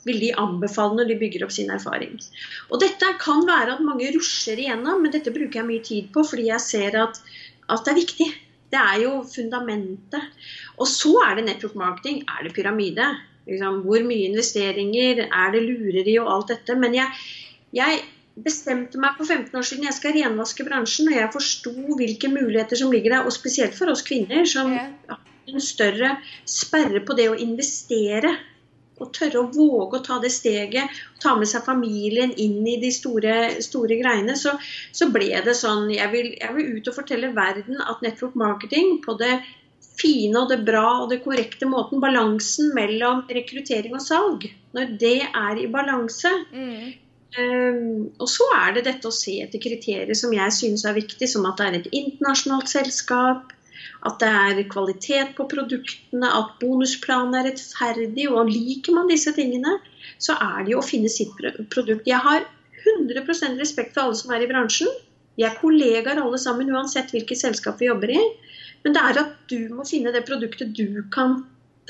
vil 0.07 0.23
de 0.23 0.33
anbefale 0.38 1.01
når 1.01 1.11
de 1.11 1.19
bygger 1.21 1.45
opp 1.47 1.55
sin 1.55 1.71
erfaring. 1.75 2.16
Og 2.71 2.81
dette 2.83 3.12
kan 3.23 3.45
være 3.49 3.77
at 3.77 3.85
mange 3.85 4.11
rusler 4.14 4.62
igjennom, 4.62 5.03
men 5.03 5.14
dette 5.14 5.35
bruker 5.35 5.61
jeg 5.61 5.69
mye 5.69 5.87
tid 5.87 6.11
på 6.14 6.25
fordi 6.27 6.49
jeg 6.51 6.64
ser 6.64 6.99
at, 7.03 7.23
at 7.66 7.87
det 7.87 7.92
er 7.92 8.03
viktig. 8.03 8.29
Det 8.73 8.83
er 8.83 9.01
jo 9.05 9.12
fundamentet. 9.31 10.29
Og 10.79 10.90
så 10.90 11.12
er 11.27 11.38
det 11.38 11.47
network 11.49 11.77
marketing. 11.79 12.25
Er 12.27 12.47
det 12.47 12.55
pyramide? 12.57 13.07
Liksom, 13.47 13.83
hvor 13.87 14.03
mye 14.03 14.27
investeringer, 14.27 15.27
er 15.27 15.55
det 15.55 15.62
lureri 15.69 16.16
og 16.23 16.33
alt 16.33 16.53
dette. 16.55 16.75
Men 16.79 16.97
jeg, 16.99 17.27
jeg 17.77 18.03
bestemte 18.47 19.01
meg 19.01 19.14
for 19.19 19.29
15 19.29 19.55
år 19.59 19.69
siden 19.69 19.87
jeg 19.87 19.97
skal 19.97 20.16
renvaske 20.19 20.66
bransjen, 20.66 21.09
og 21.12 21.16
jeg 21.16 21.33
forsto 21.33 21.73
hvilke 22.01 22.31
muligheter 22.33 22.83
som 22.83 22.92
ligger 22.92 23.16
der. 23.16 23.29
Og 23.29 23.37
spesielt 23.37 23.79
for 23.79 23.92
oss 23.92 24.05
kvinner, 24.07 24.45
som 24.51 24.75
har 24.75 25.23
en 25.47 25.62
større 25.62 26.16
sperre 26.49 27.03
på 27.07 27.16
det 27.19 27.31
å 27.31 27.38
investere. 27.38 28.35
Og 28.96 29.11
tørre 29.12 29.42
å 29.42 29.50
våge 29.52 29.98
å 29.98 30.04
ta 30.04 30.16
det 30.22 30.30
steget, 30.32 30.92
ta 31.20 31.35
med 31.37 31.50
seg 31.50 31.66
familien 31.66 32.32
inn 32.40 32.62
i 32.64 32.78
de 32.80 32.88
store, 32.94 33.37
store 33.64 33.98
greiene. 34.00 34.37
Så, 34.40 34.54
så, 34.96 35.11
ble 35.12 35.28
det 35.44 35.56
sånn 35.59 35.90
jeg 35.92 36.09
vil, 36.14 36.32
jeg 36.40 36.56
vil 36.56 36.78
ut 36.78 36.90
og 36.90 36.96
fortelle 36.96 37.35
verden 37.37 37.82
at 37.85 38.04
network 38.04 38.37
marketing 38.40 38.98
på 39.04 39.18
det 39.20 39.35
fine 39.96 40.37
og 40.40 40.52
det 40.52 40.61
bra 40.66 40.85
og 41.02 41.11
det 41.12 41.22
korrekte 41.24 41.68
måten, 41.68 42.00
balansen 42.02 42.72
mellom 42.76 43.24
rekruttering 43.32 43.96
og 43.96 44.04
salg, 44.04 44.46
når 44.76 44.94
det 45.00 45.18
er 45.26 45.61
i 45.61 45.68
balanse 45.72 46.32
mm. 46.52 46.87
um, 47.40 48.02
Og 48.20 48.28
så 48.30 48.48
er 48.59 48.76
det 48.76 48.87
dette 48.90 49.09
å 49.09 49.14
se 49.14 49.38
etter 49.44 49.62
kriterier 49.62 50.18
som 50.18 50.35
jeg 50.37 50.56
synes 50.56 50.85
er 50.85 50.98
viktig, 50.98 51.28
som 51.30 51.48
at 51.48 51.61
det 51.61 51.68
er 51.68 51.78
et 51.80 51.92
internasjonalt 52.02 52.72
selskap, 52.72 53.56
at 54.07 54.21
det 54.23 54.29
er 54.31 54.69
kvalitet 54.71 55.35
på 55.37 55.47
produktene, 55.51 56.29
at 56.29 56.55
bonusplanen 56.61 57.35
er 57.38 57.49
rettferdig. 57.51 58.29
Og 58.31 58.53
liker 58.53 58.97
man 58.97 59.11
disse 59.11 59.33
tingene, 59.37 59.79
så 60.23 60.37
er 60.38 60.64
det 60.64 60.75
jo 60.75 60.83
å 60.83 60.87
finne 60.87 61.11
sitt 61.12 61.35
produkt. 61.75 62.07
Jeg 62.09 62.23
har 62.23 62.47
100% 62.87 63.59
respekt 63.61 63.95
for 63.95 64.07
alle 64.07 64.19
som 64.19 64.33
er 64.35 64.45
i 64.45 64.51
bransjen. 64.51 64.92
Vi 65.37 65.45
er 65.45 65.59
kollegaer 65.61 66.21
alle 66.23 66.38
sammen, 66.40 66.71
uansett 66.73 67.12
hvilket 67.12 67.42
selskap 67.42 67.83
vi 67.83 67.90
jobber 67.90 68.14
i. 68.14 68.23
Men 68.87 68.95
det 68.97 69.03
er 69.03 69.21
at 69.25 69.35
du 69.51 69.59
må 69.75 69.85
finne 69.88 70.14
det 70.14 70.25
produktet 70.29 70.73
du 70.79 71.03
kan 71.12 71.40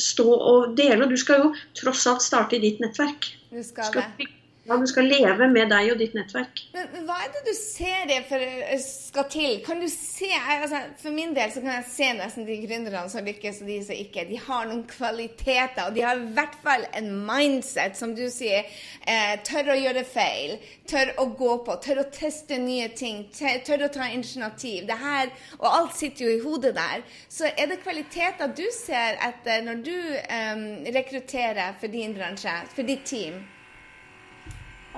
stå 0.00 0.26
og 0.33 0.74
dele. 0.79 1.05
Og 1.05 1.12
du 1.12 1.20
skal 1.20 1.44
jo 1.44 1.52
tross 1.79 2.07
alt 2.11 2.24
starte 2.24 2.59
i 2.59 2.62
ditt 2.64 2.83
nettverk. 2.83 3.31
Du 3.52 3.62
skal, 3.62 3.92
skal 3.92 4.11
det. 4.16 4.33
Ja, 4.66 4.76
du 4.76 4.87
skal 4.90 5.07
leve 5.07 5.46
med 5.46 5.68
deg 5.70 5.92
og 5.92 6.00
ditt 6.00 6.14
nettverk. 6.16 6.61
Men, 6.74 7.05
hva 7.07 7.20
er 7.22 7.29
det 7.31 7.42
du 7.46 7.52
ser 7.55 8.09
det 8.11 8.16
for 8.26 8.42
eh, 8.42 8.81
skal 8.83 9.29
til? 9.31 9.61
Kan 9.62 9.79
du 9.79 9.87
se, 9.92 10.26
altså, 10.35 10.81
For 10.98 11.14
min 11.14 11.37
del 11.37 11.52
så 11.55 11.62
kan 11.62 11.76
jeg 11.76 11.87
se 11.92 12.09
nesten 12.18 12.48
de 12.48 12.57
gründerne 12.64 13.05
som 13.12 13.26
lykkes 13.26 13.62
og 13.62 13.70
de 13.70 13.79
som 13.87 13.94
ikke. 13.94 14.26
De 14.26 14.40
har 14.42 14.66
noen 14.66 14.83
kvaliteter, 14.90 15.87
og 15.87 15.94
de 15.94 16.02
har 16.02 16.18
i 16.18 16.35
hvert 16.35 16.59
fall 16.66 16.88
en 16.98 17.12
mindset, 17.29 17.94
som 17.94 18.16
du 18.18 18.24
sier. 18.33 18.66
Eh, 19.07 19.38
tør 19.46 19.70
å 19.70 19.79
gjøre 19.79 20.07
feil, 20.11 20.59
tør 20.90 21.14
å 21.22 21.31
gå 21.38 21.55
på, 21.68 21.81
tør 21.87 22.02
å 22.02 22.09
teste 22.11 22.59
nye 22.59 22.90
ting, 22.98 23.29
tør 23.38 23.87
å 23.87 23.92
ta 23.94 24.11
initiativ. 24.11 24.88
Det 24.90 24.98
her, 24.98 25.31
og 25.61 25.70
alt 25.70 25.98
sitter 26.00 26.26
jo 26.26 26.35
i 26.35 26.42
hodet 26.42 26.74
der. 26.74 27.07
Så 27.31 27.52
er 27.52 27.70
det 27.70 27.85
kvaliteter 27.87 28.50
du 28.50 28.66
ser 28.74 29.20
etter 29.31 29.62
når 29.68 29.85
du 29.87 29.98
eh, 30.26 30.64
rekrutterer 30.96 31.79
for 31.79 31.92
din 31.92 32.18
bransje, 32.18 32.64
for 32.74 32.83
ditt 32.83 33.07
team? 33.07 33.44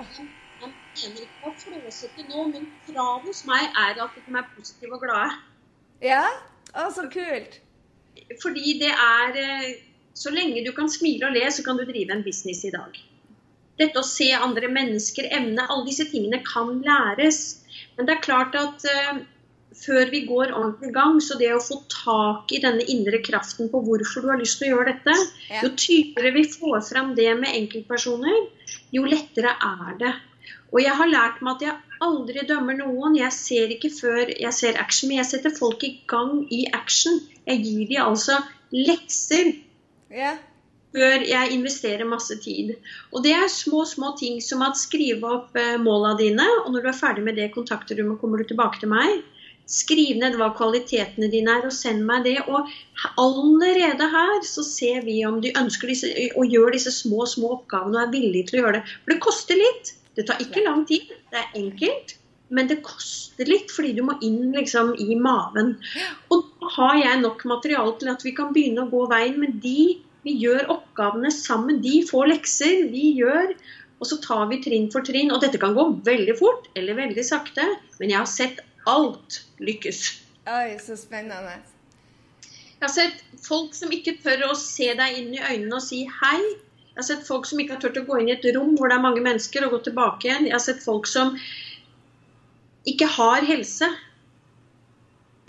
Han, 0.03 0.29
han 0.61 0.75
mener 0.95 1.25
ikke 1.25 1.49
å 1.49 1.55
flåsete 1.59 2.25
nå, 2.29 2.45
men 2.53 2.69
kravet 2.87 3.27
hos 3.31 3.43
meg 3.49 3.67
er 3.69 3.99
at 4.03 4.15
de 4.17 4.35
er 4.35 4.49
positive 4.55 4.97
og 4.97 5.03
glade. 5.05 5.37
Ja? 6.03 6.23
Å, 6.73 6.87
så 6.95 7.07
kult. 7.11 7.59
Fordi 8.43 8.75
det 8.81 8.91
er 8.91 9.37
eh, 9.39 9.69
Så 10.19 10.33
lenge 10.33 10.65
du 10.65 10.73
kan 10.75 10.89
smile 10.91 11.29
og 11.29 11.35
le, 11.37 11.45
så 11.53 11.63
kan 11.63 11.77
du 11.79 11.85
drive 11.87 12.11
en 12.11 12.25
business 12.25 12.65
i 12.67 12.73
dag. 12.73 12.97
Dette 13.79 14.01
å 14.01 14.03
se 14.03 14.27
andre 14.35 14.67
mennesker, 14.67 15.29
emne, 15.31 15.63
alle 15.63 15.85
disse 15.87 16.09
tingene 16.11 16.41
kan 16.43 16.81
læres. 16.83 17.61
Men 17.95 18.09
det 18.09 18.17
er 18.17 18.25
klart 18.25 18.57
at 18.59 18.83
uh, 18.83 19.21
før 19.75 20.09
vi 20.11 20.23
går 20.27 20.53
ordentlig 20.55 20.89
i 20.89 20.95
gang, 20.95 21.19
så 21.21 21.37
det 21.39 21.51
å 21.53 21.61
få 21.63 21.81
tak 21.93 22.53
i 22.55 22.61
denne 22.63 22.85
indre 22.89 23.21
kraften 23.25 23.69
på 23.71 23.81
hvorfor 23.85 24.25
du 24.25 24.31
har 24.31 24.41
lyst 24.41 24.59
til 24.59 24.69
å 24.69 24.77
gjøre 24.77 24.95
dette, 24.95 25.15
jo 25.61 25.69
tydeligere 25.75 26.35
vi 26.35 26.47
får 26.51 26.81
fram 26.89 27.13
det 27.17 27.29
med 27.37 27.53
enkeltpersoner, 27.53 28.49
jo 28.95 29.05
lettere 29.05 29.53
er 29.53 30.01
det. 30.01 30.15
Og 30.69 30.81
jeg 30.83 30.93
har 30.97 31.09
lært 31.09 31.39
meg 31.45 31.57
at 31.57 31.63
jeg 31.65 32.03
aldri 32.05 32.43
dømmer 32.49 32.77
noen. 32.77 33.15
Jeg 33.17 33.33
ser 33.35 33.71
ikke 33.73 33.89
før 33.93 34.29
jeg 34.29 34.53
ser 34.55 34.77
action, 34.81 35.09
men 35.09 35.21
jeg 35.21 35.29
setter 35.31 35.55
folk 35.55 35.83
i 35.85 35.95
gang 36.09 36.43
i 36.53 36.65
action. 36.77 37.17
Jeg 37.49 37.63
gir 37.65 37.89
dem 37.89 38.11
altså 38.11 38.37
lekser. 38.75 39.55
yeah. 40.13 40.37
Før 40.93 41.21
jeg 41.21 41.53
investerer 41.53 42.07
masse 42.09 42.33
tid. 42.41 42.71
Og 43.13 43.21
det 43.25 43.35
er 43.37 43.49
små 43.53 43.83
små 43.85 44.15
ting 44.17 44.39
som 44.41 44.63
at 44.65 44.77
skrive 44.77 45.33
opp 45.35 45.57
eh, 45.57 45.75
måla 45.77 46.15
dine, 46.17 46.47
og 46.63 46.71
når 46.73 46.81
du 46.81 46.87
er 46.89 46.97
ferdig 46.97 47.25
med 47.27 47.37
det, 47.37 47.51
kontakter 47.53 47.97
du 47.97 48.07
meg, 48.07 48.17
kommer 48.21 48.41
du 48.41 48.49
tilbake 48.49 48.81
til 48.81 48.89
meg. 48.89 49.19
Skriv 49.69 50.17
ned 50.17 50.37
hva 50.39 50.49
kvalitetene 50.57 51.29
dine 51.29 51.59
er, 51.59 51.67
og 51.69 51.75
send 51.75 52.01
meg 52.07 52.25
det. 52.25 52.37
Og 52.49 52.69
allerede 53.21 54.09
her 54.13 54.39
så 54.47 54.65
ser 54.65 55.03
vi 55.05 55.19
om 55.27 55.39
de 55.43 55.53
ønsker 55.59 55.91
disse, 55.91 56.09
å 56.35 56.45
gjøre 56.47 56.75
disse 56.77 56.93
små, 56.95 57.27
små 57.29 57.53
oppgavene 57.59 57.99
og 57.99 58.07
er 58.07 58.15
villige 58.15 58.49
til 58.49 58.59
å 58.59 58.63
gjøre 58.63 58.79
det. 58.79 58.95
For 59.03 59.13
det 59.13 59.19
koster 59.27 59.61
litt. 59.61 59.93
Det 60.17 60.25
tar 60.27 60.41
ikke 60.43 60.65
lang 60.65 60.83
tid. 60.89 61.13
Det 61.29 61.43
er 61.43 61.61
enkelt. 61.61 62.15
Men 62.49 62.69
det 62.69 62.79
koster 62.81 63.45
litt, 63.45 63.69
fordi 63.69 63.93
du 63.99 64.01
må 64.07 64.17
inn 64.25 64.55
liksom 64.57 64.95
i 64.97 65.13
maven. 65.21 65.75
Og 66.33 66.47
da 66.49 66.75
har 66.79 67.01
jeg 67.03 67.21
nok 67.21 67.45
materiale 67.51 67.93
til 68.01 68.09
at 68.11 68.25
vi 68.25 68.33
kan 68.37 68.55
begynne 68.55 68.87
å 68.87 68.91
gå 68.91 69.05
veien. 69.11 69.37
Men 69.41 69.59
de 69.61 69.99
vi 70.25 70.35
gjør 70.43 70.67
oppgavene 70.73 71.31
sammen. 71.33 71.79
De 71.83 72.01
får 72.07 72.33
lekser, 72.33 72.87
vi 72.91 73.13
gjør. 73.19 73.53
Og 73.99 74.07
så 74.07 74.17
tar 74.23 74.47
vi 74.51 74.61
trinn 74.63 74.89
for 74.91 75.05
trinn. 75.05 75.31
Og 75.35 75.43
dette 75.43 75.61
kan 75.61 75.75
gå 75.77 75.85
veldig 76.07 76.35
fort 76.39 76.67
eller 76.79 76.97
veldig 76.99 77.25
sakte. 77.25 77.65
Men 77.99 78.13
jeg 78.13 78.19
har 78.19 78.31
sett 78.31 78.63
alt 78.87 79.41
lykkes. 79.59 80.01
Oi, 80.49 80.77
så 80.81 80.95
spennende. 80.97 81.57
Jeg 82.79 82.87
har 82.87 82.93
sett 82.95 83.23
folk 83.43 83.75
som 83.75 83.91
ikke 83.91 84.15
tør 84.23 84.45
å 84.49 84.57
se 84.57 84.87
deg 84.95 85.17
inn 85.19 85.33
i 85.35 85.41
øynene 85.43 85.79
og 85.79 85.83
si 85.83 86.05
hei. 86.21 86.39
Jeg 86.89 87.01
har 87.01 87.07
sett 87.09 87.27
folk 87.27 87.47
som 87.47 87.59
ikke 87.59 87.75
har 87.75 87.81
turt 87.83 87.99
å 87.99 88.05
gå 88.07 88.21
inn 88.21 88.31
i 88.31 88.35
et 88.37 88.45
rom 88.55 88.77
hvor 88.79 88.91
det 88.91 88.97
er 88.97 89.03
mange 89.03 89.23
mennesker, 89.23 89.65
og 89.65 89.75
gå 89.75 89.81
tilbake 89.89 90.29
igjen. 90.29 90.47
Jeg 90.47 90.55
har 90.55 90.63
sett 90.63 90.83
folk 90.83 91.09
som 91.11 91.35
ikke 92.87 93.09
har 93.19 93.43
helse, 93.47 93.89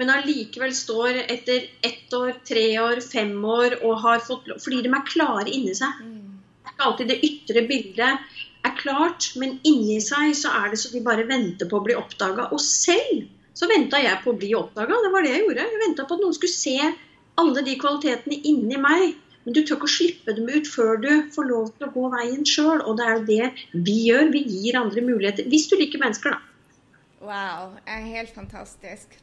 men 0.00 0.10
allikevel 0.10 0.72
står 0.74 1.22
etter 1.22 1.68
ett 1.86 2.12
år, 2.16 2.34
tre 2.48 2.66
år, 2.82 3.02
fem 3.04 3.34
år 3.44 3.78
og 3.84 3.98
har 4.00 4.22
fått 4.24 4.46
lov 4.48 4.62
Fordi 4.64 4.80
de 4.86 4.92
er 4.96 5.08
klare 5.08 5.50
inni 5.52 5.74
seg. 5.76 5.98
Mm. 6.00 6.38
Det 6.40 6.70
er 6.70 6.74
ikke 6.74 6.86
alltid 6.88 7.10
det 7.12 7.18
ytre 7.28 7.64
bildet 7.68 8.38
er 8.66 8.76
klart, 8.78 9.30
men 9.40 9.58
inni 9.66 9.98
seg 10.04 10.34
så 10.36 10.52
er 10.62 10.72
det 10.72 10.80
så 10.82 10.90
de 10.92 11.02
bare 11.04 11.26
venter 11.28 11.68
på 11.68 11.78
å 11.78 11.84
bli 11.84 11.96
oppdaga. 11.98 12.48
Og 12.54 12.60
selv 12.64 13.26
så 13.56 13.68
venta 13.70 14.00
jeg 14.00 14.20
på 14.24 14.32
å 14.32 14.38
bli 14.40 14.52
oppdaga. 14.56 15.00
Det 15.04 15.12
var 15.14 15.24
det 15.24 15.32
jeg 15.34 15.44
gjorde. 15.44 15.66
Jeg 15.66 15.82
venta 15.84 16.06
på 16.08 16.16
at 16.16 16.24
noen 16.24 16.36
skulle 16.36 16.54
se 16.54 16.76
alle 17.40 17.64
de 17.66 17.76
kvalitetene 17.80 18.40
inni 18.52 18.80
meg. 18.80 19.16
Men 19.44 19.56
du 19.56 19.62
tør 19.62 19.78
ikke 19.78 19.88
å 19.88 19.94
slippe 19.94 20.34
dem 20.36 20.50
ut 20.52 20.68
før 20.68 21.00
du 21.00 21.10
får 21.32 21.48
lov 21.48 21.72
til 21.72 21.88
å 21.88 21.92
gå 21.94 22.10
veien 22.12 22.44
sjøl. 22.48 22.84
Og 22.84 23.00
det 23.00 23.06
er 23.06 23.16
jo 23.16 23.24
det 23.30 23.84
vi 23.88 23.96
gjør. 24.10 24.30
Vi 24.36 24.44
gir 24.44 24.78
andre 24.80 25.04
muligheter. 25.04 25.48
Hvis 25.48 25.68
du 25.70 25.78
liker 25.80 26.02
mennesker, 26.02 26.36
da. 26.36 26.46
Wow. 27.20 27.76
Er 27.88 28.04
helt 28.04 28.32
fantastisk. 28.36 29.18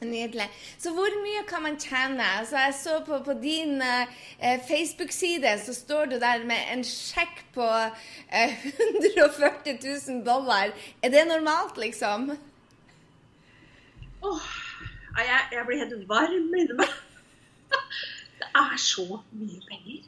Nydelig. 0.00 0.46
Så 0.78 0.92
hvor 0.94 1.10
mye 1.22 1.42
kan 1.48 1.62
man 1.62 1.78
tjene? 1.80 2.22
Altså, 2.38 2.56
jeg 2.56 2.74
så 2.78 3.00
på, 3.06 3.18
på 3.26 3.34
din 3.42 3.82
eh, 3.82 4.60
Facebook-side, 4.68 5.58
så 5.64 5.74
står 5.74 6.04
du 6.04 6.14
der 6.22 6.44
med 6.46 6.70
en 6.72 6.84
sjekk 6.86 7.42
på 7.54 7.66
eh, 7.66 8.54
140 9.18 9.78
000 9.82 10.22
dollar. 10.26 10.70
Er 11.02 11.10
det 11.10 11.26
normalt, 11.26 11.78
liksom? 11.78 12.30
Oh, 14.22 14.46
jeg, 15.18 15.40
jeg, 15.52 15.66
blir 15.66 15.82
helt 15.82 16.08
varm 16.08 16.54
inni 16.54 16.78
meg. 16.78 16.94
Det 18.38 18.46
er 18.54 18.78
så 18.78 19.18
mye 19.34 19.60
penger. 19.66 20.06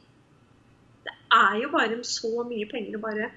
Det 1.03 1.15
er 1.35 1.55
jo 1.61 1.69
bare 1.75 2.03
så 2.07 2.45
mye 2.47 2.67
penger 2.71 2.95
å 2.95 3.03
bare 3.03 3.31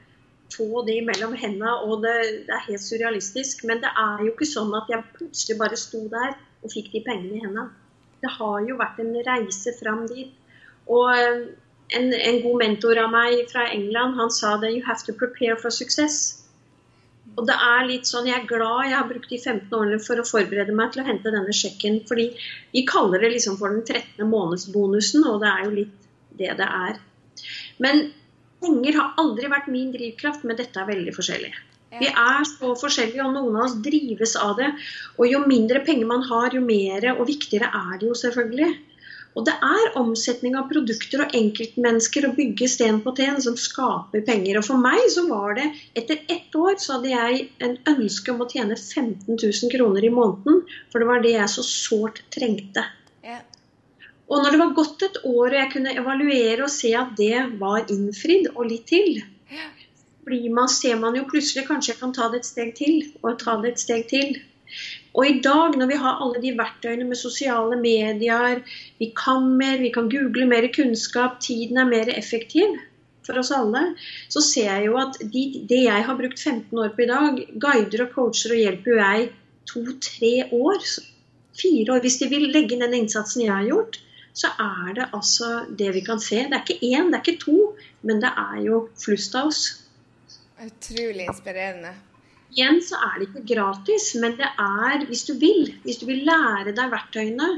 få 0.52 0.84
det 0.86 1.00
mellom 1.06 1.34
hendene, 1.38 1.72
og 1.86 2.02
det, 2.04 2.14
det, 2.46 2.52
er 2.54 2.68
helt 2.68 2.84
surrealistisk. 2.84 3.64
Men 3.68 3.82
det 3.82 3.90
er 3.90 4.22
jo 4.24 4.34
ikke 4.34 4.48
sånn 4.48 4.74
at 4.76 4.90
jeg 4.92 5.06
plutselig 5.16 5.58
bare 5.60 5.80
sto 5.80 6.04
der 6.12 6.36
og 6.64 6.72
fikk 6.72 6.92
de 6.92 7.02
pengene 7.06 7.38
i 7.38 7.42
hendene. 7.44 7.68
Det 8.24 8.32
har 8.38 8.62
jo 8.64 8.78
vært 8.80 9.02
en 9.02 9.12
reise 9.26 9.74
fram 9.80 10.06
dit. 10.08 10.32
Og 10.88 11.10
eh, 11.12 11.42
en, 11.96 12.08
en, 12.12 12.40
god 12.44 12.62
mentor 12.62 13.00
av 13.02 13.12
meg 13.12 13.44
fra 13.50 13.66
England, 13.72 14.16
han 14.20 14.32
sa 14.32 14.56
det 14.60 14.72
You 14.74 14.84
have 14.86 15.04
to 15.06 15.16
prepare 15.16 15.58
for 15.60 15.74
success. 15.74 16.40
Og 17.34 17.48
det 17.48 17.56
er 17.56 17.86
litt 17.88 18.08
sånn, 18.08 18.28
Jeg 18.30 18.44
er 18.44 18.48
glad 18.48 18.88
jeg 18.88 18.96
har 18.96 19.08
brukt 19.10 19.32
de 19.32 19.38
15 19.40 19.72
årene 19.74 20.00
for 20.02 20.20
å 20.20 20.26
forberede 20.28 20.74
meg 20.76 20.92
til 20.94 21.02
å 21.02 21.08
hente 21.08 21.32
denne 21.34 21.54
sjekken. 21.56 22.02
fordi 22.08 22.30
vi 22.72 22.84
kaller 22.86 23.24
det 23.24 23.34
liksom 23.34 23.58
for 23.58 23.74
den 23.74 23.82
13. 23.82 24.28
månedsbonusen, 24.30 25.26
og 25.26 25.40
det 25.42 25.50
er 25.50 25.64
jo 25.64 25.78
litt 25.80 26.10
det 26.38 26.52
det 26.58 26.68
er. 26.68 27.00
Men 27.82 28.06
Penger 28.64 28.98
har 28.98 29.14
aldri 29.20 29.52
vært 29.52 29.70
min 29.72 29.92
drivkraft, 29.94 30.44
men 30.48 30.58
dette 30.58 30.80
er 30.80 30.88
veldig 30.88 31.14
forskjellig. 31.16 31.52
Vi 32.00 32.08
er 32.10 32.46
så 32.48 32.72
forskjellige, 32.78 33.22
og 33.22 33.36
noen 33.36 33.58
av 33.58 33.68
oss 33.68 33.76
drives 33.84 34.34
av 34.40 34.56
det. 34.58 34.72
Og 35.18 35.28
jo 35.30 35.44
mindre 35.46 35.82
penger 35.86 36.08
man 36.10 36.24
har, 36.26 36.56
jo 36.56 36.64
mer 36.64 37.12
og 37.14 37.28
viktigere 37.28 37.70
er 37.70 38.00
det 38.00 38.08
jo 38.08 38.16
selvfølgelig. 38.18 38.72
Og 39.34 39.46
det 39.48 39.54
er 39.66 39.96
omsetning 39.98 40.54
av 40.58 40.68
produkter 40.70 41.24
og 41.24 41.32
enkeltmennesker 41.34 42.26
å 42.26 42.34
bygge 42.36 42.68
sten 42.70 43.00
på 43.02 43.14
sten 43.16 43.40
som 43.42 43.56
skaper 43.58 44.22
penger. 44.26 44.60
Og 44.60 44.66
for 44.68 44.82
meg 44.82 45.00
så 45.10 45.26
var 45.26 45.56
det 45.58 45.70
Etter 45.98 46.22
ett 46.30 46.54
år 46.54 46.78
så 46.82 46.96
hadde 46.96 47.10
jeg 47.10 47.48
en 47.66 47.78
ønske 47.96 48.30
om 48.30 48.44
å 48.44 48.50
tjene 48.50 48.78
15 48.78 49.34
000 49.34 49.72
kroner 49.74 50.06
i 50.06 50.12
måneden. 50.14 50.62
For 50.92 51.02
det 51.02 51.10
var 51.10 51.24
det 51.24 51.34
jeg 51.34 51.50
så 51.50 51.66
sårt 51.66 52.22
trengte. 52.34 52.86
Og 54.28 54.40
når 54.40 54.54
det 54.54 54.60
var 54.60 54.76
gått 54.76 55.02
et 55.04 55.18
år 55.28 55.46
og 55.46 55.58
jeg 55.58 55.70
kunne 55.74 55.96
evaluere 56.00 56.64
og 56.64 56.72
se 56.72 56.94
at 56.96 57.12
det 57.18 57.42
var 57.60 57.90
innfridd, 57.92 58.48
og 58.54 58.70
litt 58.70 58.86
til, 58.88 59.20
blir 60.24 60.48
man, 60.56 60.70
ser 60.72 60.96
man 61.00 61.16
jo 61.18 61.26
plutselig 61.28 61.66
kanskje 61.68 61.92
jeg 61.92 62.00
kan 62.00 62.14
ta 62.16 62.30
det 62.32 62.40
et 62.40 62.48
steg 62.48 62.72
til, 62.78 63.02
og 63.20 63.36
ta 63.42 63.58
det 63.60 63.74
et 63.74 63.82
steg 63.82 64.06
til. 64.08 64.38
Og 65.14 65.28
i 65.28 65.36
dag, 65.44 65.76
når 65.78 65.90
vi 65.92 65.98
har 66.00 66.22
alle 66.24 66.40
de 66.42 66.54
verktøyene 66.58 67.04
med 67.06 67.20
sosiale 67.20 67.76
medier, 67.78 68.64
vi 68.98 69.10
kan 69.14 69.46
mer, 69.60 69.76
vi 69.82 69.92
kan 69.94 70.08
google 70.10 70.48
mer 70.50 70.66
kunnskap, 70.74 71.38
tiden 71.44 71.78
er 71.78 71.90
mer 71.90 72.10
effektiv 72.16 72.80
for 73.24 73.40
oss 73.40 73.52
alle, 73.56 73.84
så 74.32 74.42
ser 74.44 74.70
jeg 74.72 74.88
jo 74.88 74.98
at 75.00 75.20
de, 75.20 75.44
det 75.68 75.84
jeg 75.84 76.06
har 76.08 76.18
brukt 76.18 76.40
15 76.40 76.80
år 76.80 76.92
på 76.96 77.04
i 77.04 77.10
dag, 77.12 77.44
guider 77.60 78.06
og 78.06 78.16
coacher 78.16 78.56
og 78.56 78.62
hjelper 78.64 78.92
jo 78.92 78.98
jeg 79.00 79.28
to-tre 79.70 80.32
år. 80.52 80.88
Fire 81.54 81.94
år. 81.94 82.02
Hvis 82.02 82.18
de 82.18 82.28
vil 82.32 82.48
legge 82.50 82.74
inn 82.74 82.82
den 82.82 82.96
innsatsen 82.98 83.44
jeg 83.44 83.54
har 83.54 83.68
gjort, 83.68 84.00
så 84.34 84.50
er 84.58 84.94
det 84.96 85.06
altså 85.14 85.50
det 85.78 85.92
vi 85.94 86.02
kan 86.06 86.20
se. 86.22 86.42
Det 86.50 86.58
er 86.58 86.64
ikke 86.64 86.90
én, 86.90 87.10
det 87.10 87.20
er 87.20 87.22
ikke 87.22 87.44
to, 87.44 87.58
men 88.02 88.20
det 88.22 88.32
er 88.34 88.58
jo 88.66 88.80
flust 88.98 89.36
av 89.38 89.52
oss. 89.52 89.62
Utrolig 90.64 91.28
inspirerende. 91.28 91.94
Igjen 92.54 92.80
så 92.86 92.98
er 93.02 93.14
det 93.18 93.28
ikke 93.28 93.46
gratis, 93.54 94.10
men 94.22 94.36
det 94.38 94.50
er 94.50 95.06
hvis 95.08 95.24
du 95.28 95.34
vil. 95.38 95.72
Hvis 95.86 96.02
du 96.02 96.06
vil 96.10 96.22
lære 96.26 96.74
deg 96.74 96.92
verktøyene 96.92 97.48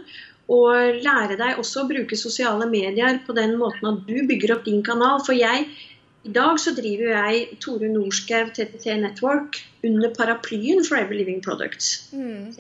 og 0.53 1.03
lære 1.03 1.37
deg 1.41 1.59
også 1.61 1.83
å 1.83 1.91
bruke 1.91 2.17
sosiale 2.17 2.69
medier 2.71 3.19
på 3.27 3.35
den 3.37 3.57
måten 3.61 3.91
at 3.91 4.05
du 4.07 4.23
bygger 4.29 4.57
opp 4.57 4.65
din 4.69 4.85
kanal. 4.87 5.25
For 5.27 5.37
jeg, 5.37 5.67
i 6.29 6.33
dag 6.33 6.61
så 6.63 6.77
driver 6.77 7.13
jeg 7.17 7.59
Tore 7.65 7.91
Norskau 7.93 8.53
TTT 8.53 9.01
Network 9.01 9.61
under 9.85 10.13
paraplyen 10.17 10.85
Forever 10.87 11.19
Living 11.19 11.43
Products. 11.45 12.13
Mm 12.13 12.55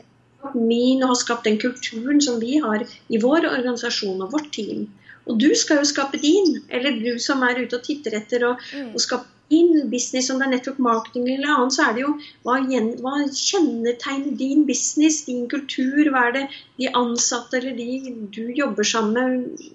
min 0.54 1.02
og 1.02 1.14
har 1.14 1.20
skapt 1.22 1.48
den 1.48 1.58
kulturen 1.58 2.20
som 2.22 2.40
vi 2.40 2.60
har 2.62 2.84
i 3.08 3.20
vår 3.22 3.48
organisasjon 3.50 4.22
og 4.22 4.32
vårt 4.32 4.52
team. 4.54 4.86
Og 5.26 5.40
du 5.42 5.48
skal 5.58 5.80
jo 5.82 5.88
skape 5.88 6.20
din, 6.22 6.60
eller 6.70 7.00
du 7.02 7.18
som 7.18 7.42
er 7.42 7.58
ute 7.58 7.80
og 7.80 7.82
titter 7.86 8.14
etter 8.20 8.46
og, 8.46 8.62
mm. 8.70 8.92
og 8.94 9.02
skape 9.02 9.32
din 9.50 9.90
business, 9.90 10.30
om 10.30 10.40
det 10.40 10.46
er 10.46 10.52
network 10.56 10.78
marketing 10.82 11.28
eller 11.30 11.52
annet, 11.54 11.74
så 11.74 11.82
er 11.86 11.92
det 11.94 12.02
jo 12.02 12.12
hva, 12.46 12.56
hva, 13.02 13.14
kjennetegner 13.30 14.34
din 14.38 14.64
business, 14.66 15.20
din 15.26 15.44
kultur? 15.50 16.10
Hva 16.10 16.24
er 16.28 16.34
det 16.36 16.44
de 16.80 16.90
ansatte 16.98 17.60
eller 17.60 17.76
de 17.78 18.14
du 18.34 18.42
jobber 18.54 18.86
sammen 18.86 19.14
med, 19.14 19.68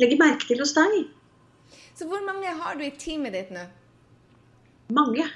legger 0.00 0.20
merke 0.20 0.48
til 0.48 0.64
hos 0.64 0.72
deg? 0.76 0.96
Så 1.98 2.08
hvor 2.08 2.24
mange 2.24 2.52
har 2.62 2.78
du 2.78 2.86
i 2.86 2.94
teamet 2.96 3.36
ditt 3.36 3.52
nå? 3.52 3.66
Mange. 4.96 5.26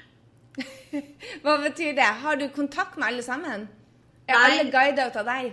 hva 1.44 1.58
betyr 1.60 1.92
det? 1.96 2.08
Har 2.24 2.40
du 2.40 2.48
kontakt 2.54 2.96
med 2.96 3.10
alle 3.10 3.24
sammen? 3.24 3.68
Er 4.32 4.38
Nei. 4.38 4.52
alle 4.52 4.70
guider 4.72 5.18
av 5.20 5.26
deg? 5.28 5.50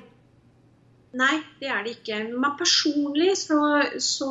Nei, 1.20 1.36
det 1.60 1.72
er 1.74 1.84
det 1.84 1.96
ikke. 1.98 2.20
Men 2.32 2.56
personlig 2.60 3.34
så, 3.42 3.60
så 4.00 4.30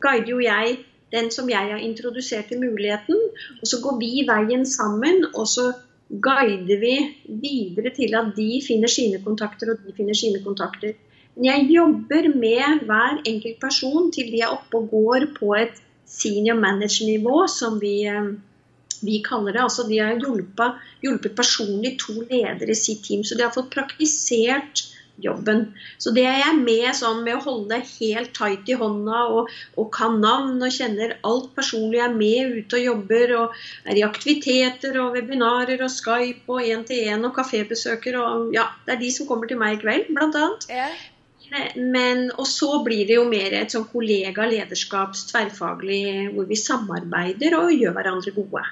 guider 0.00 0.30
jo 0.32 0.40
jeg 0.44 0.78
den 1.12 1.30
som 1.34 1.50
jeg 1.50 1.72
har 1.72 1.82
introdusert 1.82 2.48
til 2.48 2.62
muligheten. 2.62 3.18
Og 3.60 3.68
så 3.68 3.80
går 3.84 3.98
vi 4.00 4.24
veien 4.28 4.64
sammen, 4.66 5.26
og 5.34 5.48
så 5.50 5.70
guider 6.10 6.80
vi 6.80 6.94
videre 7.42 7.92
til 7.94 8.16
at 8.18 8.32
de 8.36 8.48
finner 8.66 8.90
sine 8.90 9.20
kontakter, 9.24 9.74
og 9.74 9.84
de 9.86 9.94
finner 9.96 10.16
sine 10.16 10.42
kontakter. 10.44 10.96
Men 11.36 11.50
jeg 11.50 11.68
jobber 11.76 12.30
med 12.34 12.86
hver 12.86 13.20
enkelt 13.26 13.60
person 13.62 14.10
til 14.14 14.32
de 14.32 14.42
er 14.42 14.54
oppe 14.54 14.80
og 14.80 14.90
går 14.90 15.28
på 15.36 15.52
et 15.58 15.82
senior 16.10 16.58
manager-nivå, 16.58 17.44
som 17.50 17.78
vi 17.82 18.00
eh, 18.10 18.32
vi 19.06 19.20
kaller 19.26 19.56
det. 19.56 19.64
Altså, 19.64 19.86
de 19.88 19.98
har 20.00 20.16
hjulpet, 20.20 20.80
hjulpet 21.04 21.36
personlig 21.38 21.96
to 22.02 22.20
ledere 22.22 22.72
i 22.72 22.78
sitt 22.78 23.04
team, 23.06 23.24
så 23.24 23.38
de 23.38 23.46
har 23.46 23.54
fått 23.54 23.72
praktisert 23.74 24.86
jobben. 25.20 25.66
Så 25.98 26.12
det 26.16 26.24
er 26.24 26.38
jeg 26.40 26.56
med 26.62 26.88
sånn 26.96 27.22
med 27.26 27.36
å 27.36 27.44
holde 27.44 27.80
helt 27.84 28.32
tight 28.36 28.68
i 28.70 28.76
hånda 28.80 29.22
og, 29.34 29.52
og 29.80 29.90
kan 29.94 30.18
navn 30.22 30.60
og 30.64 30.74
kjenner 30.74 31.16
alt 31.26 31.52
personlig. 31.56 32.00
Jeg 32.00 32.06
er 32.08 32.16
med 32.16 32.58
ute 32.58 32.80
og 32.80 32.86
jobber 32.86 33.36
og 33.36 33.62
er 33.84 34.00
i 34.00 34.06
aktiviteter 34.06 34.96
og 35.02 35.16
webinarer 35.18 35.84
og 35.84 35.92
Skype 35.92 36.48
og 36.48 36.64
én-til-én 36.64 37.24
og 37.28 37.36
kafébesøker 37.36 38.18
og 38.20 38.52
ja, 38.56 38.70
det 38.86 38.96
er 38.96 39.02
de 39.04 39.14
som 39.14 39.28
kommer 39.28 39.50
til 39.50 39.60
meg 39.60 39.78
i 39.78 39.82
kveld, 39.84 40.12
blant 40.16 40.38
annet. 40.40 40.68
Yeah. 40.72 41.00
Men, 41.74 42.28
og 42.38 42.46
så 42.46 42.76
blir 42.86 43.08
det 43.08 43.16
jo 43.16 43.24
mer 43.26 43.56
et 43.58 43.72
sånn 43.74 43.88
kollega-lederskaps 43.90 45.24
tverrfaglig 45.32 46.30
hvor 46.36 46.46
vi 46.46 46.58
samarbeider 46.58 47.56
og 47.58 47.72
gjør 47.74 47.96
hverandre 47.96 48.34
gode. 48.36 48.62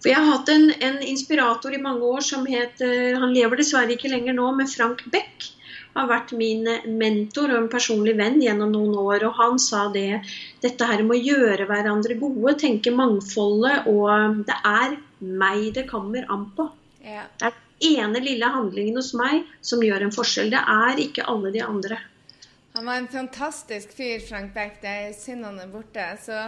For 0.00 0.12
Jeg 0.12 0.20
har 0.20 0.32
hatt 0.32 0.50
en, 0.52 0.70
en, 0.84 0.98
inspirator 1.02 1.74
i 1.74 1.82
mange 1.82 2.06
år 2.16 2.24
som 2.24 2.46
het 2.48 2.82
eh, 2.84 3.16
Han 3.16 3.34
lever 3.34 3.60
dessverre 3.60 3.96
ikke 3.96 4.12
lenger 4.12 4.36
nå, 4.36 4.50
men 4.58 4.70
Frank 4.70 5.04
Beck 5.12 5.52
har 5.96 6.08
vært 6.10 6.32
min 6.36 6.66
mentor 7.00 7.52
og 7.52 7.58
en 7.62 7.70
personlig 7.72 8.16
venn 8.18 8.40
gjennom 8.42 8.72
noen 8.74 8.96
år. 9.00 9.26
Og 9.28 9.38
han 9.38 9.60
sa 9.62 9.86
det 9.94 10.20
dette 10.64 10.88
her 10.88 11.02
med 11.06 11.16
å 11.16 11.36
gjøre 11.36 11.68
hverandre 11.70 12.18
gode, 12.20 12.56
tenke 12.60 12.92
mangfoldet, 12.92 13.88
og 13.88 14.42
det 14.48 14.58
er 14.68 14.98
meg 15.20 15.70
det 15.78 15.86
kommer 15.88 16.26
an 16.32 16.50
på. 16.56 16.68
Ja. 17.06 17.24
Det 17.38 17.48
er 17.48 17.56
den 17.56 17.96
ene 17.96 18.22
lille 18.24 18.52
handlingen 18.52 19.00
hos 19.00 19.14
meg 19.16 19.48
som 19.64 19.84
gjør 19.84 20.04
en 20.06 20.14
forskjell. 20.14 20.52
Det 20.52 20.60
er 20.60 21.02
ikke 21.06 21.26
alle 21.32 21.54
de 21.54 21.64
andre. 21.64 22.00
Han 22.76 22.86
var 22.86 22.94
en 22.94 23.08
fantastisk 23.08 23.92
fyr, 23.96 24.20
Frank 24.20 24.54
Beck. 24.54 24.74
Det 24.82 24.88
er 24.88 25.12
synd 25.16 25.46
han 25.46 25.56
er 25.62 25.68
borte. 25.72 26.02
Så, 26.20 26.40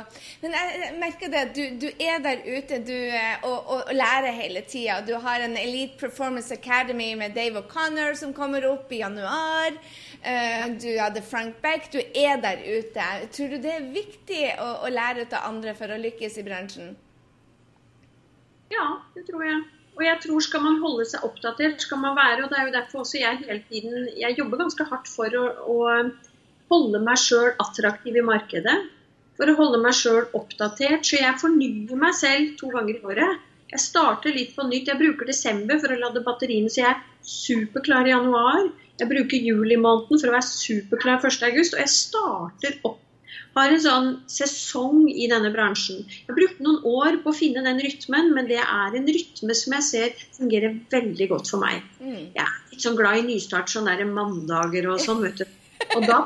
men 0.43 0.53
jeg 0.53 0.91
merker 1.01 1.31
det. 1.33 1.45
Du, 1.57 1.62
du 1.81 1.87
er 1.89 2.18
der 2.20 2.43
ute 2.45 2.83
du, 2.85 2.93
eh, 2.93 3.47
og, 3.49 3.55
og, 3.57 3.87
og, 3.87 3.95
lærer 3.97 4.37
hele 4.37 4.61
tida. 4.68 4.99
Du 5.07 5.14
har 5.24 5.41
en 5.41 5.57
Elite 5.57 5.97
Performance 5.97 6.53
Academy 6.53 7.14
med 7.16 7.33
Dave 7.33 7.62
O'Connor 7.62 8.12
som 8.20 8.37
kommer 8.37 8.66
opp 8.68 8.93
i 8.93 9.01
januar. 9.01 9.81
Uh, 10.20 10.66
du 10.76 10.91
hadde 10.99 11.24
Frank 11.24 11.62
Beck. 11.64 11.89
Du 11.97 11.99
er 12.05 12.37
der 12.45 12.61
ute. 12.61 13.09
Tror 13.33 13.49
du 13.49 13.57
det 13.64 13.72
er 13.79 13.89
viktig 13.97 14.45
å, 14.61 14.68
å 14.85 14.93
lære 14.93 15.24
ut 15.24 15.33
av 15.33 15.49
andre 15.49 15.72
for 15.81 15.97
å 15.97 16.01
lykkes 16.05 16.37
i 16.37 16.45
bransjen? 16.45 16.93
Ja, 18.68 18.87
det 19.16 19.24
tror 19.33 19.49
jeg. 19.49 19.64
Og 19.99 20.05
jeg 20.07 20.20
tror 20.22 20.44
skal 20.46 20.62
man 20.62 20.76
holde 20.78 21.05
seg 21.11 21.24
oppdatert, 21.26 21.82
skal 21.82 21.99
man 21.99 22.14
være, 22.14 22.44
og 22.44 22.53
det 22.53 22.59
er 22.59 22.68
jo 22.68 22.74
derfor 22.76 23.03
også 23.03 23.18
jeg 23.18 23.40
hele 23.42 23.62
tiden 23.66 24.05
jeg 24.14 24.36
jobber 24.38 24.61
ganske 24.61 24.86
hardt 24.86 25.11
for 25.11 25.34
å, 25.34 25.46
å 25.66 25.78
holde 26.70 27.01
meg 27.03 27.18
sjøl 27.18 27.51
attraktiv 27.64 28.20
i 28.20 28.24
markedet. 28.24 28.76
For 29.38 29.51
å 29.51 29.57
holde 29.59 29.80
meg 29.82 29.96
sjøl 29.99 30.28
oppdatert. 30.38 31.03
Så 31.07 31.18
jeg 31.18 31.40
fornyer 31.42 31.99
meg 31.99 32.14
selv 32.18 32.55
to 32.61 32.70
ganger 32.74 32.94
i 32.94 33.03
året. 33.11 33.44
Jeg 33.72 33.82
starter 33.84 34.34
litt 34.34 34.55
på 34.57 34.66
nytt. 34.68 34.88
Jeg 34.90 35.01
bruker 35.03 35.28
desember 35.28 35.82
for 35.82 35.94
å 35.94 35.99
lade 35.99 36.22
batteriene 36.26 36.70
så 36.72 36.82
jeg 36.84 36.94
er 36.94 37.03
superklar 37.34 38.07
i 38.09 38.14
januar. 38.14 38.70
Jeg 38.99 39.11
bruker 39.11 39.51
juli 39.51 39.76
måneden 39.78 40.22
for 40.22 40.30
å 40.30 40.34
være 40.34 40.49
superklar 40.49 41.20
1.8. 41.22 41.74
Og 41.74 41.82
jeg 41.82 41.94
starter 41.94 42.80
opp 42.88 43.03
har 43.57 43.74
en 43.74 43.82
sånn 43.82 44.09
sesong 44.30 45.09
i 45.11 45.26
denne 45.30 45.51
bransjen. 45.55 46.05
Jeg 46.07 46.28
har 46.28 46.38
brukt 46.38 46.61
noen 46.62 46.80
år 46.86 47.20
på 47.24 47.32
å 47.32 47.36
finne 47.36 47.64
den 47.66 47.80
rytmen, 47.82 48.32
men 48.36 48.51
det 48.51 48.61
er 48.62 48.96
en 48.99 49.09
rytme 49.09 49.57
som 49.57 49.76
jeg 49.78 49.86
ser 49.88 50.24
fungerer 50.36 50.76
veldig 50.92 51.30
godt 51.32 51.53
for 51.53 51.64
meg. 51.64 51.84
Mm. 51.99 52.32
Jeg 52.36 52.44
er 52.44 52.57
litt 52.72 52.86
sånn 52.86 52.99
glad 52.99 53.22
i 53.22 53.28
nystart, 53.30 53.72
sånn 53.72 53.90
der 53.90 54.05
mandager 54.09 54.90
og 54.92 55.03
sånn, 55.03 55.24
vet 55.26 55.42
du. 55.42 55.46
Og 55.96 56.05
da 56.05 56.24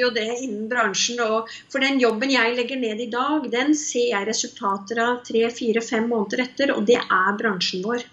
jo 0.00 0.08
det 0.14 0.24
innen 0.40 0.68
bransjen. 0.70 1.20
Og 1.20 1.50
for 1.72 1.84
den 1.84 2.00
jobben 2.00 2.32
jeg 2.32 2.56
legger 2.56 2.80
ned 2.80 3.02
i 3.02 3.10
dag, 3.12 3.46
den 3.52 3.74
ser 3.78 4.08
jeg 4.12 4.28
resultater 4.28 5.02
av 5.04 5.20
tre, 5.26 5.44
fire, 5.52 5.84
fem 5.84 6.08
måneder 6.10 6.46
etter, 6.46 6.74
og 6.76 6.86
det 6.88 6.98
er 7.02 7.38
bransjen 7.38 7.84
vår. 7.84 8.06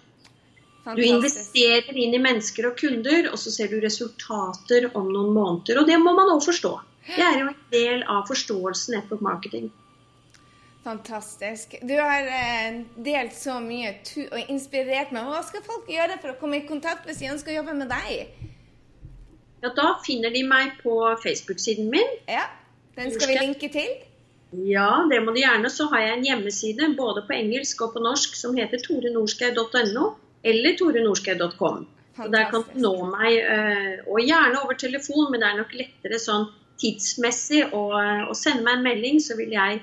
Fantastisk. 0.80 0.96
Du 0.96 1.02
investerer 1.06 1.98
inn 2.04 2.14
i 2.16 2.22
mennesker 2.22 2.70
og 2.70 2.78
kunder, 2.80 3.28
og 3.32 3.40
så 3.40 3.52
ser 3.52 3.72
du 3.72 3.80
resultater 3.82 4.88
om 4.94 5.10
noen 5.12 5.34
måneder. 5.36 5.82
Og 5.82 5.88
det 5.88 5.98
må 6.00 6.14
man 6.16 6.32
òg 6.36 6.44
forstå. 6.46 6.72
Det 7.06 7.24
er 7.24 7.38
jo 7.40 7.50
en 7.50 7.60
del 7.72 8.02
av 8.08 8.26
forståelsen 8.28 8.96
nettopp 8.96 9.22
marketing. 9.24 9.70
Fantastisk. 10.84 11.74
Du 11.84 11.94
har 12.00 12.24
eh, 12.24 12.80
delt 12.96 13.34
så 13.36 13.58
mye 13.60 13.92
og 14.32 14.52
inspirert 14.52 15.12
meg. 15.12 15.28
Hva 15.28 15.42
skal 15.44 15.64
folk 15.66 15.90
gjøre 15.92 16.16
for 16.22 16.32
å 16.32 16.38
komme 16.40 16.62
i 16.62 16.68
kontakt 16.68 17.08
hvis 17.08 17.20
de 17.20 17.28
ønsker 17.34 17.52
å 17.52 17.58
jobbe 17.60 17.76
med 17.82 17.92
deg? 17.92 18.30
Ja, 19.60 19.72
Da 19.76 19.90
finner 20.06 20.32
de 20.32 20.44
meg 20.48 20.78
på 20.80 20.94
Facebook-siden 21.20 21.90
min. 21.92 22.16
Ja, 22.28 22.46
Den 22.96 23.12
skal 23.12 23.28
vi 23.28 23.36
linke 23.42 23.68
til. 23.72 23.90
Ja, 24.66 25.04
det 25.10 25.20
må 25.22 25.34
de 25.36 25.44
gjerne. 25.44 25.68
Så 25.70 25.86
har 25.92 26.00
jeg 26.00 26.16
en 26.16 26.24
hjemmeside 26.26 26.88
både 26.98 27.22
på 27.28 27.36
engelsk 27.36 27.84
og 27.84 27.92
på 27.94 28.02
norsk 28.02 28.34
som 28.38 28.56
heter 28.56 28.80
torenorskei.no 28.86 30.06
eller 30.42 30.78
torenorskei.com. 30.80 31.84
Der 32.32 32.48
kan 32.50 32.64
du 32.66 32.80
nå 32.80 32.94
meg, 33.12 33.36
eh, 33.38 34.00
og 34.08 34.24
gjerne 34.24 34.64
over 34.64 34.74
telefon, 34.80 35.28
men 35.30 35.40
det 35.40 35.48
er 35.48 35.60
nok 35.60 35.76
lettere 35.76 36.18
sånn 36.20 36.48
tidsmessig 36.80 37.66
og, 37.70 37.96
å 38.30 38.36
sende 38.36 38.64
meg 38.66 38.78
en 38.78 38.86
melding, 38.88 39.22
så 39.22 39.36
vil 39.38 39.54
jeg 39.54 39.80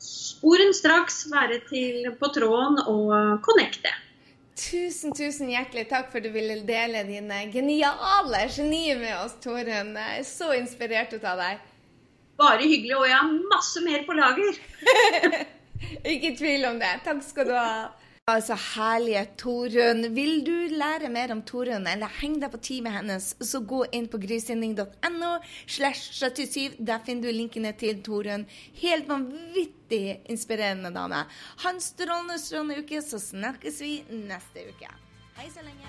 sporenstraks 0.00 1.26
være 1.32 1.60
til, 1.68 2.08
på 2.20 2.30
tråden 2.34 2.80
og 2.88 3.42
connecte. 3.44 3.92
Tusen, 4.60 5.14
tusen 5.16 5.48
hjertelig 5.48 5.86
takk 5.88 6.10
for 6.12 6.20
at 6.20 6.26
du 6.28 6.34
ville 6.34 6.58
dele 6.68 7.04
dine 7.08 7.46
geniale 7.52 8.42
genier 8.52 8.98
med 9.00 9.14
oss, 9.22 9.38
Torunn. 9.40 9.94
Jeg 9.96 10.18
er 10.18 10.26
så 10.28 10.50
inspirert 10.56 11.14
ut 11.16 11.24
av 11.24 11.40
deg. 11.40 11.62
Bare 12.40 12.64
hyggelig, 12.64 12.96
og 12.96 13.06
jeg 13.08 13.16
har 13.16 13.32
masse 13.52 13.80
mer 13.84 14.04
på 14.08 14.16
lager. 14.16 14.60
Ikke 16.12 16.34
tvil 16.36 16.66
om 16.68 16.80
det. 16.80 16.92
Takk 17.06 17.22
skal 17.24 17.48
du 17.48 17.54
ha. 17.56 17.88
Altså, 18.30 18.54
herlige 18.54 19.24
Torunn. 19.38 20.14
Vil 20.14 20.44
du 20.46 20.54
lære 20.70 21.08
mer 21.10 21.32
om 21.34 21.42
Torunn, 21.42 21.86
eller 21.90 22.12
henge 22.20 22.40
deg 22.44 22.52
på 22.52 22.60
teamet 22.62 22.94
hennes, 22.94 23.32
så 23.42 23.60
gå 23.72 23.80
inn 23.96 24.06
på 24.10 24.20
grysynding.no 24.22 25.32
slash 25.66 26.12
77. 26.14 26.78
Der 26.78 27.02
finner 27.06 27.26
du 27.26 27.34
linkene 27.34 27.72
til 27.80 28.02
Torunn. 28.06 28.46
Helt 28.82 29.10
vanvittig 29.10 30.20
inspirerende 30.30 30.94
dame. 30.94 31.24
Ha 31.64 31.74
en 31.74 31.82
strålende, 31.82 32.38
strålende 32.38 32.84
uke, 32.84 33.02
så 33.02 33.18
snakkes 33.18 33.82
vi 33.82 33.96
neste 34.28 34.68
uke. 34.70 34.94
Hei 35.40 35.50
så 35.50 35.66
lenge. 35.66 35.88